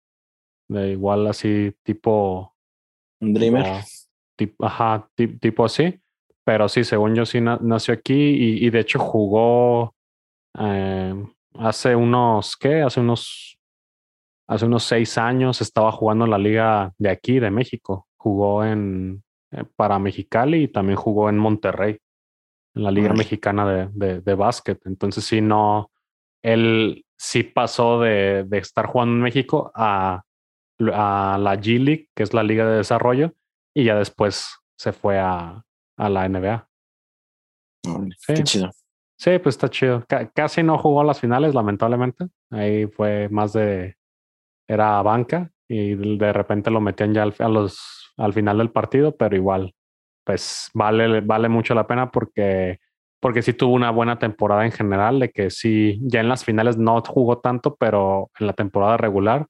de 0.69 0.93
igual 0.93 1.27
así 1.27 1.73
tipo 1.83 2.55
un 3.21 3.35
dreamer. 3.35 3.65
Uh, 3.67 3.81
tipo, 4.37 4.67
ajá, 4.67 5.09
tipo 5.41 5.65
así. 5.65 5.99
Pero 6.45 6.69
sí, 6.69 6.85
según 6.85 7.15
yo 7.15 7.27
sí 7.27 7.41
na 7.41 7.59
nació 7.61 7.95
aquí 7.95 8.15
y, 8.15 8.67
y, 8.67 8.71
de 8.71 8.81
hecho 8.81 8.99
jugó 8.99 9.95
eh, 10.59 11.15
hace 11.55 11.95
unos, 11.95 12.57
¿qué? 12.57 12.81
Hace 12.81 13.01
unos, 13.01 13.58
hace 14.49 14.67
unos 14.67 14.85
seis 14.85 15.19
años 15.19 15.61
estaba 15.61 15.93
jugando 15.93 16.25
en 16.25 16.31
la 16.31 16.39
liga 16.39 16.93
de 16.99 17.11
aquí, 17.11 17.39
de 17.39 17.51
México. 17.51 18.09
Jugó 18.17 18.65
en, 18.65 19.23
eh, 19.53 19.65
para 19.77 19.99
Mexicali 19.99 20.65
y 20.65 20.69
también 20.69 20.97
jugó 20.97 21.29
en 21.29 21.39
Monterrey, 21.39 21.99
en 22.75 22.83
la 22.83 22.91
liga 22.91 23.13
mexicana 23.13 23.67
de, 23.67 23.89
de, 23.93 24.21
de 24.21 24.35
básquet. 24.35 24.81
Entonces 24.87 25.25
sí, 25.25 25.41
no, 25.41 25.91
él 26.43 27.05
sí 27.17 27.45
pasó 27.45 28.01
de, 28.01 28.45
de 28.45 28.59
estar 28.59 28.87
jugando 28.87 29.15
en 29.15 29.23
México 29.23 29.71
a 29.75 30.23
a 30.93 31.39
la 31.41 31.57
G 31.57 31.79
League, 31.79 32.09
que 32.15 32.23
es 32.23 32.33
la 32.33 32.43
liga 32.43 32.67
de 32.67 32.79
desarrollo, 32.79 33.35
y 33.75 33.85
ya 33.85 33.97
después 33.97 34.57
se 34.77 34.93
fue 34.93 35.19
a, 35.19 35.65
a 35.97 36.09
la 36.09 36.29
NBA. 36.29 36.69
sí. 38.17 38.35
Qué 38.35 38.43
chido. 38.45 38.71
Sí, 39.17 39.39
pues 39.41 39.57
está 39.57 39.69
chido. 39.69 40.05
C 40.09 40.31
casi 40.33 40.63
no 40.63 40.79
jugó 40.79 41.03
las 41.03 41.19
finales, 41.19 41.55
lamentablemente. 41.55 42.29
Ahí 42.51 42.87
fue 42.87 43.29
más 43.29 43.53
de. 43.53 43.97
Era 44.69 45.03
banca 45.03 45.51
y 45.67 45.95
de 45.95 46.33
repente 46.33 46.71
lo 46.71 46.81
metían 46.81 47.15
ya 47.15 47.23
al, 47.23 47.35
a 47.39 47.49
los, 47.49 48.13
al 48.17 48.33
final 48.33 48.59
del 48.59 48.71
partido, 48.71 49.17
pero 49.17 49.35
igual, 49.35 49.75
pues 50.25 50.71
vale, 50.75 51.21
vale 51.23 51.49
mucho 51.49 51.75
la 51.75 51.87
pena 51.87 52.11
porque, 52.11 52.79
porque 53.21 53.43
sí 53.43 53.55
tuvo 53.55 53.75
una 53.75 53.91
buena 53.91 54.19
temporada 54.19 54.65
en 54.65 54.73
general, 54.73 55.21
de 55.21 55.31
que 55.31 55.51
sí, 55.51 55.99
ya 56.03 56.21
en 56.21 56.29
las 56.29 56.45
finales 56.45 56.77
no 56.77 57.01
jugó 57.03 57.39
tanto, 57.39 57.77
pero 57.77 58.31
en 58.39 58.47
la 58.47 58.53
temporada 58.53 58.97
regular 58.97 59.47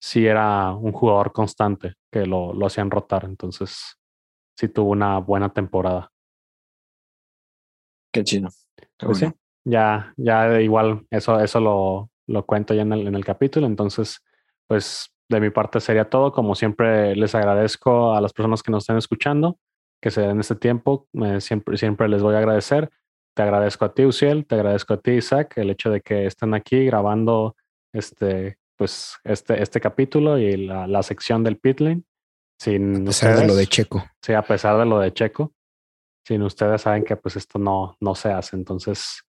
sí 0.00 0.26
era 0.26 0.72
un 0.72 0.92
jugador 0.92 1.32
constante 1.32 1.94
que 2.12 2.26
lo, 2.26 2.52
lo 2.52 2.66
hacían 2.66 2.90
rotar. 2.90 3.24
Entonces, 3.24 3.96
sí 4.56 4.68
tuvo 4.68 4.90
una 4.90 5.18
buena 5.18 5.52
temporada. 5.52 6.10
Qué 8.12 8.24
chido. 8.24 8.48
Qué 8.76 9.06
pues 9.06 9.20
bueno. 9.20 9.34
sí, 9.34 9.70
ya, 9.70 10.14
ya 10.16 10.60
igual 10.60 11.06
eso, 11.10 11.40
eso 11.40 11.60
lo, 11.60 12.10
lo 12.26 12.46
cuento 12.46 12.74
ya 12.74 12.82
en 12.82 12.92
el, 12.92 13.06
en 13.06 13.14
el 13.14 13.24
capítulo. 13.24 13.66
Entonces, 13.66 14.22
pues 14.68 15.10
de 15.28 15.40
mi 15.40 15.50
parte 15.50 15.80
sería 15.80 16.08
todo. 16.08 16.32
Como 16.32 16.54
siempre, 16.54 17.14
les 17.16 17.34
agradezco 17.34 18.14
a 18.14 18.20
las 18.20 18.32
personas 18.32 18.62
que 18.62 18.70
nos 18.70 18.84
estén 18.84 18.96
escuchando, 18.96 19.58
que 20.00 20.10
se 20.10 20.22
den 20.22 20.40
este 20.40 20.54
tiempo. 20.54 21.08
siempre, 21.40 21.76
siempre 21.76 22.08
les 22.08 22.22
voy 22.22 22.34
a 22.34 22.38
agradecer. 22.38 22.90
Te 23.34 23.42
agradezco 23.42 23.84
a 23.84 23.94
ti, 23.94 24.04
Uciel, 24.04 24.46
te 24.46 24.54
agradezco 24.54 24.94
a 24.94 25.00
ti, 25.00 25.12
Isaac, 25.12 25.58
el 25.58 25.70
hecho 25.70 25.90
de 25.90 26.00
que 26.00 26.26
estén 26.26 26.54
aquí 26.54 26.86
grabando 26.86 27.54
este, 27.92 28.58
pues, 28.76 29.18
este, 29.24 29.62
este 29.62 29.80
capítulo 29.80 30.38
y 30.38 30.56
la, 30.56 30.86
la 30.86 31.02
sección 31.02 31.44
del 31.44 31.58
Pitlane. 31.58 32.02
Sin 32.58 33.02
a 33.02 33.04
pesar 33.04 33.38
de 33.38 33.46
lo 33.46 33.54
de 33.54 33.66
Checo. 33.66 34.04
Sí, 34.22 34.32
a 34.32 34.42
pesar 34.42 34.78
de 34.78 34.86
lo 34.86 34.98
de 34.98 35.12
Checo. 35.12 35.52
Sin 36.26 36.42
ustedes 36.42 36.82
saben 36.82 37.04
que 37.04 37.16
pues 37.16 37.36
esto 37.36 37.58
no, 37.58 37.96
no 38.00 38.14
se 38.14 38.30
hace. 38.30 38.56
Entonces, 38.56 39.22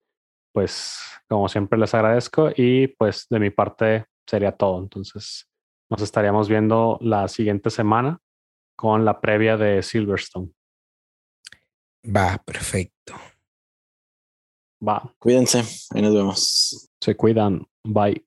pues 0.53 0.99
como 1.29 1.49
siempre 1.49 1.79
les 1.79 1.93
agradezco 1.93 2.51
y 2.55 2.87
pues 2.87 3.27
de 3.29 3.41
mi 3.41 3.51
parte 3.51 4.07
sería 4.27 4.53
todo. 4.53 4.79
Entonces 4.81 5.49
nos 5.89 6.03
estaríamos 6.03 6.49
viendo 6.49 6.99
la 7.01 7.29
siguiente 7.29 7.71
semana 7.71 8.21
con 8.77 9.05
la 9.05 9.21
previa 9.21 9.57
de 9.57 9.83
Silverstone. 9.83 10.51
Va, 12.05 12.39
perfecto. 12.45 13.15
Va. 14.87 15.15
Cuídense, 15.19 15.65
ahí 15.91 16.03
nos 16.03 16.15
vemos. 16.15 16.91
Se 17.01 17.17
cuidan. 17.17 17.67
Bye. 17.85 18.25